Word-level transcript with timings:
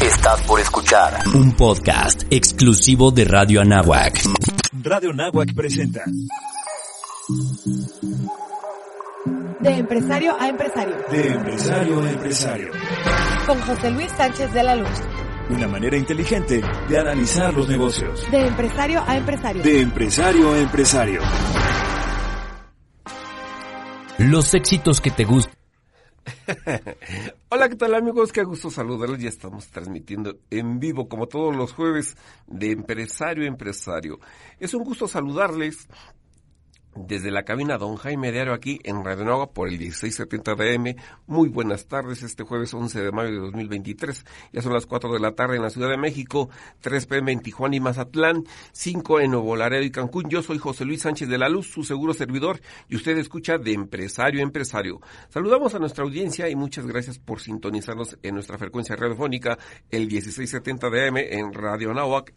Estás 0.00 0.42
por 0.42 0.60
escuchar 0.60 1.18
un 1.34 1.52
podcast 1.52 2.22
exclusivo 2.30 3.10
de 3.10 3.24
Radio 3.24 3.60
Anáhuac. 3.60 4.22
Radio 4.82 5.10
Anáhuac 5.10 5.54
presenta. 5.54 6.02
De 9.60 9.70
empresario 9.70 10.34
a 10.40 10.48
empresario. 10.48 10.96
De 11.10 11.28
empresario 11.28 12.02
a 12.02 12.10
empresario. 12.10 12.70
Con 13.46 13.60
José 13.60 13.90
Luis 13.90 14.10
Sánchez 14.16 14.52
de 14.52 14.62
la 14.62 14.76
Luz. 14.76 14.88
Una 15.50 15.68
manera 15.68 15.96
inteligente 15.96 16.62
de 16.88 16.98
analizar 16.98 17.52
los 17.52 17.68
negocios. 17.68 18.30
De 18.30 18.46
empresario 18.46 19.02
a 19.06 19.16
empresario. 19.16 19.62
De 19.62 19.80
empresario 19.80 20.52
a 20.52 20.58
empresario. 20.58 21.20
Los 24.18 24.54
éxitos 24.54 25.00
que 25.00 25.10
te 25.10 25.24
gustan. 25.24 25.61
Hola, 27.48 27.68
¿qué 27.68 27.76
tal 27.76 27.94
amigos? 27.94 28.32
Qué 28.32 28.42
gusto 28.44 28.70
saludarlos. 28.70 29.18
Ya 29.18 29.28
estamos 29.28 29.68
transmitiendo 29.68 30.38
en 30.50 30.78
vivo, 30.78 31.08
como 31.08 31.26
todos 31.26 31.54
los 31.54 31.72
jueves, 31.72 32.16
de 32.46 32.70
empresario 32.70 33.44
a 33.44 33.48
empresario. 33.48 34.20
Es 34.58 34.74
un 34.74 34.84
gusto 34.84 35.08
saludarles 35.08 35.88
desde 36.94 37.30
la 37.30 37.44
cabina 37.44 37.78
Don 37.78 37.96
Jaime 37.96 38.32
Diario 38.32 38.52
aquí 38.52 38.78
en 38.84 39.04
Radio 39.04 39.24
Nova 39.24 39.50
por 39.50 39.68
el 39.68 39.78
1670 39.78 40.54
DM. 40.54 40.96
Muy 41.26 41.48
buenas 41.48 41.86
tardes, 41.86 42.22
este 42.22 42.44
jueves 42.44 42.74
11 42.74 43.02
de 43.02 43.12
mayo 43.12 43.30
de 43.30 43.38
2023. 43.38 44.24
Ya 44.52 44.62
son 44.62 44.72
las 44.72 44.86
4 44.86 45.12
de 45.12 45.20
la 45.20 45.32
tarde 45.32 45.56
en 45.56 45.62
la 45.62 45.70
Ciudad 45.70 45.88
de 45.88 45.96
México, 45.96 46.50
3 46.80 47.06
pm 47.06 47.32
en 47.32 47.40
Tijuana 47.40 47.76
y 47.76 47.80
Mazatlán, 47.80 48.44
5 48.72 49.20
en 49.20 49.30
Nuevo 49.30 49.56
Laredo 49.56 49.82
y 49.82 49.90
Cancún. 49.90 50.28
Yo 50.28 50.42
soy 50.42 50.58
José 50.58 50.84
Luis 50.84 51.02
Sánchez 51.02 51.28
de 51.28 51.38
la 51.38 51.48
Luz, 51.48 51.68
su 51.68 51.84
seguro 51.84 52.14
servidor, 52.14 52.60
y 52.88 52.96
usted 52.96 53.16
escucha 53.18 53.58
de 53.58 53.72
empresario 53.72 54.40
a 54.40 54.42
empresario. 54.42 55.00
Saludamos 55.28 55.74
a 55.74 55.78
nuestra 55.78 56.04
audiencia 56.04 56.48
y 56.48 56.56
muchas 56.56 56.86
gracias 56.86 57.18
por 57.18 57.40
sintonizarnos 57.40 58.18
en 58.22 58.34
nuestra 58.34 58.58
frecuencia 58.58 58.96
radiofónica, 58.96 59.58
el 59.90 60.06
1670 60.06 60.90
DM 60.90 61.18
en 61.18 61.52
Radio 61.52 61.92
Nahuac, 61.94 62.34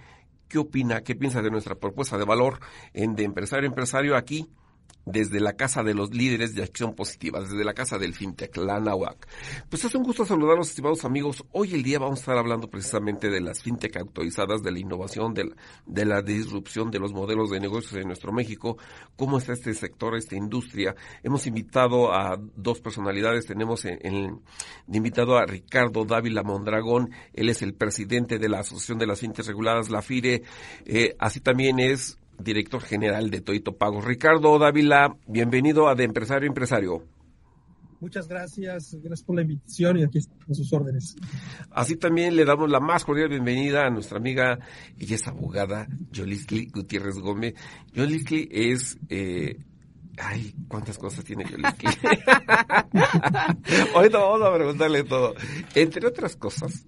qué 0.47 0.57
opina, 0.57 1.01
qué 1.01 1.15
piensa 1.15 1.41
de 1.41 1.51
nuestra 1.51 1.75
propuesta 1.75 2.17
de 2.17 2.25
valor 2.25 2.59
en 2.93 3.15
de 3.15 3.23
empresario 3.23 3.65
a 3.65 3.69
empresario 3.69 4.15
aquí 4.15 4.49
desde 5.05 5.39
la 5.39 5.53
Casa 5.53 5.83
de 5.83 5.93
los 5.93 6.13
Líderes 6.13 6.53
de 6.53 6.63
Acción 6.63 6.93
Positiva, 6.93 7.41
desde 7.41 7.63
la 7.63 7.73
Casa 7.73 7.97
del 7.97 8.13
FinTech, 8.13 8.55
la 8.57 8.79
NAWAC. 8.79 9.27
Pues 9.69 9.83
es 9.83 9.95
un 9.95 10.03
gusto 10.03 10.25
saludarlos, 10.25 10.69
estimados 10.69 11.03
amigos. 11.05 11.43
Hoy 11.51 11.73
el 11.73 11.83
día 11.83 11.99
vamos 11.99 12.19
a 12.19 12.21
estar 12.21 12.37
hablando 12.37 12.69
precisamente 12.69 13.29
de 13.29 13.41
las 13.41 13.63
FinTech 13.63 13.97
autorizadas, 13.97 14.61
de 14.61 14.71
la 14.71 14.79
innovación, 14.79 15.33
de 15.33 15.45
la, 15.45 15.55
de 15.85 16.05
la 16.05 16.21
disrupción 16.21 16.91
de 16.91 16.99
los 16.99 17.13
modelos 17.13 17.49
de 17.49 17.59
negocios 17.59 17.93
en 17.93 18.07
nuestro 18.07 18.31
México, 18.31 18.77
cómo 19.15 19.37
está 19.37 19.53
este 19.53 19.73
sector, 19.73 20.15
esta 20.15 20.35
industria. 20.35 20.95
Hemos 21.23 21.47
invitado 21.47 22.13
a 22.13 22.39
dos 22.55 22.79
personalidades, 22.79 23.45
tenemos 23.45 23.85
en, 23.85 24.41
invitado 24.87 25.37
a 25.37 25.45
Ricardo 25.45 26.05
Dávila 26.05 26.43
Mondragón, 26.43 27.11
él 27.33 27.49
es 27.49 27.61
el 27.61 27.73
presidente 27.73 28.37
de 28.37 28.49
la 28.49 28.59
Asociación 28.59 28.99
de 28.99 29.07
las 29.07 29.19
FinTech 29.19 29.47
Reguladas, 29.47 29.89
la 29.89 30.01
FIRE, 30.01 30.43
eh, 30.85 31.15
así 31.19 31.39
también 31.39 31.79
es 31.79 32.18
director 32.39 32.81
general 32.81 33.29
de 33.29 33.41
Toito 33.41 33.77
Pagos. 33.77 34.05
Ricardo 34.05 34.57
Dávila, 34.57 35.15
bienvenido 35.27 35.87
a 35.87 35.95
De 35.95 36.03
Empresario 36.03 36.47
Empresario. 36.47 37.03
Muchas 37.99 38.29
gracias, 38.29 38.95
gracias 38.95 39.23
por 39.23 39.35
la 39.35 39.41
invitación 39.41 39.97
y 39.97 40.03
aquí 40.03 40.19
están 40.19 40.55
sus 40.55 40.71
órdenes. 40.71 41.17
Así 41.71 41.97
también 41.97 42.35
le 42.35 42.45
damos 42.45 42.69
la 42.69 42.79
más 42.79 43.03
cordial 43.03 43.27
bienvenida 43.27 43.85
a 43.85 43.89
nuestra 43.89 44.17
amiga, 44.17 44.59
ella 44.97 45.15
es 45.15 45.27
abogada, 45.27 45.87
Yolisli 46.11 46.67
Gutiérrez 46.67 47.15
Gómez. 47.15 47.55
Yolisli 47.91 48.47
es 48.51 48.97
eh, 49.09 49.57
Ay, 50.21 50.53
cuántas 50.67 50.97
cosas 50.97 51.23
tiene 51.23 51.45
Yolisli. 51.45 51.87
Hoy 53.95 54.09
no 54.09 54.19
vamos 54.19 54.47
a 54.47 54.53
preguntarle 54.53 55.03
todo. 55.03 55.33
Entre 55.75 56.05
otras 56.05 56.35
cosas, 56.35 56.85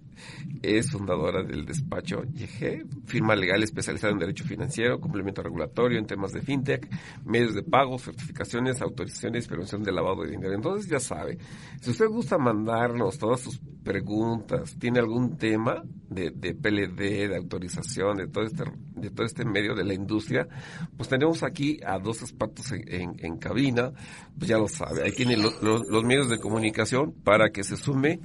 es 0.62 0.92
fundadora 0.92 1.44
del 1.44 1.66
despacho 1.66 2.24
YG, 2.24 2.86
firma 3.06 3.36
legal 3.36 3.64
especializada 3.64 4.14
en 4.14 4.20
derecho 4.20 4.44
financiero, 4.44 5.00
complemento 5.00 5.42
regulatorio 5.42 6.00
en 6.00 6.06
temas 6.06 6.32
de 6.32 6.42
fintech, 6.42 6.88
medios 7.26 7.56
de 7.56 7.64
pago, 7.64 7.98
certificaciones, 7.98 8.82
autorizaciones, 8.82 9.48
prevención 9.48 9.84
de 9.84 9.92
lavado 9.92 10.24
de 10.24 10.32
dinero. 10.32 10.54
Entonces 10.54 10.90
ya 10.90 11.00
sabe, 11.00 11.38
si 11.82 11.92
usted 11.92 12.08
gusta 12.08 12.38
mandarnos 12.38 13.18
todas 13.18 13.42
sus 13.42 13.60
preguntas, 13.84 14.76
tiene 14.80 15.00
algún 15.00 15.38
tema 15.38 15.84
de, 16.10 16.32
PLD, 16.32 17.30
de 17.30 17.38
autorización, 17.38 18.18
de 18.18 18.28
todo 18.28 18.44
este 18.44 18.64
de 19.02 19.10
todo 19.10 19.26
este 19.26 19.44
medio 19.46 19.74
de 19.74 19.84
la 19.84 19.94
industria, 19.94 20.48
pues 20.96 21.10
tenemos 21.10 21.42
aquí 21.44 21.80
a 21.84 21.98
dos 21.98 22.22
expertos 22.22 22.72
en, 22.72 23.38
cabina, 23.38 23.92
pues 24.38 24.48
ya 24.48 24.58
lo 24.58 24.68
sabe, 24.68 25.04
ahí 25.04 25.12
tiene 25.12 25.38
lo, 25.38 25.50
lo, 25.62 25.80
los 25.84 26.04
medios 26.04 26.30
de 26.30 26.38
comunicación 26.38 27.12
para 27.24 27.50
que 27.50 27.64
se 27.64 27.78
sume 27.78 28.20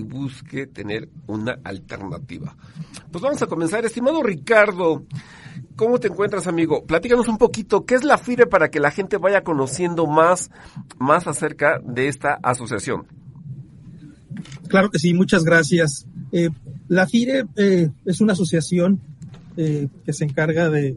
busque 0.00 0.66
tener 0.66 1.08
una 1.26 1.58
alternativa. 1.64 2.56
Pues 3.10 3.22
vamos 3.22 3.42
a 3.42 3.46
comenzar, 3.46 3.84
estimado 3.84 4.22
Ricardo. 4.22 5.04
¿Cómo 5.74 5.98
te 5.98 6.08
encuentras, 6.08 6.46
amigo? 6.46 6.84
Platícanos 6.84 7.28
un 7.28 7.38
poquito, 7.38 7.84
¿qué 7.84 7.94
es 7.94 8.04
la 8.04 8.18
FIRE 8.18 8.46
para 8.46 8.70
que 8.70 8.80
la 8.80 8.90
gente 8.90 9.18
vaya 9.18 9.42
conociendo 9.42 10.06
más, 10.06 10.50
más 10.98 11.26
acerca 11.26 11.80
de 11.84 12.08
esta 12.08 12.38
asociación? 12.42 13.06
Claro 14.68 14.90
que 14.90 14.98
sí, 14.98 15.14
muchas 15.14 15.44
gracias. 15.44 16.06
Eh, 16.32 16.50
la 16.88 17.06
FIRE 17.06 17.44
eh, 17.56 17.90
es 18.04 18.20
una 18.20 18.32
asociación 18.32 19.00
eh, 19.56 19.88
que 20.04 20.12
se 20.12 20.24
encarga 20.24 20.68
de, 20.70 20.96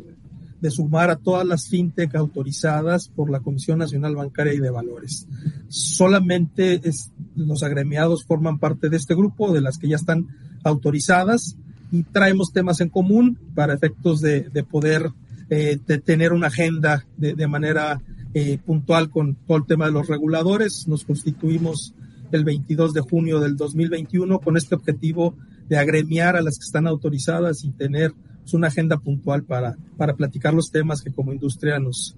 de, 0.62 0.72
sumar 0.72 1.10
a 1.10 1.18
todas 1.18 1.46
las 1.46 1.68
fintech 1.68 2.16
autorizadas 2.16 3.10
por 3.10 3.30
la 3.30 3.40
Comisión 3.40 3.80
Nacional 3.80 4.16
Bancaria 4.16 4.54
y 4.54 4.60
de 4.60 4.70
Valores. 4.70 5.28
Solamente 5.68 6.82
es, 6.88 7.12
los 7.36 7.64
agremiados 7.64 8.24
forman 8.26 8.60
parte 8.60 8.90
de 8.90 8.98
este 8.98 9.16
grupo, 9.16 9.54
de 9.54 9.62
las 9.62 9.78
que 9.78 9.88
ya 9.88 9.96
están 9.96 10.28
autorizadas, 10.64 11.58
y 11.92 12.04
traemos 12.04 12.52
temas 12.54 12.82
en 12.82 12.90
común 12.90 13.38
para 13.56 13.74
efectos 13.74 14.22
de, 14.22 14.42
de 14.42 14.64
poder 14.64 15.12
eh, 15.52 15.80
de 15.88 15.98
tener 15.98 16.32
una 16.32 16.48
agenda 16.48 17.08
de, 17.18 17.34
de 17.34 17.48
manera 17.48 18.00
eh, 18.36 18.60
puntual 18.64 19.10
con 19.10 19.34
todo 19.34 19.58
el 19.58 19.66
tema 19.66 19.88
de 19.88 19.92
los 19.92 20.08
reguladores. 20.08 20.88
Nos 20.88 21.06
constituimos 21.06 21.96
el 22.32 22.44
22 22.44 22.94
de 22.94 23.02
junio 23.02 23.40
del 23.40 23.58
2021 23.58 24.40
con 24.40 24.58
este 24.58 24.76
objetivo 24.76 25.36
de 25.68 25.80
agremiar 25.80 26.36
a 26.36 26.44
las 26.44 26.60
que 26.60 26.66
están 26.66 26.86
autorizadas 26.86 27.64
y 27.64 27.72
tener 27.72 28.14
pues, 28.50 28.54
una 28.56 28.68
agenda 28.68 28.98
puntual 28.98 29.44
para, 29.44 29.78
para 29.98 30.16
platicar 30.16 30.54
los 30.54 30.72
temas 30.72 31.02
que 31.02 31.12
como 31.12 31.32
industria 31.32 31.78
nos, 31.80 32.16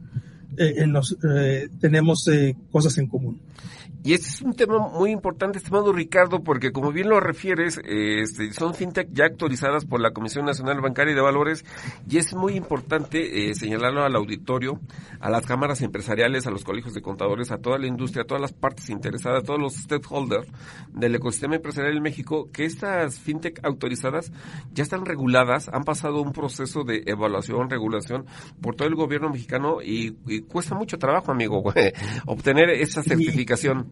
eh, 0.57 0.85
nos 0.87 1.17
eh, 1.23 1.69
tenemos 1.79 2.27
eh, 2.29 2.55
cosas 2.71 2.97
en 2.97 3.07
común. 3.07 3.39
Y 4.03 4.13
este 4.13 4.29
es 4.29 4.41
un 4.41 4.55
tema 4.55 4.79
muy 4.79 5.11
importante, 5.11 5.59
estimado 5.59 5.93
Ricardo, 5.93 6.43
porque 6.43 6.71
como 6.71 6.91
bien 6.91 7.07
lo 7.07 7.19
refieres, 7.19 7.79
este, 7.85 8.51
son 8.51 8.73
fintech 8.73 9.09
ya 9.11 9.25
actualizadas 9.25 9.85
por 9.85 10.01
la 10.01 10.09
Comisión 10.09 10.43
Nacional 10.43 10.81
Bancaria 10.81 11.11
y 11.11 11.15
de 11.15 11.21
Valores 11.21 11.63
y 12.09 12.17
es 12.17 12.33
muy 12.33 12.55
importante 12.55 13.49
eh, 13.49 13.53
señalarlo 13.53 14.03
al 14.03 14.15
auditorio, 14.15 14.79
a 15.19 15.29
las 15.29 15.45
cámaras 15.45 15.83
empresariales, 15.83 16.47
a 16.47 16.51
los 16.51 16.63
colegios 16.63 16.95
de 16.95 17.03
contadores, 17.03 17.51
a 17.51 17.59
toda 17.59 17.77
la 17.77 17.85
industria, 17.85 18.23
a 18.23 18.25
todas 18.25 18.41
las 18.41 18.53
partes 18.53 18.89
interesadas, 18.89 19.43
a 19.43 19.45
todos 19.45 19.59
los 19.59 19.75
stakeholders 19.75 20.47
del 20.93 21.13
ecosistema 21.13 21.57
empresarial 21.57 21.95
en 21.95 22.01
México, 22.01 22.49
que 22.51 22.65
estas 22.65 23.19
fintech 23.19 23.63
autorizadas 23.63 24.31
ya 24.73 24.81
están 24.81 25.05
reguladas, 25.05 25.69
han 25.69 25.83
pasado 25.83 26.23
un 26.23 26.33
proceso 26.33 26.83
de 26.83 27.03
evaluación, 27.05 27.69
regulación 27.69 28.25
por 28.61 28.75
todo 28.75 28.87
el 28.87 28.95
gobierno 28.95 29.29
mexicano 29.29 29.79
y, 29.79 30.17
y 30.25 30.41
cuesta 30.41 30.73
mucho 30.73 30.97
trabajo, 30.97 31.31
amigo, 31.31 31.63
obtener 32.25 32.71
esa 32.71 33.03
certificación. 33.03 33.90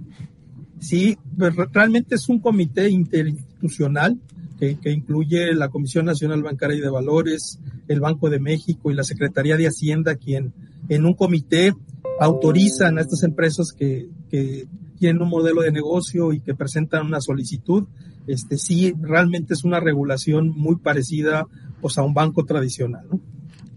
Sí, 0.80 1.18
pues 1.38 1.54
realmente 1.56 2.16
es 2.16 2.30
un 2.30 2.40
comité 2.40 2.90
interinstitucional 2.90 4.20
que, 4.58 4.92
incluye 4.92 5.54
la 5.54 5.70
Comisión 5.70 6.06
Nacional 6.06 6.44
Bancaria 6.44 6.78
y 6.78 6.82
de 6.82 6.90
Valores, 6.90 7.60
el 7.88 8.02
Banco 8.02 8.30
de 8.30 8.40
México 8.40 8.92
y 8.92 8.96
la 8.96 9.04
Secretaría 9.04 9.56
de 9.56 9.68
Hacienda, 9.68 10.16
quien 10.16 10.54
en 10.90 11.06
un 11.06 11.14
comité 11.14 11.74
autorizan 12.20 12.98
a 12.98 13.02
estas 13.02 13.24
empresas 13.24 13.72
que, 13.72 14.10
que 14.30 14.68
tienen 14.98 15.22
un 15.22 15.30
modelo 15.30 15.62
de 15.62 15.72
negocio 15.72 16.34
y 16.34 16.42
que 16.42 16.56
presentan 16.56 17.06
una 17.06 17.22
solicitud. 17.22 17.86
Este 18.28 18.58
sí, 18.58 18.94
realmente 19.00 19.54
es 19.54 19.64
una 19.64 19.80
regulación 19.80 20.50
muy 20.50 20.76
parecida 20.76 21.48
pues, 21.80 21.98
a 21.98 22.04
un 22.04 22.14
banco 22.14 22.46
tradicional. 22.46 23.08
¿no? 23.10 23.22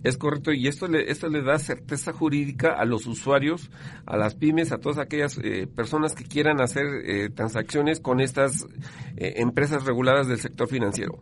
Es 0.03 0.17
correcto, 0.17 0.53
y 0.53 0.67
esto 0.67 0.89
le, 0.89 1.11
esto 1.11 1.29
le 1.29 1.43
da 1.43 1.59
certeza 1.59 2.13
jurídica 2.13 2.73
a 2.73 2.85
los 2.85 3.07
usuarios, 3.07 3.71
a 4.05 4.17
las 4.17 4.35
pymes, 4.35 4.73
a 4.73 4.79
todas 4.79 4.99
aquellas 4.99 5.39
eh, 5.39 5.69
personas 5.69 6.15
que 6.15 6.25
quieran 6.25 6.61
hacer 6.61 6.87
eh, 7.05 7.31
transacciones 7.31 8.01
con 8.01 8.21
estas 8.21 8.67
eh, 9.17 9.35
empresas 9.37 9.85
reguladas 9.85 10.27
del 10.27 10.39
sector 10.39 10.69
financiero. 10.69 11.21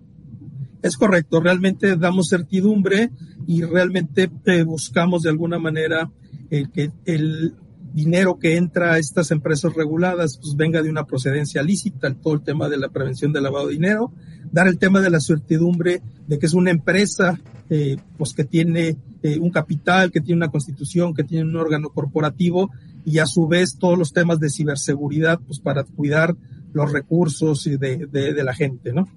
Es 0.82 0.97
correcto, 0.97 1.41
realmente 1.41 1.97
damos 1.97 2.31
certidumbre 2.31 3.11
y 3.47 3.62
realmente 3.65 4.31
buscamos 4.65 5.23
de 5.23 5.31
alguna 5.31 5.59
manera 5.59 6.11
que 6.49 6.91
el 7.05 7.55
dinero 7.93 8.39
que 8.39 8.57
entra 8.57 8.93
a 8.93 8.99
estas 8.99 9.31
empresas 9.31 9.75
reguladas 9.75 10.39
pues 10.39 10.57
venga 10.57 10.83
de 10.83 10.91
una 10.91 11.05
procedencia 11.05 11.63
lícita, 11.63 12.13
todo 12.15 12.35
el 12.35 12.43
tema 12.43 12.69
de 12.69 12.79
la 12.79 12.89
prevención 12.89 13.33
del 13.33 13.45
lavado 13.45 13.67
de 13.67 13.75
dinero, 13.75 14.13
dar 14.53 14.69
el 14.69 14.79
tema 14.79 15.01
de 15.01 15.11
la 15.11 15.21
certidumbre 15.21 16.03
de 16.27 16.39
que 16.39 16.47
es 16.47 16.55
una 16.55 16.71
empresa 16.71 17.41
eh, 17.69 17.97
pues 18.17 18.35
que 18.35 18.45
tiene 18.45 18.97
eh, 19.23 19.39
un 19.39 19.51
capital, 19.51 20.11
que 20.11 20.21
tiene 20.21 20.39
una 20.39 20.51
constitución, 20.51 21.15
que 21.15 21.25
tiene 21.25 21.45
un 21.45 21.57
órgano 21.57 21.91
corporativo 21.91 22.71
y 23.05 23.19
a 23.19 23.27
su 23.27 23.47
vez 23.47 23.79
todos 23.79 23.99
los 23.99 24.13
temas 24.13 24.41
de 24.41 24.51
ciberseguridad 24.51 25.41
pues 25.47 25.61
para 25.61 25.85
cuidar 25.85 26.37
los 26.73 26.93
recursos 26.93 27.65
de, 27.65 27.77
de, 27.77 28.33
de 28.35 28.45
la 28.45 28.55
gente, 28.55 28.93
¿no? 28.93 29.09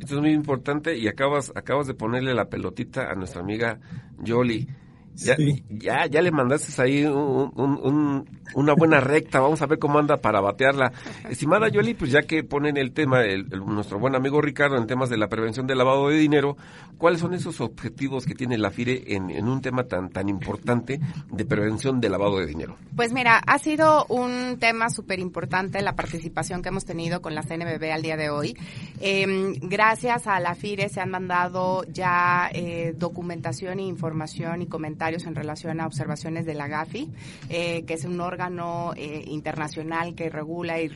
Esto 0.00 0.16
es 0.16 0.20
muy 0.20 0.32
importante 0.32 0.96
y 0.98 1.08
acabas, 1.08 1.52
acabas 1.54 1.86
de 1.86 1.94
ponerle 1.94 2.34
la 2.34 2.48
pelotita 2.48 3.10
a 3.10 3.14
nuestra 3.14 3.40
amiga 3.40 3.80
Yoli 4.22 4.68
ya, 5.16 5.36
ya, 5.68 6.06
ya 6.06 6.22
le 6.22 6.30
mandaste 6.30 6.80
ahí 6.82 7.04
una 7.06 8.74
buena 8.74 9.00
recta, 9.00 9.40
vamos 9.40 9.62
a 9.62 9.66
ver 9.66 9.78
cómo 9.78 9.98
anda 9.98 10.18
para 10.18 10.40
batearla. 10.40 10.92
Estimada 11.30 11.68
Yoli, 11.68 11.94
pues 11.94 12.10
ya 12.10 12.22
que 12.22 12.44
ponen 12.44 12.76
el 12.76 12.92
tema, 12.92 13.22
el, 13.22 13.48
nuestro 13.48 13.98
buen 13.98 14.14
amigo 14.14 14.40
Ricardo, 14.40 14.76
en 14.76 14.86
temas 14.86 15.10
de 15.10 15.16
la 15.16 15.28
prevención 15.28 15.66
del 15.66 15.78
lavado 15.78 16.08
de 16.08 16.18
dinero, 16.18 16.56
¿cuáles 16.98 17.20
son 17.20 17.34
esos 17.34 17.60
objetivos 17.60 18.26
que 18.26 18.34
tiene 18.34 18.58
la 18.58 18.70
FIRE 18.70 19.04
en, 19.14 19.30
en 19.30 19.48
un 19.48 19.60
tema 19.60 19.84
tan, 19.84 20.10
tan 20.10 20.28
importante 20.28 21.00
de 21.30 21.44
prevención 21.44 22.00
del 22.00 22.12
lavado 22.12 22.38
de 22.38 22.46
dinero? 22.46 22.76
Pues 22.94 23.12
mira, 23.12 23.38
ha 23.38 23.58
sido 23.58 24.06
un 24.08 24.58
tema 24.58 24.90
súper 24.90 25.18
importante 25.18 25.80
la 25.82 25.94
participación 25.94 26.62
que 26.62 26.68
hemos 26.68 26.84
tenido 26.84 27.22
con 27.22 27.34
la 27.34 27.42
CNBB 27.42 27.92
al 27.92 28.02
día 28.02 28.16
de 28.16 28.30
hoy. 28.30 28.56
Em, 29.00 29.54
gracias 29.60 30.26
a 30.26 30.40
la 30.40 30.54
FIRE 30.54 30.88
se 30.88 31.00
han 31.00 31.10
mandado 31.10 31.84
ya 31.84 32.50
eh, 32.52 32.94
documentación 32.96 33.78
e 33.78 33.82
información 33.82 34.62
y 34.62 34.66
comentarios 34.66 35.05
en 35.06 35.36
relación 35.36 35.80
a 35.80 35.86
observaciones 35.86 36.46
de 36.46 36.54
la 36.54 36.66
GAFI, 36.66 37.08
eh, 37.48 37.84
que 37.86 37.94
es 37.94 38.04
un 38.04 38.20
órgano 38.20 38.92
eh, 38.96 39.22
internacional 39.26 40.16
que 40.16 40.28
regula 40.28 40.80
y 40.80 40.90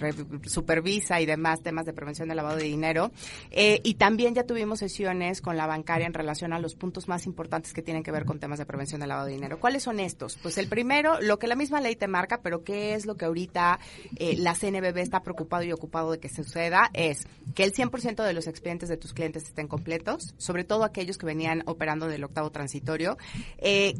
supervisa 0.46 1.20
y 1.20 1.26
demás 1.26 1.62
temas 1.62 1.86
de 1.86 1.92
prevención 1.92 2.28
del 2.28 2.36
lavado 2.36 2.56
de 2.56 2.64
dinero. 2.64 3.12
Eh, 3.52 3.80
y 3.84 3.94
también 3.94 4.34
ya 4.34 4.44
tuvimos 4.44 4.80
sesiones 4.80 5.40
con 5.40 5.56
la 5.56 5.66
bancaria 5.66 6.08
en 6.08 6.14
relación 6.14 6.52
a 6.52 6.58
los 6.58 6.74
puntos 6.74 7.06
más 7.06 7.24
importantes 7.24 7.72
que 7.72 7.82
tienen 7.82 8.02
que 8.02 8.10
ver 8.10 8.24
con 8.24 8.40
temas 8.40 8.58
de 8.58 8.66
prevención 8.66 8.98
del 9.00 9.10
lavado 9.10 9.28
de 9.28 9.34
dinero. 9.34 9.60
¿Cuáles 9.60 9.84
son 9.84 10.00
estos? 10.00 10.36
Pues 10.42 10.58
el 10.58 10.66
primero, 10.66 11.20
lo 11.20 11.38
que 11.38 11.46
la 11.46 11.54
misma 11.54 11.80
ley 11.80 11.94
te 11.94 12.08
marca, 12.08 12.40
pero 12.42 12.64
qué 12.64 12.94
es 12.94 13.06
lo 13.06 13.16
que 13.16 13.26
ahorita 13.26 13.78
la 14.18 14.54
CNBB 14.54 14.98
está 14.98 15.22
preocupado 15.22 15.62
y 15.62 15.72
ocupado 15.72 16.10
de 16.10 16.18
que 16.18 16.28
suceda, 16.28 16.90
es 16.94 17.26
que 17.54 17.62
el 17.62 17.72
100% 17.72 18.24
de 18.24 18.32
los 18.32 18.48
expedientes 18.48 18.88
de 18.88 18.96
tus 18.96 19.12
clientes 19.12 19.44
estén 19.44 19.68
completos, 19.68 20.34
sobre 20.36 20.64
todo 20.64 20.82
aquellos 20.82 21.16
que 21.16 21.26
venían 21.26 21.62
operando 21.66 22.08
del 22.08 22.24
octavo 22.24 22.50
transitorio, 22.50 23.16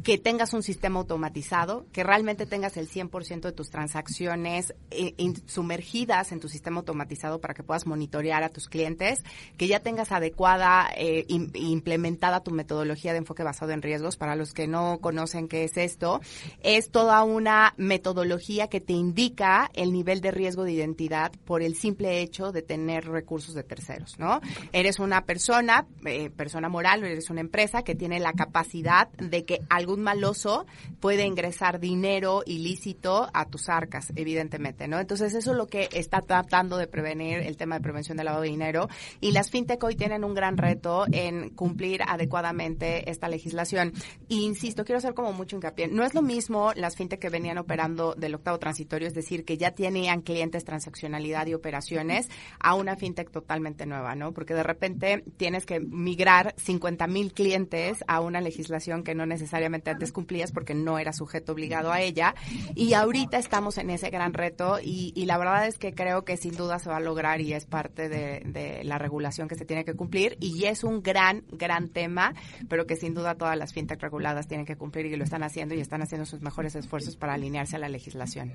que 0.03 0.17
tengas 0.17 0.53
un 0.53 0.63
sistema 0.63 0.99
automatizado, 0.99 1.85
que 1.91 2.03
realmente 2.03 2.45
tengas 2.45 2.77
el 2.77 2.89
100% 2.89 3.41
de 3.41 3.51
tus 3.51 3.69
transacciones 3.69 4.73
eh, 4.89 5.13
sumergidas 5.45 6.31
en 6.31 6.39
tu 6.39 6.49
sistema 6.49 6.79
automatizado 6.79 7.39
para 7.39 7.53
que 7.53 7.63
puedas 7.63 7.85
monitorear 7.85 8.43
a 8.43 8.49
tus 8.49 8.67
clientes, 8.67 9.19
que 9.57 9.67
ya 9.67 9.79
tengas 9.81 10.11
adecuada 10.11 10.89
e 10.95 11.25
implementada 11.27 12.43
tu 12.43 12.51
metodología 12.51 13.11
de 13.11 13.19
enfoque 13.19 13.43
basado 13.43 13.71
en 13.71 13.81
riesgos. 13.81 14.17
Para 14.17 14.35
los 14.35 14.53
que 14.53 14.67
no 14.67 14.99
conocen 15.01 15.47
qué 15.47 15.63
es 15.63 15.77
esto, 15.77 16.21
es 16.63 16.89
toda 16.89 17.23
una 17.23 17.73
metodología 17.77 18.67
que 18.67 18.81
te 18.81 18.93
indica 18.93 19.69
el 19.73 19.93
nivel 19.93 20.21
de 20.21 20.31
riesgo 20.31 20.63
de 20.63 20.73
identidad 20.73 21.31
por 21.45 21.61
el 21.61 21.75
simple 21.75 22.21
hecho 22.21 22.51
de 22.51 22.61
tener 22.61 23.07
recursos 23.07 23.53
de 23.53 23.63
terceros, 23.63 24.17
¿no? 24.19 24.41
Eres 24.71 24.99
una 24.99 25.25
persona, 25.25 25.85
eh, 26.05 26.29
persona 26.29 26.69
moral, 26.69 27.03
eres 27.03 27.29
una 27.29 27.41
empresa 27.41 27.83
que 27.83 27.95
tiene 27.95 28.19
la 28.19 28.33
capacidad 28.33 29.09
de 29.11 29.45
que 29.45 29.61
algo 29.69 29.90
un 29.93 30.01
maloso 30.01 30.65
puede 30.99 31.25
ingresar 31.25 31.79
dinero 31.79 32.43
ilícito 32.45 33.29
a 33.33 33.45
tus 33.45 33.69
arcas, 33.69 34.11
evidentemente, 34.15 34.87
¿no? 34.87 34.99
Entonces 34.99 35.33
eso 35.33 35.51
es 35.51 35.57
lo 35.57 35.67
que 35.67 35.89
está 35.91 36.21
tratando 36.21 36.77
de 36.77 36.87
prevenir 36.87 37.39
el 37.39 37.57
tema 37.57 37.75
de 37.75 37.81
prevención 37.81 38.17
del 38.17 38.25
lavado 38.25 38.43
de 38.43 38.49
dinero 38.49 38.87
y 39.19 39.31
las 39.31 39.49
fintech 39.49 39.83
hoy 39.83 39.95
tienen 39.95 40.23
un 40.23 40.33
gran 40.33 40.57
reto 40.57 41.05
en 41.11 41.49
cumplir 41.49 42.01
adecuadamente 42.07 43.09
esta 43.09 43.27
legislación. 43.27 43.93
insisto, 44.29 44.85
quiero 44.85 44.97
hacer 44.97 45.13
como 45.13 45.33
mucho 45.33 45.55
hincapié, 45.55 45.87
no 45.87 46.03
es 46.03 46.13
lo 46.13 46.21
mismo 46.21 46.71
las 46.75 46.95
fintech 46.95 47.19
que 47.19 47.29
venían 47.29 47.57
operando 47.57 48.13
del 48.15 48.35
octavo 48.35 48.59
transitorio, 48.59 49.07
es 49.07 49.13
decir, 49.13 49.45
que 49.45 49.57
ya 49.57 49.71
tenían 49.71 50.21
clientes, 50.21 50.63
transaccionalidad 50.63 51.47
y 51.47 51.53
operaciones, 51.53 52.29
a 52.59 52.75
una 52.75 52.95
fintech 52.95 53.31
totalmente 53.31 53.85
nueva, 53.85 54.15
¿no? 54.15 54.33
Porque 54.33 54.53
de 54.53 54.63
repente 54.63 55.23
tienes 55.37 55.65
que 55.65 55.79
migrar 55.79 56.53
50 56.57 57.07
mil 57.07 57.33
clientes 57.33 58.03
a 58.07 58.21
una 58.21 58.41
legislación 58.41 59.03
que 59.03 59.15
no 59.15 59.25
necesariamente 59.25 59.70
antes 59.73 60.11
cumplías 60.11 60.51
porque 60.51 60.73
no 60.73 60.99
era 60.99 61.13
sujeto 61.13 61.53
obligado 61.53 61.91
a 61.91 62.01
ella. 62.01 62.35
Y 62.75 62.93
ahorita 62.93 63.37
estamos 63.37 63.77
en 63.77 63.89
ese 63.89 64.09
gran 64.09 64.33
reto 64.33 64.77
y, 64.83 65.25
la 65.25 65.37
verdad 65.37 65.67
es 65.67 65.77
que 65.77 65.93
creo 65.93 66.23
que 66.25 66.35
sin 66.35 66.55
duda 66.55 66.79
se 66.79 66.89
va 66.89 66.97
a 66.97 66.99
lograr 66.99 67.41
y 67.41 67.53
es 67.53 67.65
parte 67.65 68.09
de, 68.09 68.81
la 68.83 68.97
regulación 68.97 69.47
que 69.47 69.55
se 69.55 69.65
tiene 69.65 69.85
que 69.85 69.93
cumplir 69.93 70.37
y 70.39 70.65
es 70.65 70.83
un 70.83 71.01
gran, 71.01 71.43
gran 71.51 71.89
tema, 71.89 72.33
pero 72.67 72.85
que 72.85 72.95
sin 72.95 73.13
duda 73.13 73.35
todas 73.35 73.57
las 73.57 73.73
fintech 73.73 74.01
reguladas 74.01 74.47
tienen 74.47 74.65
que 74.65 74.75
cumplir 74.75 75.05
y 75.05 75.15
lo 75.15 75.23
están 75.23 75.43
haciendo 75.43 75.75
y 75.75 75.79
están 75.79 76.01
haciendo 76.01 76.25
sus 76.25 76.41
mejores 76.41 76.75
esfuerzos 76.75 77.15
para 77.15 77.33
alinearse 77.33 77.75
a 77.75 77.79
la 77.79 77.89
legislación. 77.89 78.53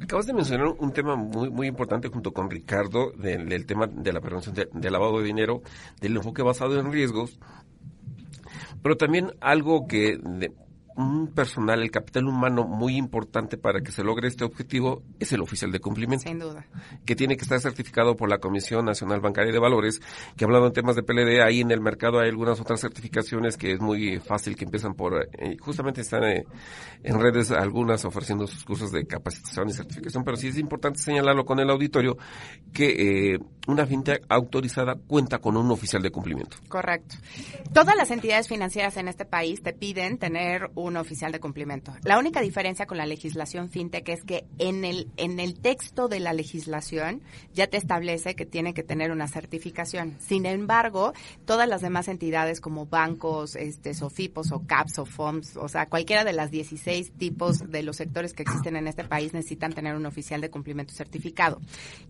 Acabas 0.00 0.26
de 0.26 0.32
mencionar 0.32 0.68
un 0.78 0.92
tema 0.92 1.16
muy, 1.16 1.50
muy 1.50 1.66
importante 1.66 2.08
junto 2.08 2.32
con 2.32 2.50
Ricardo 2.50 3.12
del, 3.12 3.66
tema 3.66 3.86
de 3.86 4.12
la 4.12 4.20
prevención 4.20 4.54
del 4.54 4.92
lavado 4.92 5.18
de 5.18 5.24
dinero, 5.24 5.62
del 6.00 6.16
enfoque 6.16 6.42
basado 6.42 6.78
en 6.78 6.92
riesgos 6.92 7.38
pero 8.82 8.96
también 8.96 9.32
algo 9.40 9.86
que 9.86 10.18
un 10.96 11.28
personal, 11.28 11.82
el 11.82 11.90
capital 11.90 12.26
humano 12.26 12.64
muy 12.64 12.96
importante 12.96 13.56
para 13.56 13.80
que 13.80 13.92
se 13.92 14.02
logre 14.02 14.28
este 14.28 14.44
objetivo 14.44 15.02
es 15.18 15.32
el 15.32 15.40
oficial 15.40 15.70
de 15.72 15.80
cumplimiento. 15.80 16.28
Sin 16.28 16.38
duda. 16.38 16.66
Que 17.04 17.16
tiene 17.16 17.36
que 17.36 17.42
estar 17.42 17.60
certificado 17.60 18.16
por 18.16 18.28
la 18.28 18.38
Comisión 18.38 18.84
Nacional 18.84 19.20
Bancaria 19.20 19.52
de 19.52 19.58
Valores, 19.58 20.00
que 20.36 20.44
hablando 20.44 20.68
en 20.68 20.72
temas 20.72 20.96
de 20.96 21.02
PLD, 21.02 21.42
ahí 21.42 21.60
en 21.60 21.70
el 21.70 21.80
mercado 21.80 22.20
hay 22.20 22.28
algunas 22.28 22.60
otras 22.60 22.80
certificaciones 22.80 23.56
que 23.56 23.72
es 23.72 23.80
muy 23.80 24.18
fácil 24.18 24.56
que 24.56 24.64
empiezan 24.64 24.94
por, 24.94 25.28
eh, 25.38 25.56
justamente 25.60 26.00
están 26.00 26.24
eh, 26.24 26.44
en 27.02 27.20
redes 27.20 27.50
algunas 27.50 28.04
ofreciendo 28.04 28.46
sus 28.46 28.64
cursos 28.64 28.92
de 28.92 29.06
capacitación 29.06 29.68
y 29.68 29.72
certificación, 29.72 30.24
pero 30.24 30.36
sí 30.36 30.48
es 30.48 30.58
importante 30.58 30.98
señalarlo 30.98 31.44
con 31.44 31.60
el 31.60 31.70
auditorio 31.70 32.16
que 32.72 33.34
eh, 33.34 33.38
una 33.66 33.86
fintech 33.86 34.24
autorizada 34.28 34.96
cuenta 35.06 35.38
con 35.38 35.56
un 35.56 35.70
oficial 35.70 36.02
de 36.02 36.10
cumplimiento. 36.10 36.56
Correcto. 36.68 37.16
Todas 37.72 37.96
las 37.96 38.10
entidades 38.10 38.48
financieras 38.48 38.96
en 38.96 39.08
este 39.08 39.24
país 39.24 39.62
te 39.62 39.72
piden 39.72 40.18
tener 40.18 40.70
un 40.80 40.96
oficial 40.96 41.32
de 41.32 41.40
cumplimiento. 41.40 41.92
La 42.04 42.18
única 42.18 42.40
diferencia 42.40 42.86
con 42.86 42.98
la 42.98 43.06
legislación 43.06 43.68
fintech 43.68 44.08
es 44.08 44.24
que 44.24 44.46
en 44.58 44.84
el, 44.84 45.08
en 45.16 45.40
el 45.40 45.60
texto 45.60 46.08
de 46.08 46.20
la 46.20 46.32
legislación 46.32 47.22
ya 47.52 47.66
te 47.66 47.76
establece 47.76 48.34
que 48.34 48.46
tiene 48.46 48.74
que 48.74 48.82
tener 48.82 49.10
una 49.10 49.28
certificación. 49.28 50.16
Sin 50.20 50.46
embargo, 50.46 51.12
todas 51.44 51.68
las 51.68 51.82
demás 51.82 52.08
entidades 52.08 52.60
como 52.60 52.86
bancos, 52.86 53.56
este, 53.56 53.94
SOFIPOS 53.94 54.52
o 54.52 54.66
CAPS 54.66 54.98
o 55.00 55.06
FOMS, 55.06 55.56
o 55.56 55.68
sea, 55.68 55.86
cualquiera 55.86 56.24
de 56.24 56.32
las 56.32 56.50
16 56.50 57.12
tipos 57.12 57.70
de 57.70 57.82
los 57.82 57.96
sectores 57.96 58.32
que 58.32 58.42
existen 58.42 58.76
en 58.76 58.86
este 58.86 59.04
país 59.04 59.32
necesitan 59.32 59.72
tener 59.72 59.94
un 59.94 60.06
oficial 60.06 60.40
de 60.40 60.50
cumplimiento 60.50 60.94
certificado. 60.94 61.60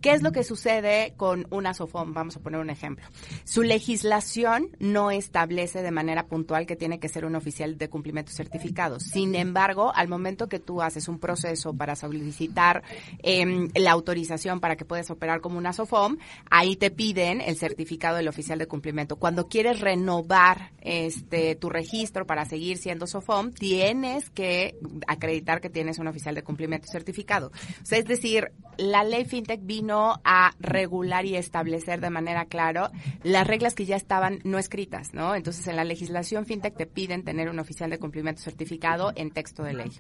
¿Qué 0.01 0.13
es 0.13 0.23
lo 0.23 0.33
que 0.33 0.45
sucede 0.45 1.15
con 1.17 1.47
una 1.51 1.75
SOFOM? 1.75 2.13
Vamos 2.13 2.37
a 2.37 2.41
poner 2.41 2.61
un 2.61 2.71
ejemplo. 2.71 3.07
Su 3.45 3.63
legislación 3.63 4.69
no 4.79 5.11
establece 5.11 5.83
de 5.83 5.91
manera 5.91 6.27
puntual 6.27 6.67
que 6.67 6.77
tiene 6.77 7.01
que 7.01 7.09
ser 7.09 7.25
un 7.25 7.35
oficial 7.35 7.79
de 7.79 7.89
cumplimiento 7.89 8.33
certificado 8.33 8.60
sin 8.99 9.35
embargo, 9.35 9.93
al 9.95 10.09
momento 10.09 10.49
que 10.49 10.59
tú 10.59 10.83
haces 10.83 11.09
un 11.09 11.19
proceso 11.19 11.75
para 11.75 11.97
solicitar 11.97 12.83
em, 13.23 13.69
la 13.75 13.93
autorización 13.93 14.61
para 14.61 14.77
que 14.77 14.85
puedas 14.85 15.11
operar 15.11 15.41
como 15.41 15.59
una 15.59 15.73
SOFOM, 15.73 16.19
ahí 16.51 16.77
te 16.77 16.91
piden 16.91 17.41
el 17.41 17.57
certificado 17.57 18.17
del 18.17 18.29
oficial 18.29 18.59
de 18.59 18.67
cumplimiento. 18.67 19.17
Cuando 19.17 19.49
quieres 19.49 19.81
renovar 19.81 20.73
este 20.81 21.55
tu 21.57 21.69
registro 21.69 22.27
para 22.27 22.45
seguir 22.45 22.79
siendo 22.79 23.07
SOFOM, 23.07 23.53
tienes 23.53 24.31
que 24.31 24.79
acreditar 25.07 25.61
que 25.61 25.71
tienes 25.71 25.99
un 25.99 26.07
oficial 26.07 26.35
de 26.35 26.43
cumplimiento 26.43 26.89
certificado. 26.91 27.51
es 27.91 28.05
decir, 28.05 28.53
la 28.77 29.05
ley 29.05 29.25
FinTech 29.25 29.61
vino 29.63 30.21
a 30.25 30.53
regular 30.59 31.27
y 31.27 31.37
establecer 31.37 32.01
de 32.01 32.09
manera 32.09 32.47
clara 32.47 32.91
las 33.23 33.47
reglas 33.47 33.75
que 33.75 33.85
ya 33.85 33.97
estaban 33.97 34.39
no 34.45 34.59
escritas, 34.59 35.13
¿no? 35.13 35.35
Entonces, 35.35 35.67
en 35.67 35.77
la 35.77 35.85
legislación 35.85 36.47
FinTech 36.47 36.77
te 36.77 36.87
piden 36.87 37.25
tener 37.25 37.51
un 37.51 37.59
oficial 37.59 37.91
de 37.91 37.99
cumplimiento 37.99 38.41
certificado 38.41 38.50
certificado 38.51 39.13
en 39.15 39.31
texto 39.31 39.63
de 39.63 39.75
ley. 39.75 39.91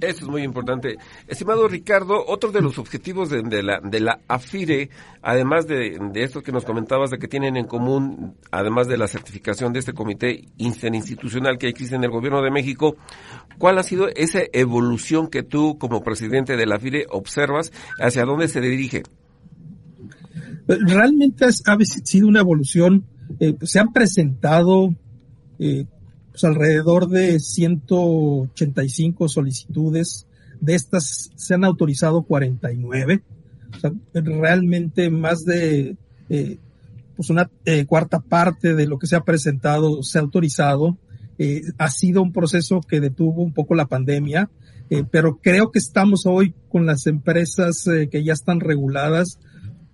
Eso 0.00 0.24
es 0.24 0.28
muy 0.28 0.42
importante. 0.42 0.96
Estimado 1.26 1.68
Ricardo, 1.68 2.24
otro 2.26 2.50
de 2.52 2.60
los 2.60 2.78
objetivos 2.78 3.30
de, 3.30 3.62
la, 3.62 3.80
de 3.80 4.00
la 4.00 4.20
AFIRE, 4.28 4.90
además 5.22 5.66
de, 5.66 5.98
de 6.12 6.22
estos 6.22 6.42
que 6.42 6.52
nos 6.52 6.64
comentabas 6.64 7.10
de 7.10 7.18
que 7.18 7.28
tienen 7.28 7.56
en 7.56 7.66
común, 7.66 8.34
además 8.50 8.88
de 8.88 8.98
la 8.98 9.06
certificación 9.06 9.72
de 9.72 9.78
este 9.78 9.92
comité 9.92 10.44
interinstitucional 10.56 11.58
que 11.58 11.68
existe 11.68 11.96
en 11.96 12.04
el 12.04 12.10
gobierno 12.10 12.42
de 12.42 12.50
México, 12.50 12.96
¿cuál 13.58 13.78
ha 13.78 13.82
sido 13.82 14.08
esa 14.08 14.40
evolución 14.52 15.28
que 15.28 15.42
tú 15.42 15.78
como 15.78 16.02
presidente 16.02 16.56
de 16.56 16.66
la 16.66 16.76
AFIRE 16.76 17.06
observas? 17.10 17.72
¿Hacia 18.00 18.24
dónde 18.24 18.48
se 18.48 18.60
dirige? 18.60 19.04
Realmente 20.66 21.46
ha 21.46 21.76
sido 22.04 22.28
una 22.28 22.40
evolución, 22.40 23.04
eh, 23.40 23.56
se 23.62 23.78
han 23.78 23.92
presentado 23.92 24.94
eh, 25.58 25.86
pues 26.38 26.44
alrededor 26.44 27.08
de 27.08 27.40
185 27.40 29.28
solicitudes, 29.28 30.28
de 30.60 30.76
estas 30.76 31.32
se 31.34 31.54
han 31.54 31.64
autorizado 31.64 32.22
49, 32.22 33.22
o 33.74 33.80
sea, 33.80 33.92
realmente 34.14 35.10
más 35.10 35.44
de 35.44 35.96
eh, 36.28 36.58
pues 37.16 37.30
una 37.30 37.50
eh, 37.64 37.86
cuarta 37.86 38.20
parte 38.20 38.76
de 38.76 38.86
lo 38.86 39.00
que 39.00 39.08
se 39.08 39.16
ha 39.16 39.24
presentado 39.24 40.04
se 40.04 40.18
ha 40.18 40.22
autorizado. 40.22 40.96
Eh, 41.38 41.62
ha 41.76 41.90
sido 41.90 42.22
un 42.22 42.32
proceso 42.32 42.82
que 42.82 43.00
detuvo 43.00 43.42
un 43.42 43.52
poco 43.52 43.74
la 43.74 43.86
pandemia, 43.86 44.48
pero 45.10 45.38
creo 45.42 45.70
que 45.72 45.80
estamos 45.80 46.24
hoy 46.24 46.54
con 46.68 46.86
las 46.86 47.06
empresas 47.06 47.84
que 48.10 48.24
ya 48.24 48.32
están 48.32 48.60
reguladas 48.60 49.38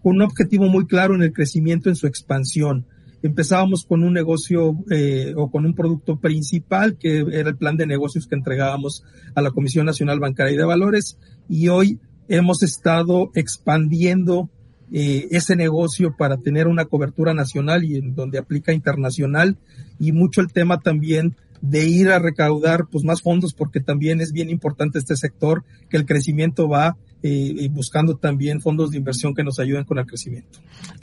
con 0.03 0.17
un 0.17 0.23
objetivo 0.23 0.67
muy 0.67 0.87
claro 0.87 1.15
en 1.15 1.23
el 1.23 1.33
crecimiento, 1.33 1.89
en 1.89 1.97
su 1.97 2.07
expansión. 2.07 2.87
Empezábamos 3.25 3.87
con 3.87 4.03
un 4.05 4.13
negocio 4.13 4.77
eh, 4.91 5.33
o 5.35 5.51
con 5.51 5.65
un 5.65 5.75
producto 5.75 6.17
principal 6.21 6.99
que 6.99 7.25
era 7.33 7.49
el 7.49 7.57
plan 7.57 7.75
de 7.75 7.87
negocios 7.87 8.27
que 8.27 8.35
entregábamos 8.35 9.03
a 9.35 9.41
la 9.41 9.51
Comisión 9.51 9.87
Nacional 9.87 10.21
Bancaria 10.21 10.53
y 10.53 10.59
de 10.59 10.65
Valores 10.65 11.19
y 11.49 11.69
hoy 11.69 11.99
hemos 12.29 12.63
estado 12.63 13.31
expandiendo 13.35 14.51
eh, 14.93 15.27
ese 15.31 15.57
negocio 15.57 16.15
para 16.19 16.37
tener 16.37 16.69
una 16.69 16.85
cobertura 16.85 17.33
nacional 17.33 17.85
y 17.85 17.97
en 17.97 18.15
donde 18.15 18.37
aplica 18.37 18.75
internacional 18.75 19.57
y 19.99 20.13
mucho 20.13 20.43
el 20.43 20.53
tema 20.53 20.81
también 20.81 21.35
de 21.63 21.89
ir 21.89 22.11
a 22.11 22.19
recaudar 22.19 22.89
pues 22.93 23.05
más 23.05 23.23
fondos 23.23 23.55
porque 23.55 23.81
también 23.81 24.21
es 24.21 24.33
bien 24.33 24.51
importante 24.51 24.99
este 24.99 25.17
sector 25.17 25.65
que 25.89 25.97
el 25.97 26.05
crecimiento 26.05 26.69
va 26.69 26.99
eh, 27.27 27.69
buscando 27.71 28.17
también 28.17 28.61
fondos 28.61 28.91
de 28.91 28.99
inversión 28.99 29.33
que 29.33 29.43
nos 29.43 29.59
ayuden 29.59 29.85
con 29.85 29.99
el 29.99 30.05
crecimiento. 30.05 30.59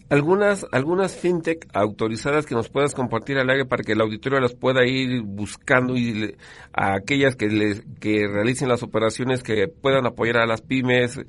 Algunas, 0.08 0.68
algunas 0.72 1.16
fintech 1.16 1.68
autorizadas 1.74 2.46
que 2.46 2.54
nos 2.54 2.70
puedas 2.70 2.94
compartir 2.94 3.40
al 3.40 3.50
aire 3.50 3.66
para 3.66 3.82
que 3.82 3.94
el 3.94 4.02
auditorio 4.02 4.40
las 4.40 4.54
pueda 4.54 4.86
ir 4.86 5.24
buscando 5.24 5.98
y 5.98 6.36
a 6.74 6.94
aquellas 6.94 7.36
que 7.36 7.48
les, 7.48 7.82
que 8.00 8.28
realicen 8.28 8.70
las 8.70 8.84
operaciones 8.84 9.42
que 9.42 9.68
puedan 9.68 10.06
apoyar 10.06 10.38
a 10.38 10.46
las 10.46 10.62
pymes, 10.62 11.20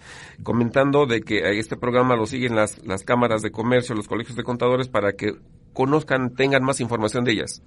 comentando 0.42 1.06
de 1.06 1.22
que 1.22 1.58
este 1.58 1.78
programa 1.78 2.14
lo 2.14 2.26
siguen 2.26 2.54
las, 2.54 2.84
las 2.84 3.02
cámaras 3.02 3.40
de 3.40 3.50
comercio, 3.50 3.94
los 3.94 4.08
colegios 4.08 4.36
de 4.36 4.44
contadores 4.44 4.88
para 4.88 5.14
que 5.14 5.36
conozcan, 5.72 6.34
tengan 6.34 6.64
más 6.64 6.80
información 6.80 7.24
de 7.24 7.32
ellas. 7.32 7.62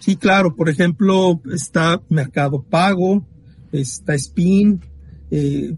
Sí, 0.00 0.16
claro, 0.16 0.56
por 0.56 0.68
ejemplo, 0.68 1.40
está 1.54 2.02
Mercado 2.08 2.64
Pago, 2.68 3.24
está 3.70 4.16
Spin, 4.16 4.80
eh, 5.30 5.76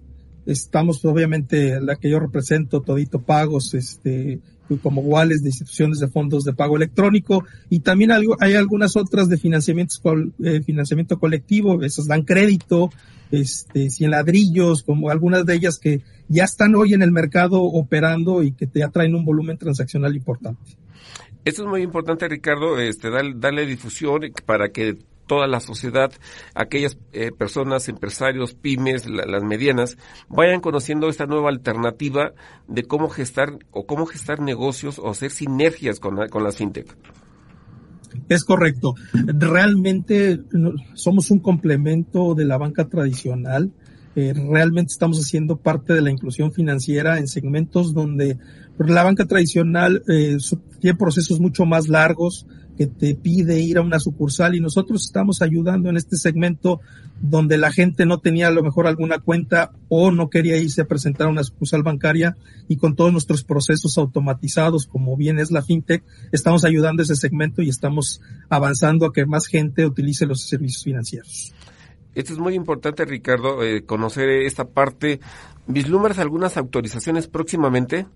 estamos 0.52 1.04
obviamente 1.04 1.80
la 1.80 1.96
que 1.96 2.10
yo 2.10 2.18
represento, 2.18 2.82
Todito 2.82 3.20
Pagos, 3.20 3.74
este, 3.74 4.40
como 4.82 5.02
iguales 5.02 5.42
de 5.42 5.48
instituciones 5.48 5.98
de 5.98 6.08
fondos 6.08 6.44
de 6.44 6.52
pago 6.52 6.76
electrónico 6.76 7.44
y 7.68 7.80
también 7.80 8.10
hay 8.12 8.54
algunas 8.54 8.96
otras 8.96 9.28
de 9.28 9.36
financiamientos, 9.36 10.00
eh, 10.44 10.62
financiamiento 10.62 11.18
colectivo, 11.18 11.82
esas 11.82 12.06
dan 12.06 12.22
crédito, 12.22 12.90
este, 13.30 13.90
cien 13.90 14.10
ladrillos, 14.10 14.82
como 14.82 15.10
algunas 15.10 15.46
de 15.46 15.54
ellas 15.54 15.78
que 15.78 16.02
ya 16.28 16.44
están 16.44 16.74
hoy 16.74 16.94
en 16.94 17.02
el 17.02 17.12
mercado 17.12 17.62
operando 17.62 18.42
y 18.42 18.52
que 18.52 18.66
te 18.66 18.82
atraen 18.82 19.14
un 19.14 19.24
volumen 19.24 19.58
transaccional 19.58 20.14
importante. 20.14 20.76
Esto 21.44 21.62
es 21.62 21.68
muy 21.68 21.82
importante, 21.82 22.28
Ricardo, 22.28 22.78
este, 22.78 23.08
darle, 23.10 23.66
difusión 23.66 24.20
para 24.44 24.70
que 24.70 24.98
toda 25.30 25.46
la 25.46 25.60
sociedad, 25.60 26.10
aquellas 26.56 26.98
eh, 27.12 27.30
personas, 27.30 27.88
empresarios, 27.88 28.54
pymes, 28.54 29.08
las 29.08 29.44
medianas, 29.44 29.96
vayan 30.28 30.60
conociendo 30.60 31.08
esta 31.08 31.26
nueva 31.26 31.50
alternativa 31.50 32.32
de 32.66 32.82
cómo 32.82 33.08
gestar 33.08 33.56
o 33.70 33.86
cómo 33.86 34.06
gestar 34.06 34.40
negocios 34.40 34.98
o 34.98 35.08
hacer 35.08 35.30
sinergias 35.30 36.00
con, 36.00 36.26
con 36.30 36.42
las 36.42 36.56
fintech. 36.56 36.96
Es 38.28 38.42
correcto. 38.42 38.94
Realmente 39.12 40.40
somos 40.94 41.30
un 41.30 41.38
complemento 41.38 42.34
de 42.34 42.44
la 42.44 42.58
banca 42.58 42.88
tradicional. 42.88 43.70
Eh, 44.16 44.32
realmente 44.34 44.90
estamos 44.90 45.20
haciendo 45.20 45.58
parte 45.58 45.94
de 45.94 46.02
la 46.02 46.10
inclusión 46.10 46.50
financiera 46.50 47.18
en 47.18 47.28
segmentos 47.28 47.94
donde 47.94 48.36
la 48.78 49.04
banca 49.04 49.26
tradicional 49.26 50.02
eh, 50.08 50.38
tiene 50.80 50.98
procesos 50.98 51.38
mucho 51.38 51.66
más 51.66 51.86
largos 51.86 52.48
que 52.76 52.86
te 52.86 53.14
pide 53.14 53.60
ir 53.60 53.78
a 53.78 53.82
una 53.82 54.00
sucursal 54.00 54.54
y 54.54 54.60
nosotros 54.60 55.04
estamos 55.04 55.42
ayudando 55.42 55.90
en 55.90 55.96
este 55.96 56.16
segmento 56.16 56.80
donde 57.20 57.58
la 57.58 57.70
gente 57.70 58.06
no 58.06 58.18
tenía 58.18 58.48
a 58.48 58.50
lo 58.50 58.62
mejor 58.62 58.86
alguna 58.86 59.18
cuenta 59.18 59.72
o 59.88 60.10
no 60.10 60.30
quería 60.30 60.56
irse 60.56 60.82
a 60.82 60.86
presentar 60.86 61.26
a 61.26 61.30
una 61.30 61.44
sucursal 61.44 61.82
bancaria 61.82 62.36
y 62.68 62.76
con 62.76 62.96
todos 62.96 63.12
nuestros 63.12 63.44
procesos 63.44 63.98
automatizados 63.98 64.86
como 64.86 65.16
bien 65.16 65.38
es 65.38 65.50
la 65.50 65.62
fintech, 65.62 66.02
estamos 66.32 66.64
ayudando 66.64 67.02
ese 67.02 67.16
segmento 67.16 67.62
y 67.62 67.68
estamos 67.68 68.20
avanzando 68.48 69.06
a 69.06 69.12
que 69.12 69.26
más 69.26 69.46
gente 69.46 69.84
utilice 69.86 70.26
los 70.26 70.48
servicios 70.48 70.84
financieros. 70.84 71.52
Esto 72.14 72.32
es 72.32 72.38
muy 72.38 72.54
importante, 72.54 73.04
Ricardo, 73.04 73.62
eh, 73.62 73.84
conocer 73.84 74.28
esta 74.28 74.68
parte. 74.68 75.20
¿Vislumbras 75.66 76.18
algunas 76.18 76.56
autorizaciones 76.56 77.28
próximamente? 77.28 78.06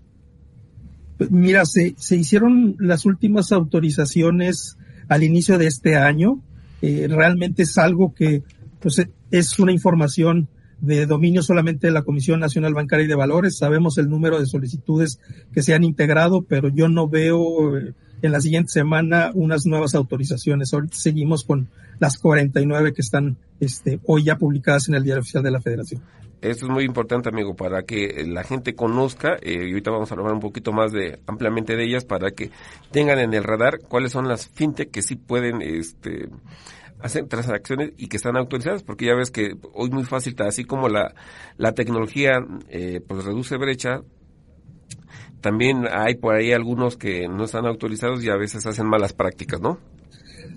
Mira, 1.30 1.64
se, 1.64 1.94
se 1.96 2.16
hicieron 2.16 2.76
las 2.78 3.04
últimas 3.06 3.52
autorizaciones 3.52 4.76
al 5.08 5.22
inicio 5.22 5.58
de 5.58 5.66
este 5.66 5.96
año. 5.96 6.40
Eh, 6.82 7.06
realmente 7.08 7.62
es 7.62 7.78
algo 7.78 8.14
que 8.14 8.42
pues, 8.80 9.06
es 9.30 9.58
una 9.58 9.72
información 9.72 10.48
de 10.80 11.06
dominio 11.06 11.42
solamente 11.42 11.86
de 11.86 11.92
la 11.92 12.02
Comisión 12.02 12.40
Nacional 12.40 12.74
Bancaria 12.74 13.04
y 13.04 13.08
de 13.08 13.14
Valores. 13.14 13.56
Sabemos 13.56 13.96
el 13.98 14.08
número 14.08 14.38
de 14.38 14.46
solicitudes 14.46 15.18
que 15.52 15.62
se 15.62 15.74
han 15.74 15.84
integrado, 15.84 16.42
pero 16.42 16.68
yo 16.68 16.88
no 16.88 17.08
veo 17.08 17.78
eh, 17.78 17.94
en 18.22 18.32
la 18.32 18.40
siguiente 18.40 18.72
semana 18.72 19.30
unas 19.34 19.66
nuevas 19.66 19.94
autorizaciones. 19.94 20.74
Ahorita 20.74 20.96
seguimos 20.96 21.44
con 21.44 21.68
las 22.00 22.18
49 22.18 22.92
que 22.92 23.02
están 23.02 23.36
este, 23.60 24.00
hoy 24.04 24.24
ya 24.24 24.36
publicadas 24.36 24.88
en 24.88 24.94
el 24.94 25.04
Diario 25.04 25.22
Oficial 25.22 25.42
de 25.42 25.50
la 25.50 25.60
Federación. 25.60 26.02
Esto 26.44 26.66
es 26.66 26.72
muy 26.72 26.84
importante, 26.84 27.30
amigo, 27.30 27.56
para 27.56 27.84
que 27.84 28.22
la 28.26 28.44
gente 28.44 28.74
conozca, 28.74 29.36
eh, 29.40 29.64
y 29.66 29.70
ahorita 29.70 29.90
vamos 29.90 30.10
a 30.10 30.14
hablar 30.14 30.34
un 30.34 30.40
poquito 30.40 30.72
más 30.72 30.92
de 30.92 31.18
ampliamente 31.26 31.74
de 31.74 31.84
ellas, 31.84 32.04
para 32.04 32.32
que 32.32 32.50
tengan 32.90 33.18
en 33.18 33.32
el 33.32 33.44
radar 33.44 33.78
cuáles 33.88 34.12
son 34.12 34.28
las 34.28 34.46
fintech 34.48 34.90
que 34.90 35.00
sí 35.00 35.16
pueden 35.16 35.62
este, 35.62 36.28
hacer 37.00 37.28
transacciones 37.28 37.92
y 37.96 38.08
que 38.08 38.18
están 38.18 38.36
autorizadas, 38.36 38.82
porque 38.82 39.06
ya 39.06 39.14
ves 39.14 39.30
que 39.30 39.56
hoy 39.72 39.88
muy 39.88 40.04
fácil, 40.04 40.36
así 40.40 40.64
como 40.64 40.90
la, 40.90 41.14
la 41.56 41.72
tecnología 41.72 42.44
eh, 42.68 43.00
pues 43.08 43.24
reduce 43.24 43.56
brecha, 43.56 44.02
también 45.40 45.86
hay 45.90 46.16
por 46.16 46.34
ahí 46.34 46.52
algunos 46.52 46.98
que 46.98 47.26
no 47.26 47.44
están 47.44 47.64
autorizados 47.64 48.22
y 48.22 48.28
a 48.28 48.36
veces 48.36 48.66
hacen 48.66 48.86
malas 48.86 49.14
prácticas, 49.14 49.62
¿no? 49.62 49.78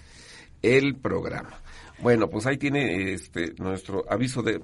el 0.63 0.97
programa. 0.97 1.61
Bueno, 2.03 2.29
pues 2.29 2.47
ahí 2.47 2.57
tiene 2.57 3.13
este 3.13 3.55
nuestro 3.59 4.05
aviso 4.11 4.43
de, 4.43 4.63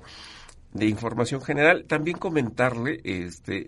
de 0.72 0.86
información 0.86 1.42
general. 1.42 1.84
También 1.86 2.18
comentarle, 2.18 3.00
este, 3.04 3.66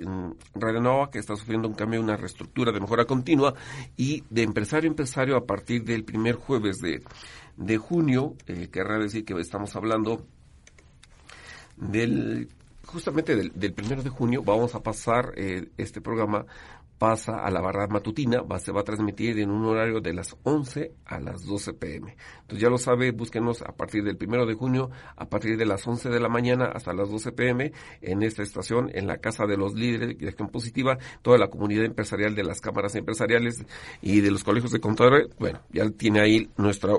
Radio 0.55 0.81
Nova 0.81 1.11
que 1.11 1.19
está 1.19 1.37
sufriendo 1.37 1.69
un 1.69 1.75
cambio, 1.75 2.01
una 2.01 2.17
reestructura 2.17 2.73
de 2.73 2.81
mejora 2.81 3.05
continua 3.05 3.55
y 3.97 4.25
de 4.31 4.43
empresario 4.43 4.89
a 4.89 4.93
empresario 4.93 5.37
a 5.37 5.45
partir 5.45 5.85
del 5.85 6.05
primer 6.05 6.37
jueves 6.37 6.79
de, 6.79 7.03
de 7.57 7.77
junio, 7.77 8.35
eh, 8.47 8.69
querrá 8.73 8.99
decir 8.99 9.25
que 9.25 9.39
estamos 9.39 9.75
hablando 9.77 10.27
del 11.77 12.49
justamente 12.89 13.37
del, 13.37 13.53
del, 13.55 13.73
primero 13.73 14.03
de 14.03 14.11
junio 14.11 14.43
vamos 14.43 14.75
a 14.75 14.83
pasar 14.83 15.33
eh, 15.37 15.69
este 15.77 16.01
programa 16.01 16.47
pasa 16.99 17.45
a 17.45 17.51
la 17.51 17.61
barra 17.61 17.87
matutina, 17.87 18.43
va, 18.43 18.59
se 18.59 18.73
va 18.73 18.81
a 18.81 18.85
transmitir 18.85 19.39
en 19.39 19.51
un 19.51 19.65
horario 19.65 20.01
de 20.01 20.13
las 20.13 20.37
11 20.43 20.93
a 21.07 21.21
las 21.21 21.45
12 21.47 21.75
pm. 21.75 22.17
Entonces 22.41 22.61
ya 22.61 22.69
lo 22.69 22.79
sabe, 22.79 23.13
búsquenos 23.13 23.63
a 23.63 23.73
partir 23.73 24.03
del 24.05 24.17
primero 24.17 24.47
de 24.47 24.55
junio, 24.55 24.91
a 25.17 25.29
partir 25.29 25.57
de 25.57 25.65
las 25.65 25.87
11 25.87 26.09
de 26.11 26.21
la 26.21 26.29
mañana 26.29 26.67
hasta 26.67 26.93
las 26.93 27.09
12 27.09 27.33
pm 27.33 27.73
en 28.03 28.23
esta 28.23 28.43
estación, 28.43 28.91
en 28.95 29.07
la 29.07 29.19
Casa 29.19 29.47
de 29.47 29.57
los 29.57 29.75
Líderes 29.75 30.19
de 30.19 30.33
Positiva, 30.49 30.99
toda 31.23 31.39
la 31.39 31.49
comunidad 31.49 31.85
empresarial 31.85 32.35
de 32.35 32.45
las 32.45 32.61
cámaras 32.61 32.95
empresariales 32.95 33.65
y 34.03 34.21
de 34.21 34.31
los 34.31 34.45
colegios 34.45 34.73
de 34.73 34.81
contadores. 34.81 35.29
Bueno, 35.39 35.61
ya 35.71 35.89
tiene 35.91 36.21
ahí 36.21 36.51
nuestra, 36.57 36.95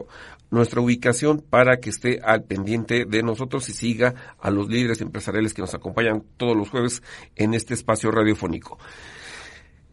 nuestra 0.51 0.81
ubicación 0.81 1.41
para 1.41 1.79
que 1.79 1.89
esté 1.89 2.21
al 2.21 2.43
pendiente 2.43 3.05
de 3.05 3.23
nosotros 3.23 3.67
y 3.69 3.73
siga 3.73 4.35
a 4.39 4.51
los 4.51 4.69
líderes 4.69 5.01
empresariales 5.01 5.53
que 5.53 5.61
nos 5.61 5.73
acompañan 5.73 6.23
todos 6.37 6.55
los 6.55 6.69
jueves 6.69 7.01
en 7.35 7.53
este 7.53 7.73
espacio 7.73 8.11
radiofónico. 8.11 8.77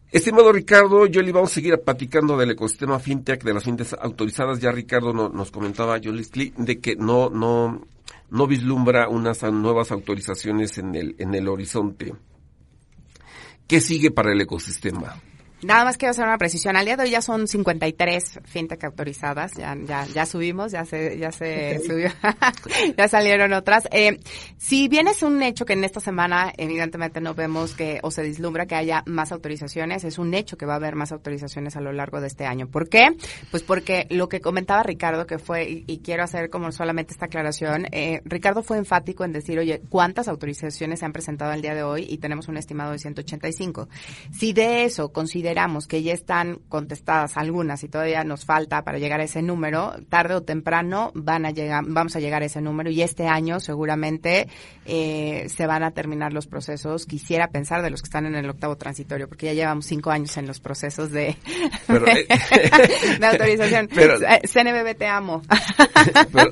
Estimado 0.09 0.53
Ricardo, 0.53 1.05
yo 1.05 1.21
le 1.21 1.33
vamos 1.33 1.51
a 1.51 1.55
seguir 1.55 1.77
platicando 1.83 2.37
del 2.37 2.51
ecosistema 2.51 2.97
fintech, 2.97 3.43
de 3.43 3.53
las 3.53 3.63
fintechs 3.63 3.93
autorizadas. 3.93 4.59
Ya 4.59 4.71
Ricardo 4.71 5.11
nos 5.11 5.51
comentaba, 5.51 5.97
yo 5.97 6.13
de 6.13 6.79
que 6.79 6.95
no, 6.95 7.29
no, 7.29 7.85
no 8.29 8.47
vislumbra 8.47 9.09
unas 9.09 9.43
nuevas 9.43 9.91
autorizaciones 9.91 10.77
en 10.77 10.95
el, 10.95 11.15
en 11.19 11.35
el 11.35 11.49
horizonte. 11.49 12.13
¿Qué 13.67 13.81
sigue 13.81 14.11
para 14.11 14.31
el 14.31 14.39
ecosistema? 14.39 15.21
Nada 15.63 15.85
más 15.85 15.97
quiero 15.97 16.11
hacer 16.11 16.23
una 16.23 16.37
precisión. 16.37 16.75
Al 16.75 16.85
día 16.85 16.97
de 16.97 17.03
hoy 17.03 17.09
ya 17.09 17.21
son 17.21 17.47
53 17.47 18.41
fintech 18.45 18.83
autorizadas. 18.83 19.53
Ya, 19.53 19.75
ya, 19.75 20.05
ya 20.05 20.27
subimos, 20.27 20.71
ya 20.71 20.85
se, 20.85 21.17
ya 21.17 21.31
se 21.31 21.79
subió, 21.83 22.09
ya 22.97 23.07
salieron 23.07 23.53
otras. 23.53 23.87
Eh, 23.91 24.19
si 24.57 24.87
bien 24.87 25.07
es 25.07 25.23
un 25.23 25.41
hecho 25.41 25.65
que 25.65 25.73
en 25.73 25.83
esta 25.83 25.99
semana 25.99 26.53
evidentemente 26.57 27.21
no 27.21 27.33
vemos 27.33 27.73
que 27.73 27.99
o 28.03 28.11
se 28.11 28.21
dislumbra 28.21 28.67
que 28.67 28.75
haya 28.75 29.01
más 29.07 29.31
autorizaciones, 29.31 30.03
es 30.03 30.19
un 30.19 30.35
hecho 30.35 30.57
que 30.57 30.67
va 30.67 30.73
a 30.73 30.75
haber 30.75 30.95
más 30.95 31.11
autorizaciones 31.11 31.75
a 31.75 31.81
lo 31.81 31.91
largo 31.91 32.21
de 32.21 32.27
este 32.27 32.45
año. 32.45 32.67
¿Por 32.67 32.87
qué? 32.87 33.07
Pues 33.49 33.63
porque 33.63 34.05
lo 34.11 34.29
que 34.29 34.41
comentaba 34.41 34.83
Ricardo, 34.83 35.25
que 35.25 35.39
fue, 35.39 35.83
y, 35.87 35.97
quiero 36.03 36.23
hacer 36.23 36.51
como 36.51 36.71
solamente 36.71 37.13
esta 37.13 37.25
aclaración, 37.25 37.87
eh, 37.91 38.21
Ricardo 38.25 38.61
fue 38.61 38.77
enfático 38.77 39.25
en 39.25 39.31
decir, 39.31 39.57
oye, 39.57 39.81
¿cuántas 39.89 40.27
autorizaciones 40.27 40.99
se 40.99 41.05
han 41.05 41.13
presentado 41.13 41.51
el 41.51 41.63
día 41.63 41.73
de 41.73 41.81
hoy? 41.81 42.05
Y 42.07 42.19
tenemos 42.19 42.47
un 42.47 42.57
estimado 42.57 42.91
de 42.91 42.99
185. 42.99 43.89
Si 44.31 44.53
de 44.53 44.83
eso 44.83 45.11
considera 45.11 45.46
consideramos 45.47 45.87
que 45.87 46.03
ya 46.03 46.13
están 46.13 46.59
contestadas 46.67 47.37
algunas 47.37 47.81
y 47.83 47.87
todavía 47.87 48.25
nos 48.25 48.43
falta 48.43 48.83
para 48.83 48.97
llegar 48.97 49.21
a 49.21 49.23
ese 49.23 49.41
número, 49.41 49.93
tarde 50.09 50.35
o 50.35 50.43
temprano 50.43 51.11
van 51.15 51.45
a 51.45 51.51
llegar, 51.51 51.85
vamos 51.87 52.17
a 52.17 52.19
llegar 52.19 52.41
a 52.41 52.45
ese 52.47 52.59
número 52.59 52.89
y 52.89 53.01
este 53.01 53.27
año 53.27 53.61
seguramente 53.61 54.49
eh, 54.85 55.47
se 55.47 55.65
van 55.65 55.83
a 55.83 55.91
terminar 55.91 56.33
los 56.33 56.47
procesos. 56.47 57.05
Quisiera 57.05 57.47
pensar 57.47 57.81
de 57.81 57.91
los 57.91 58.01
que 58.01 58.07
están 58.07 58.25
en 58.25 58.35
el 58.35 58.49
octavo 58.49 58.75
transitorio, 58.75 59.29
porque 59.29 59.45
ya 59.45 59.53
llevamos 59.53 59.85
cinco 59.85 60.11
años 60.11 60.35
en 60.35 60.47
los 60.47 60.59
procesos 60.59 61.11
de, 61.11 61.29
eh, 61.87 62.27
de, 63.19 63.25
autorización. 63.25 63.87
Pero, 63.95 64.15
eh, 64.15 64.41
CNBB 64.45 64.97
te 64.97 65.07
amo. 65.07 65.43
pero 66.33 66.51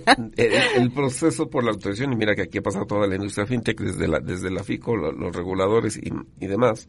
el, 0.77 0.91
proceso 0.91 1.49
por 1.49 1.65
la 1.65 1.71
autorización, 1.71 2.13
y 2.13 2.15
mira 2.15 2.33
que 2.33 2.43
aquí 2.43 2.59
ha 2.59 2.61
pasado 2.61 2.85
toda 2.85 3.07
la 3.07 3.15
industria 3.15 3.45
fintech, 3.45 3.77
desde 3.77 4.07
la, 4.07 4.21
desde 4.21 4.49
la 4.49 4.63
FICO, 4.63 4.95
los, 4.95 5.35
reguladores 5.35 5.97
y, 5.97 6.13
y 6.39 6.47
demás, 6.47 6.87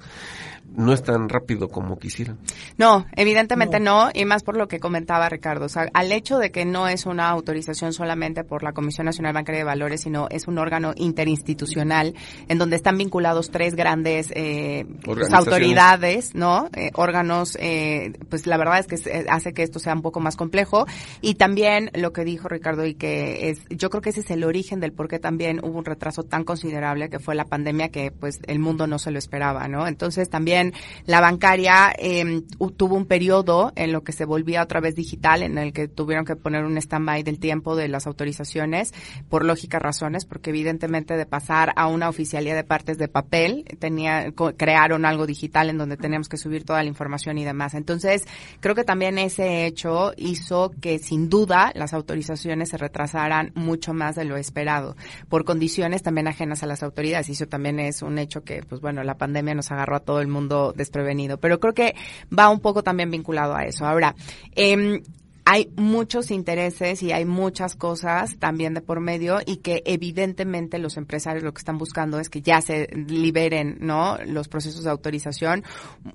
no 0.76 0.92
es 0.92 1.02
tan 1.02 1.28
rápido 1.28 1.68
como 1.68 1.98
quisieran. 1.98 2.38
No, 2.76 3.06
evidentemente 3.16 3.80
no. 3.80 4.10
y 4.12 4.24
más 4.24 4.42
por 4.42 4.56
lo 4.56 4.68
que 4.68 4.78
comentaba 4.78 5.28
Ricardo. 5.28 5.64
O 5.64 5.68
sea, 5.68 5.88
al 5.94 6.12
hecho 6.12 6.38
de 6.38 6.50
que 6.50 6.64
no 6.64 6.86
es 6.88 7.06
una 7.06 7.28
autorización 7.30 7.92
solamente 7.92 8.44
por 8.44 8.62
la 8.62 8.72
Comisión 8.72 9.06
Nacional 9.06 9.32
Bancaria 9.32 9.60
de 9.60 9.64
Valores, 9.64 10.02
sino 10.02 10.28
es 10.30 10.46
un 10.46 10.58
órgano 10.58 10.92
interinstitucional 10.96 12.14
en 12.48 12.58
donde 12.58 12.76
están 12.76 12.98
vinculados 12.98 13.50
tres 13.50 13.74
grandes 13.74 14.30
eh, 14.34 14.86
pues, 15.02 15.32
autoridades, 15.32 16.34
¿no? 16.34 16.68
Eh, 16.74 16.90
órganos, 16.94 17.56
eh, 17.60 18.12
pues 18.28 18.46
la 18.46 18.56
verdad 18.58 18.78
es 18.78 18.86
que 18.86 19.26
hace 19.28 19.52
que 19.52 19.62
esto 19.62 19.78
sea 19.78 19.94
un 19.94 20.02
poco 20.02 20.20
más 20.20 20.36
complejo. 20.36 20.86
Y 21.22 21.34
también 21.34 21.90
lo 21.94 22.12
que 22.12 22.24
dijo 22.24 22.48
Ricardo 22.48 22.84
y 22.84 22.94
que 22.94 23.50
es, 23.50 23.60
yo 23.70 23.88
creo 23.90 24.02
que 24.02 24.10
ese 24.10 24.20
es 24.20 24.30
el 24.30 24.44
origen 24.44 24.80
del 24.80 24.92
por 24.92 25.08
qué 25.08 25.18
también 25.18 25.60
hubo 25.64 25.78
un 25.78 25.84
retraso 25.84 26.22
tan 26.22 26.44
considerable 26.44 27.08
que 27.08 27.18
fue 27.18 27.34
la 27.34 27.46
pandemia 27.46 27.88
que 27.88 28.10
pues 28.10 28.40
el 28.46 28.58
mundo 28.58 28.86
no 28.86 28.98
se 28.98 29.10
lo 29.10 29.18
esperaba, 29.18 29.68
¿no? 29.68 29.86
Entonces 29.86 30.28
también 30.28 30.65
la 31.04 31.20
bancaria 31.20 31.92
eh, 31.98 32.42
tuvo 32.76 32.96
un 32.96 33.06
periodo 33.06 33.72
en 33.76 33.92
lo 33.92 34.02
que 34.02 34.12
se 34.12 34.24
volvía 34.24 34.62
otra 34.62 34.80
vez 34.80 34.94
digital, 34.94 35.42
en 35.42 35.58
el 35.58 35.72
que 35.72 35.88
tuvieron 35.88 36.24
que 36.24 36.36
poner 36.36 36.64
un 36.64 36.76
stand-by 36.78 37.22
del 37.22 37.38
tiempo 37.38 37.76
de 37.76 37.88
las 37.88 38.06
autorizaciones, 38.06 38.92
por 39.28 39.44
lógicas 39.44 39.82
razones, 39.82 40.24
porque 40.24 40.50
evidentemente 40.50 41.16
de 41.16 41.26
pasar 41.26 41.72
a 41.76 41.86
una 41.86 42.08
oficialía 42.08 42.54
de 42.54 42.64
partes 42.64 42.98
de 42.98 43.08
papel, 43.08 43.64
tenía, 43.78 44.32
crearon 44.56 45.04
algo 45.04 45.26
digital 45.26 45.70
en 45.70 45.78
donde 45.78 45.96
teníamos 45.96 46.28
que 46.28 46.36
subir 46.36 46.64
toda 46.64 46.82
la 46.82 46.88
información 46.88 47.38
y 47.38 47.44
demás. 47.44 47.74
Entonces, 47.74 48.26
creo 48.60 48.74
que 48.74 48.84
también 48.84 49.18
ese 49.18 49.66
hecho 49.66 50.12
hizo 50.16 50.72
que 50.80 50.98
sin 50.98 51.28
duda 51.28 51.72
las 51.74 51.92
autorizaciones 51.92 52.70
se 52.70 52.76
retrasaran 52.78 53.52
mucho 53.54 53.94
más 53.94 54.16
de 54.16 54.24
lo 54.24 54.36
esperado, 54.36 54.96
por 55.28 55.44
condiciones 55.44 56.02
también 56.02 56.28
ajenas 56.28 56.62
a 56.62 56.66
las 56.66 56.82
autoridades. 56.82 57.28
Y 57.28 57.32
eso 57.32 57.46
también 57.46 57.80
es 57.80 58.02
un 58.02 58.18
hecho 58.18 58.42
que, 58.42 58.62
pues 58.62 58.80
bueno, 58.80 59.02
la 59.02 59.18
pandemia 59.18 59.54
nos 59.54 59.70
agarró 59.72 59.96
a 59.96 60.00
todo 60.00 60.20
el 60.20 60.28
mundo 60.28 60.45
desprevenido. 60.74 61.38
Pero 61.38 61.60
creo 61.60 61.74
que 61.74 61.94
va 62.36 62.48
un 62.48 62.60
poco 62.60 62.82
también 62.82 63.10
vinculado 63.10 63.54
a 63.54 63.64
eso. 63.64 63.86
Ahora, 63.86 64.14
eh, 64.54 65.02
hay 65.48 65.70
muchos 65.76 66.32
intereses 66.32 67.04
y 67.04 67.12
hay 67.12 67.24
muchas 67.24 67.76
cosas 67.76 68.36
también 68.40 68.74
de 68.74 68.80
por 68.80 68.98
medio 68.98 69.38
y 69.46 69.58
que 69.58 69.80
evidentemente 69.86 70.80
los 70.80 70.96
empresarios 70.96 71.44
lo 71.44 71.54
que 71.54 71.60
están 71.60 71.78
buscando 71.78 72.18
es 72.18 72.28
que 72.28 72.42
ya 72.42 72.60
se 72.60 72.88
liberen, 72.88 73.76
¿no? 73.78 74.18
Los 74.26 74.48
procesos 74.48 74.82
de 74.82 74.90
autorización. 74.90 75.62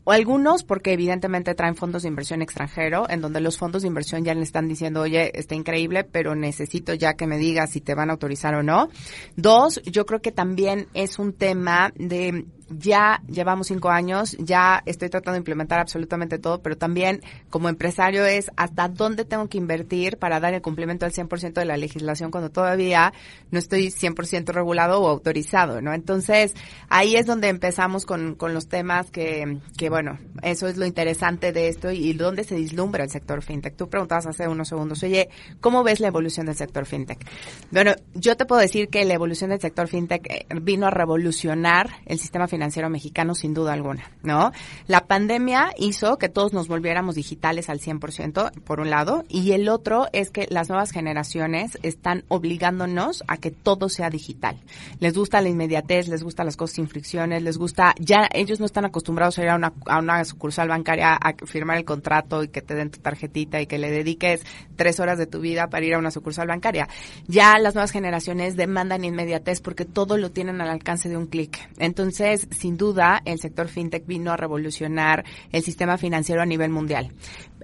Algunos 0.06 0.66
porque 0.66 0.92
evidentemente 0.92 1.56
traen 1.56 1.78
fondos 1.78 2.02
de 2.04 2.10
inversión 2.10 2.42
extranjero, 2.42 3.10
en 3.10 3.22
donde 3.22 3.40
los 3.40 3.58
fondos 3.58 3.84
de 3.84 3.88
inversión 3.88 4.26
ya 4.26 4.34
le 4.34 4.44
están 4.44 4.68
diciendo, 4.68 5.00
oye, 5.00 5.32
está 5.34 5.56
increíble, 5.56 6.04
pero 6.04 6.36
necesito 6.36 6.94
ya 6.94 7.14
que 7.14 7.26
me 7.26 7.38
digas 7.38 7.72
si 7.72 7.80
te 7.80 7.96
van 7.96 8.10
a 8.10 8.14
autorizar 8.14 8.54
o 8.56 8.64
no. 8.64 8.90
Dos, 9.38 9.82
yo 9.84 10.06
creo 10.06 10.22
que 10.22 10.34
también 10.34 10.88
es 10.94 11.20
un 11.20 11.32
tema 11.32 11.94
de 11.96 12.48
ya 12.78 13.22
llevamos 13.28 13.68
cinco 13.68 13.90
años, 13.90 14.36
ya 14.40 14.82
estoy 14.86 15.10
tratando 15.10 15.34
de 15.34 15.40
implementar 15.40 15.80
absolutamente 15.80 16.40
todo, 16.40 16.62
pero 16.62 16.78
también 16.78 17.22
como 17.50 17.70
empresario 17.70 18.26
es 18.26 18.52
hasta 18.56 18.88
dónde 18.88 19.26
tengo 19.26 19.48
que 19.50 19.58
invertir 19.58 20.18
para 20.18 20.40
dar 20.40 20.54
el 20.54 20.62
cumplimiento 20.62 21.06
al 21.06 21.12
100% 21.12 21.54
de 21.54 21.66
la 21.66 21.78
legislación 21.78 22.32
cuando 22.32 22.50
todavía 22.50 23.14
no 23.52 23.60
estoy 23.60 23.88
100% 23.88 24.54
regulado 24.54 25.02
o 25.02 25.10
autorizado, 25.10 25.82
¿no? 25.82 25.94
Entonces, 25.94 26.54
ahí 26.90 27.16
es 27.16 27.26
donde 27.26 27.50
empezamos 27.50 28.06
con, 28.06 28.36
con 28.36 28.54
los 28.54 28.68
temas 28.68 29.12
que, 29.12 29.60
que, 29.78 29.90
bueno, 29.90 30.18
eso 30.42 30.68
es 30.68 30.78
lo 30.78 30.86
interesante 30.86 31.52
de 31.52 31.68
esto 31.68 31.92
y, 31.92 32.14
dónde 32.14 32.44
se 32.44 32.56
dislumbra 32.56 33.04
el 33.04 33.10
sector 33.10 33.42
fintech. 33.42 33.76
Tú 33.76 33.90
preguntabas 33.90 34.28
hace 34.28 34.48
unos 34.48 34.68
segundos, 34.68 35.02
oye, 35.02 35.30
¿cómo 35.60 35.84
ves 35.84 36.00
la 36.00 36.08
evolución 36.08 36.46
del 36.46 36.56
sector 36.56 36.86
fintech? 36.86 37.26
Bueno, 37.72 37.94
yo 38.14 38.38
te 38.38 38.46
puedo 38.46 38.62
decir 38.62 38.90
que 38.90 39.04
la 39.06 39.14
evolución 39.14 39.50
del 39.50 39.60
sector 39.60 39.88
fintech 39.88 40.28
eh, 40.30 40.46
vino 40.62 40.86
a 40.86 40.92
revolucionar 40.92 41.90
el 42.06 42.20
sistema 42.20 42.48
financiero 42.48 42.61
financiero 42.62 42.92
mexicano 42.92 43.34
sin 43.34 43.56
duda 43.56 43.74
alguna, 43.74 44.12
¿no? 44.22 44.52
La 44.86 45.08
pandemia 45.08 45.72
hizo 45.80 46.20
que 46.20 46.30
todos 46.30 46.54
nos 46.54 46.68
volviéramos 46.68 47.16
digitales 47.16 47.70
al 47.70 47.80
100%, 47.80 48.52
por 48.62 48.80
un 48.80 48.92
lado, 48.92 49.26
y 49.30 49.54
el 49.54 49.68
otro 49.68 50.08
es 50.14 50.30
que 50.30 50.46
las 50.52 50.70
nuevas 50.70 50.92
generaciones 50.92 51.80
están 51.82 52.24
obligándonos 52.28 53.24
a 53.28 53.38
que 53.38 53.50
todo 53.50 53.90
sea 53.90 54.12
digital. 54.12 54.60
Les 55.00 55.18
gusta 55.18 55.42
la 55.42 55.50
inmediatez, 55.50 56.08
les 56.08 56.22
gusta 56.22 56.44
las 56.44 56.56
cosas 56.56 56.76
sin 56.76 56.88
fricciones, 56.88 57.42
les 57.42 57.58
gusta, 57.58 57.96
ya 57.98 58.30
ellos 58.32 58.60
no 58.60 58.68
están 58.68 58.86
acostumbrados 58.86 59.40
a 59.40 59.42
ir 59.42 59.50
a 59.50 59.56
una, 59.56 59.74
a 59.88 59.98
una 59.98 60.24
sucursal 60.24 60.68
bancaria 60.68 61.16
a 61.16 61.34
firmar 61.48 61.78
el 61.78 61.86
contrato 61.86 62.44
y 62.44 62.50
que 62.50 62.62
te 62.62 62.76
den 62.76 62.92
tu 62.92 63.00
tarjetita 63.00 63.60
y 63.60 63.66
que 63.66 63.80
le 63.80 63.90
dediques 63.90 64.46
tres 64.76 65.00
horas 65.00 65.18
de 65.18 65.26
tu 65.26 65.40
vida 65.40 65.68
para 65.68 65.84
ir 65.84 65.96
a 65.96 65.98
una 65.98 66.12
sucursal 66.12 66.48
bancaria. 66.48 66.88
Ya 67.26 67.58
las 67.58 67.74
nuevas 67.74 67.90
generaciones 67.90 68.56
demandan 68.56 69.04
inmediatez 69.04 69.62
porque 69.62 69.86
todo 69.86 70.18
lo 70.18 70.30
tienen 70.30 70.62
al 70.62 70.70
alcance 70.70 71.10
de 71.10 71.18
un 71.18 71.26
clic. 71.26 71.58
Entonces, 71.80 72.48
sin 72.52 72.78
duda, 72.78 73.22
el 73.26 73.40
sector 73.40 73.68
fintech 73.68 74.06
vino 74.06 74.32
a 74.32 74.38
revolucionar 74.38 75.26
el 75.52 75.64
sistema 75.64 75.98
financiero 75.98 76.42
a 76.42 76.46
nivel 76.46 76.70
mundial. 76.70 77.14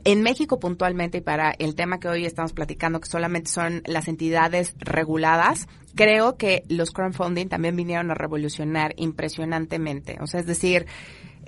En 0.03 0.21
México 0.21 0.59
puntualmente 0.59 1.17
y 1.17 1.21
para 1.21 1.51
el 1.51 1.75
tema 1.75 1.99
que 1.99 2.07
hoy 2.07 2.25
estamos 2.25 2.53
platicando, 2.53 2.99
que 2.99 3.09
solamente 3.09 3.49
son 3.49 3.81
las 3.85 4.07
entidades 4.07 4.75
reguladas, 4.79 5.67
creo 5.95 6.37
que 6.37 6.63
los 6.69 6.91
crowdfunding 6.91 7.47
también 7.47 7.75
vinieron 7.75 8.11
a 8.11 8.13
revolucionar 8.13 8.93
impresionantemente. 8.97 10.17
O 10.21 10.27
sea, 10.27 10.39
es 10.39 10.45
decir, 10.45 10.85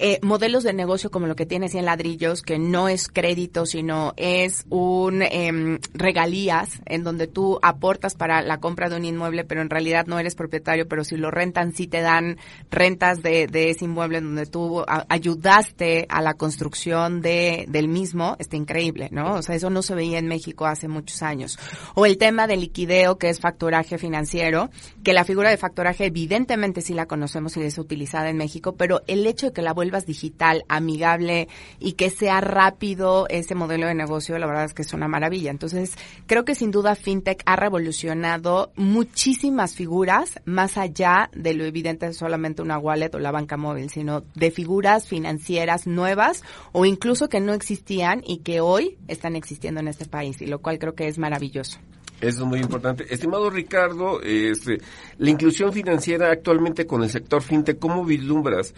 eh, 0.02 0.20
modelos 0.22 0.64
de 0.64 0.74
negocio 0.74 1.12
como 1.12 1.28
lo 1.28 1.36
que 1.36 1.46
tienes 1.46 1.76
en 1.76 1.86
ladrillos, 1.86 2.42
que 2.42 2.58
no 2.58 2.88
es 2.88 3.08
crédito, 3.10 3.66
sino 3.66 4.14
es 4.16 4.66
un 4.70 5.22
eh, 5.22 5.80
regalías 5.94 6.82
en 6.86 7.04
donde 7.04 7.28
tú 7.28 7.60
aportas 7.62 8.16
para 8.16 8.42
la 8.42 8.60
compra 8.60 8.90
de 8.90 8.96
un 8.96 9.04
inmueble, 9.04 9.44
pero 9.44 9.62
en 9.62 9.70
realidad 9.70 10.08
no 10.08 10.18
eres 10.18 10.36
propietario, 10.36 10.88
pero 10.88 11.04
si 11.04 11.18
lo 11.18 11.32
rentan, 11.32 11.74
sí 11.74 11.88
te 11.88 12.02
dan 12.02 12.38
rentas 12.72 13.22
de, 13.22 13.48
de 13.48 13.72
ese 13.72 13.86
inmueble 13.86 14.20
en 14.20 14.24
donde 14.24 14.46
tú 14.46 14.84
ayudaste 14.88 16.06
a 16.10 16.22
la 16.22 16.36
construcción 16.36 17.22
de, 17.22 17.66
del 17.68 17.90
mismo, 17.90 18.38
está 18.40 18.56
increíble, 18.56 19.10
¿no? 19.12 19.36
O 19.36 19.42
sea, 19.42 19.56
eso 19.56 19.70
no 19.70 19.82
se 19.82 19.96
veía 19.96 20.20
en 20.20 20.28
México 20.28 20.66
hace 20.66 20.88
muchos 20.88 21.22
años. 21.22 21.60
O 21.96 22.06
el 22.06 22.18
tema 22.18 22.48
del 22.48 22.62
liquideo, 22.62 23.18
que 23.18 23.30
es 23.30 23.40
factoraje 23.40 23.98
financiero, 23.98 24.70
que 25.04 25.14
la 25.14 25.26
figura 25.26 25.50
de 25.50 25.58
factoraje 25.58 26.06
evidentemente 26.06 26.82
sí 26.82 26.94
la 26.94 27.06
conocemos 27.06 27.58
y 27.58 27.64
es 27.64 27.78
utilizada 27.78 28.30
en 28.30 28.38
México, 28.38 28.76
pero 28.76 29.02
el 29.08 29.26
hecho 29.28 29.48
de 29.48 29.54
que 29.54 29.62
la 29.62 29.74
vuelva 29.74 29.89
digital, 30.06 30.64
amigable 30.68 31.48
y 31.80 31.94
que 31.94 32.10
sea 32.10 32.42
rápido 32.42 33.28
ese 33.30 33.56
modelo 33.56 33.88
de 33.88 33.96
negocio, 33.96 34.38
la 34.38 34.48
verdad 34.48 34.66
es 34.66 34.74
que 34.74 34.82
es 34.82 34.94
una 34.94 35.08
maravilla. 35.08 35.52
Entonces, 35.52 35.96
creo 36.26 36.46
que 36.46 36.56
sin 36.56 36.72
duda 36.72 36.96
FinTech 36.96 37.42
ha 37.46 37.56
revolucionado 37.56 38.72
muchísimas 38.76 39.76
figuras 39.76 40.40
más 40.46 40.78
allá 40.78 41.30
de 41.34 41.54
lo 41.54 41.66
evidente 41.66 42.08
de 42.08 42.14
solamente 42.14 42.62
una 42.62 42.78
wallet 42.78 43.14
o 43.14 43.20
la 43.20 43.32
banca 43.32 43.58
móvil, 43.58 43.90
sino 43.90 44.24
de 44.36 44.52
figuras 44.52 45.08
financieras 45.08 45.88
nuevas 45.88 46.44
o 46.72 46.86
incluso 46.86 47.30
que 47.30 47.40
no 47.40 47.54
existían 47.54 48.22
y 48.26 48.38
que 48.38 48.62
hoy 48.62 48.98
están 49.08 49.36
existiendo 49.36 49.80
en 49.80 49.88
este 49.88 50.06
país, 50.06 50.42
y 50.42 50.46
lo 50.46 50.60
cual 50.60 50.80
creo 50.80 50.96
que 50.96 51.08
es 51.08 51.18
maravilloso. 51.18 51.80
Eso 52.22 52.44
es 52.44 52.46
muy 52.46 52.60
importante. 52.60 53.06
Estimado 53.14 53.50
Ricardo, 53.50 54.22
este, 54.22 54.82
la 55.18 55.30
inclusión 55.30 55.72
financiera 55.72 56.32
actualmente 56.32 56.86
con 56.86 57.02
el 57.04 57.10
sector 57.10 57.42
fintech, 57.42 57.80
¿cómo 57.80 58.04
vislumbras? 58.04 58.74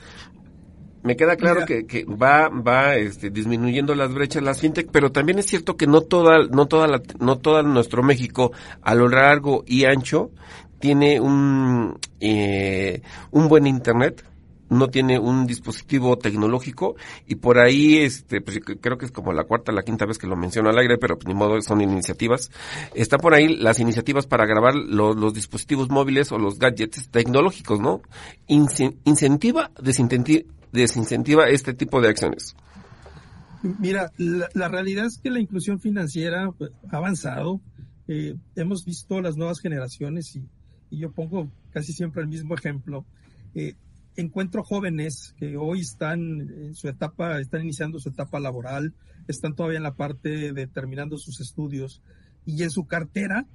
Me 1.03 1.15
queda 1.15 1.35
claro 1.35 1.65
que, 1.65 1.85
que, 1.85 2.05
va 2.05 2.49
va 2.49 2.95
este, 2.95 3.29
disminuyendo 3.29 3.95
las 3.95 4.13
brechas 4.13 4.43
las 4.43 4.59
fintech 4.59 4.89
pero 4.91 5.11
también 5.11 5.39
es 5.39 5.47
cierto 5.47 5.75
que 5.75 5.87
no 5.87 6.01
toda 6.01 6.45
no 6.49 6.67
toda 6.67 6.87
la, 6.87 7.01
no 7.19 7.37
toda 7.37 7.63
nuestro 7.63 8.03
México 8.03 8.51
a 8.81 8.95
lo 8.95 9.07
largo 9.07 9.63
y 9.65 9.85
ancho 9.85 10.31
tiene 10.79 11.19
un 11.19 11.97
eh, 12.19 13.01
un 13.31 13.47
buen 13.47 13.67
internet 13.67 14.23
no 14.71 14.87
tiene 14.87 15.19
un 15.19 15.45
dispositivo 15.47 16.17
tecnológico 16.17 16.95
y 17.27 17.35
por 17.35 17.59
ahí 17.59 17.97
este 17.97 18.39
pues 18.39 18.59
creo 18.79 18.97
que 18.97 19.05
es 19.05 19.11
como 19.11 19.33
la 19.33 19.43
cuarta 19.43 19.73
la 19.73 19.83
quinta 19.83 20.05
vez 20.05 20.17
que 20.17 20.27
lo 20.27 20.37
menciono 20.37 20.69
al 20.69 20.77
aire 20.77 20.97
pero 20.97 21.17
ni 21.25 21.33
modo 21.33 21.61
son 21.61 21.81
iniciativas. 21.81 22.49
Están 22.95 23.19
por 23.19 23.33
ahí 23.33 23.57
las 23.57 23.79
iniciativas 23.79 24.27
para 24.27 24.45
grabar 24.45 24.75
los 24.75 25.33
dispositivos 25.33 25.89
móviles 25.89 26.31
o 26.31 26.37
los 26.37 26.57
gadgets 26.57 27.09
tecnológicos 27.09 27.81
no 27.81 28.01
incentiva 28.47 29.71
desincentiva 29.81 30.49
desincentiva 30.71 31.49
este 31.49 31.73
tipo 31.73 32.01
de 32.01 32.09
acciones? 32.09 32.55
Mira, 33.79 34.11
la, 34.17 34.69
realidad 34.69 35.05
es 35.05 35.19
que 35.19 35.29
la 35.29 35.39
inclusión 35.39 35.79
financiera 35.79 36.51
pues, 36.57 36.71
ha 36.91 36.97
avanzado. 36.97 37.61
Eh, 38.07 38.35
hemos 38.55 38.83
visto 38.85 39.21
las 39.21 39.37
nuevas 39.37 39.59
generaciones 39.59 40.35
y, 40.35 40.47
yo 40.93 41.11
pongo 41.11 41.49
casi 41.71 41.93
siempre 41.93 42.21
el 42.21 42.27
mismo 42.27 42.53
ejemplo. 42.55 43.05
Eh, 43.55 43.75
encuentro 44.17 44.63
jóvenes 44.63 45.33
que 45.37 45.55
hoy 45.55 45.81
están 45.81 46.41
en 46.41 46.75
su 46.75 46.89
etapa, 46.89 47.39
están 47.39 47.61
iniciando 47.61 47.99
su 47.99 48.09
etapa 48.09 48.39
laboral, 48.41 48.93
están 49.27 49.55
todavía 49.55 49.77
en 49.77 49.83
la 49.83 49.95
parte 49.95 50.51
de 50.51 50.67
terminando 50.67 51.17
sus 51.17 51.39
estudios 51.39 52.01
y 52.45 52.63
en 52.63 52.71
su 52.71 52.85
cartera 52.87 53.45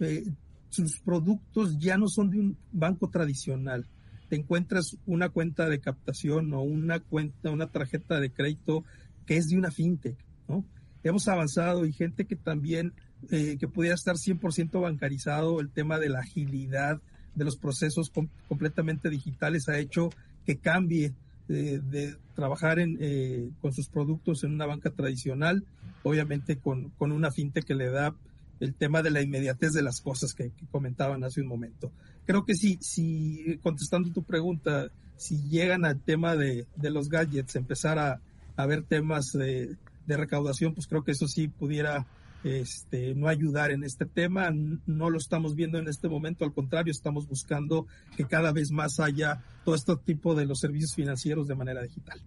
eh, 0.00 0.24
sus 0.70 0.98
productos 1.00 1.78
ya 1.78 1.98
no 1.98 2.08
son 2.08 2.30
de 2.30 2.40
un 2.40 2.58
banco 2.72 3.10
tradicional 3.10 3.86
te 4.32 4.36
encuentras 4.36 4.96
una 5.04 5.28
cuenta 5.28 5.68
de 5.68 5.78
captación 5.78 6.54
o 6.54 6.62
una 6.62 7.00
cuenta, 7.00 7.50
una 7.50 7.66
tarjeta 7.66 8.18
de 8.18 8.30
crédito 8.30 8.82
que 9.26 9.36
es 9.36 9.48
de 9.48 9.58
una 9.58 9.70
fintech, 9.70 10.16
¿no? 10.48 10.64
Hemos 11.02 11.28
avanzado 11.28 11.84
y 11.84 11.92
gente 11.92 12.24
que 12.24 12.34
también, 12.34 12.94
eh, 13.30 13.58
que 13.60 13.68
pudiera 13.68 13.94
estar 13.94 14.16
100% 14.16 14.80
bancarizado, 14.80 15.60
el 15.60 15.68
tema 15.68 15.98
de 15.98 16.08
la 16.08 16.20
agilidad 16.20 16.98
de 17.34 17.44
los 17.44 17.58
procesos 17.58 18.10
completamente 18.48 19.10
digitales 19.10 19.68
ha 19.68 19.78
hecho 19.78 20.08
que 20.46 20.56
cambie 20.56 21.12
de, 21.46 22.16
trabajar 22.34 22.78
en, 22.78 22.96
eh, 23.02 23.50
con 23.60 23.74
sus 23.74 23.90
productos 23.90 24.44
en 24.44 24.54
una 24.54 24.64
banca 24.64 24.88
tradicional, 24.88 25.62
obviamente 26.04 26.56
con, 26.56 26.88
con 26.96 27.12
una 27.12 27.30
fintech 27.30 27.66
que 27.66 27.74
le 27.74 27.90
da 27.90 28.14
el 28.62 28.74
tema 28.74 29.02
de 29.02 29.10
la 29.10 29.20
inmediatez 29.20 29.72
de 29.72 29.82
las 29.82 30.00
cosas 30.00 30.34
que, 30.34 30.52
comentaban 30.70 31.24
hace 31.24 31.40
un 31.40 31.48
momento. 31.48 31.90
Creo 32.24 32.44
que 32.44 32.54
sí, 32.54 32.78
si 32.80 33.58
contestando 33.60 34.12
tu 34.12 34.22
pregunta, 34.22 34.88
si 35.16 35.42
llegan 35.48 35.84
al 35.84 36.00
tema 36.00 36.36
de, 36.36 36.66
los 36.80 37.08
gadgets, 37.08 37.56
empezar 37.56 37.98
a, 37.98 38.20
a 38.56 38.66
ver 38.66 38.84
temas 38.84 39.32
de, 39.32 39.76
recaudación, 40.06 40.74
pues 40.74 40.86
creo 40.86 41.02
que 41.02 41.10
eso 41.10 41.26
sí 41.26 41.48
pudiera 41.48 42.06
este, 42.44 43.14
no 43.14 43.28
ayudar 43.28 43.72
en 43.72 43.82
este 43.82 44.06
tema. 44.06 44.50
No 44.86 45.10
lo 45.10 45.18
estamos 45.18 45.56
viendo 45.56 45.78
en 45.78 45.88
este 45.88 46.08
momento, 46.08 46.44
al 46.44 46.52
contrario, 46.52 46.92
estamos 46.92 47.26
buscando 47.26 47.86
que 48.16 48.26
cada 48.26 48.52
vez 48.52 48.70
más 48.70 49.00
haya 49.00 49.42
todo 49.64 49.74
este 49.74 49.96
tipo 49.96 50.36
de 50.36 50.46
los 50.46 50.60
servicios 50.60 50.94
financieros 50.94 51.48
de 51.48 51.56
manera 51.56 51.82
digital. 51.82 52.20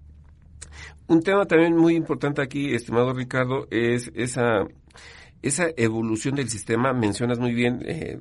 Un 1.08 1.21
tema 1.21 1.45
también 1.45 1.78
muy 1.78 1.95
importante 1.95 2.41
aquí, 2.41 2.74
estimado 2.74 3.13
Ricardo, 3.13 3.67
es 3.71 4.12
esa 4.15 4.67
esa 5.47 5.67
evolución 5.77 6.36
del 6.36 6.49
sistema, 6.49 6.93
mencionas 6.93 7.39
muy 7.39 7.53
bien 7.53 7.81
eh, 7.86 8.19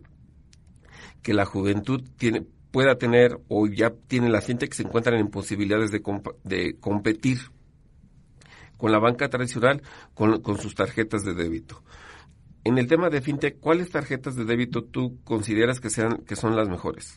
que 1.22 1.34
la 1.34 1.44
juventud 1.44 2.02
tiene 2.16 2.46
pueda 2.70 2.98
tener 2.98 3.38
o 3.46 3.68
ya 3.68 3.90
tiene 4.08 4.28
la 4.28 4.40
gente 4.40 4.68
que 4.68 4.74
se 4.74 4.82
encuentran 4.82 5.20
en 5.20 5.28
posibilidades 5.28 5.92
de, 5.92 6.02
de 6.42 6.76
competir 6.80 7.38
con 8.76 8.90
la 8.90 8.98
banca 8.98 9.28
tradicional 9.28 9.80
con, 10.12 10.42
con, 10.42 10.58
sus 10.58 10.74
tarjetas 10.74 11.24
de 11.24 11.34
débito. 11.34 11.84
En 12.64 12.76
el 12.78 12.88
tema 12.88 13.10
de 13.10 13.20
fintech, 13.20 13.60
¿cuáles 13.60 13.90
tarjetas 13.90 14.34
de 14.34 14.44
débito 14.44 14.82
tú 14.82 15.20
consideras 15.22 15.78
que 15.78 15.88
sean 15.88 16.24
que 16.26 16.34
son 16.34 16.56
las 16.56 16.68
mejores? 16.68 17.16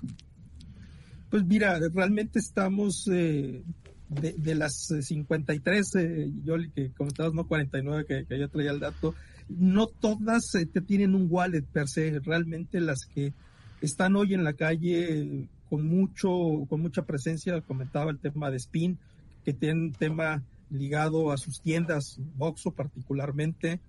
Pues 1.31 1.43
mira, 1.43 1.79
realmente 1.91 2.37
estamos 2.37 3.09
eh, 3.11 3.63
de, 4.09 4.33
de, 4.37 4.53
las 4.53 4.93
53, 5.01 5.95
eh, 5.95 6.31
yo 6.43 6.57
que 6.75 6.91
comentabas, 6.93 7.33
no 7.33 7.47
49, 7.47 8.05
que, 8.05 8.25
que 8.27 8.39
yo 8.39 8.47
traía 8.47 8.69
el 8.69 8.79
dato, 8.79 9.15
no 9.49 9.87
todas 9.87 10.53
eh, 10.55 10.65
tienen 10.85 11.15
un 11.15 11.27
wallet 11.29 11.63
per 11.63 11.87
se, 11.87 12.19
realmente 12.19 12.79
las 12.81 12.99
que 13.13 13.33
están 13.81 14.15
hoy 14.15 14.33
en 14.33 14.43
la 14.43 14.53
calle 14.53 15.47
con 15.69 15.85
mucho, 15.87 16.65
con 16.69 16.81
mucha 16.81 17.03
presencia, 17.03 17.61
comentaba 17.61 18.11
el 18.11 18.19
tema 18.19 18.49
de 18.49 18.57
Spin, 18.57 18.97
que 19.43 19.53
tiene 19.53 19.81
un 19.81 19.91
tema 19.91 20.43
ligado 20.69 21.31
a 21.31 21.37
sus 21.37 21.61
tiendas, 21.61 22.19
Boxo 22.35 22.71
particularmente, 22.71 23.79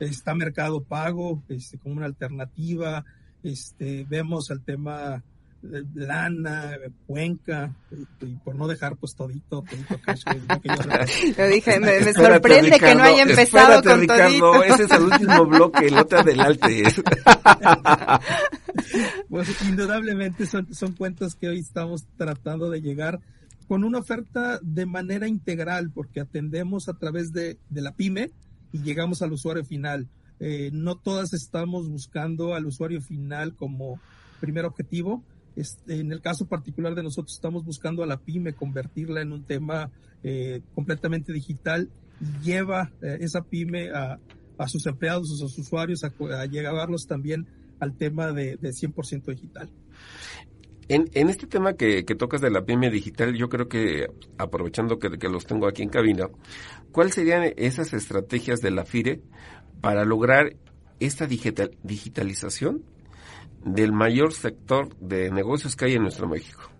está 0.00 0.34
Mercado 0.34 0.82
Pago, 0.82 1.42
este, 1.48 1.78
como 1.78 1.96
una 1.96 2.06
alternativa, 2.06 3.04
este, 3.42 4.04
vemos 4.08 4.50
el 4.50 4.62
tema 4.62 5.22
lana, 5.94 6.76
cuenca, 7.06 7.74
y 8.20 8.34
por 8.36 8.54
no 8.54 8.66
dejar 8.68 8.96
pues 8.96 9.14
todito, 9.14 9.62
todito 9.62 10.00
cash. 10.04 10.22
Lo 11.36 11.46
dije, 11.48 11.80
me, 11.80 12.12
sorprende 12.12 12.78
que 12.78 12.94
no 12.94 13.02
haya 13.02 13.22
empezado 13.22 13.82
con 13.82 14.00
Ricardo, 14.00 14.52
todito. 14.52 14.64
Ese 14.64 14.82
es 14.84 14.90
el 14.90 15.02
último 15.02 15.46
bloque, 15.46 15.86
el 15.86 15.98
otro 15.98 16.20
adelante. 16.20 16.84
pues 19.28 19.62
indudablemente 19.62 20.46
son, 20.46 20.72
son 20.74 20.92
cuentas 20.92 21.34
que 21.34 21.48
hoy 21.48 21.60
estamos 21.60 22.04
tratando 22.16 22.70
de 22.70 22.80
llegar 22.80 23.20
con 23.66 23.84
una 23.84 23.98
oferta 23.98 24.58
de 24.62 24.86
manera 24.86 25.26
integral, 25.26 25.90
porque 25.90 26.20
atendemos 26.20 26.88
a 26.88 26.94
través 26.94 27.32
de, 27.32 27.58
de 27.70 27.80
la 27.80 27.92
pyme 27.92 28.30
y 28.72 28.82
llegamos 28.82 29.22
al 29.22 29.32
usuario 29.32 29.64
final. 29.64 30.08
Eh, 30.40 30.70
no 30.72 30.96
todas 30.96 31.32
estamos 31.32 31.88
buscando 31.88 32.54
al 32.54 32.66
usuario 32.66 33.00
final 33.00 33.54
como 33.54 34.00
primer 34.40 34.64
objetivo, 34.64 35.22
Este, 35.56 36.00
en 36.00 36.12
el 36.12 36.20
caso 36.20 36.46
particular 36.46 36.94
de 36.94 37.02
nosotros 37.02 37.34
estamos 37.34 37.64
buscando 37.64 38.02
a 38.02 38.06
la 38.06 38.16
pyme 38.16 38.54
convertirla 38.54 39.22
en 39.22 39.32
un 39.32 39.44
tema 39.44 39.90
eh, 40.22 40.62
completamente 40.74 41.32
digital 41.32 41.88
y 42.20 42.44
lleva 42.44 42.92
eh, 43.02 43.18
esa 43.20 43.42
pyme 43.42 43.90
a, 43.90 44.18
a, 44.58 44.68
sus 44.68 44.86
empleados, 44.86 45.30
a 45.32 45.36
sus 45.36 45.58
usuarios, 45.58 46.02
a, 46.02 46.12
a 46.40 46.46
llevarlos 46.46 47.06
también 47.06 47.46
al 47.78 47.96
tema 47.96 48.32
de, 48.32 48.56
de 48.56 48.70
100% 48.70 49.26
digital. 49.26 49.70
En, 50.88 51.08
en, 51.14 51.30
este 51.30 51.46
tema 51.46 51.74
que, 51.74 52.04
que, 52.04 52.14
tocas 52.14 52.40
de 52.40 52.50
la 52.50 52.64
pyme 52.64 52.90
digital, 52.90 53.34
yo 53.34 53.48
creo 53.48 53.68
que, 53.68 54.06
aprovechando 54.36 54.98
que, 54.98 55.18
que, 55.18 55.28
los 55.28 55.46
tengo 55.46 55.66
aquí 55.66 55.82
en 55.82 55.88
cabina, 55.88 56.28
¿cuáles 56.92 57.14
serían 57.14 57.54
esas 57.56 57.94
estrategias 57.94 58.60
de 58.60 58.70
la 58.70 58.84
FIRE 58.84 59.22
para 59.80 60.04
lograr 60.04 60.56
esta 61.00 61.26
digital, 61.26 61.70
digitalización 61.82 62.84
del 63.64 63.92
mayor 63.92 64.32
sector 64.32 64.94
de 64.98 65.30
negocios 65.30 65.76
que 65.76 65.86
hay 65.86 65.94
en 65.94 66.02
nuestro 66.02 66.28
México? 66.28 66.70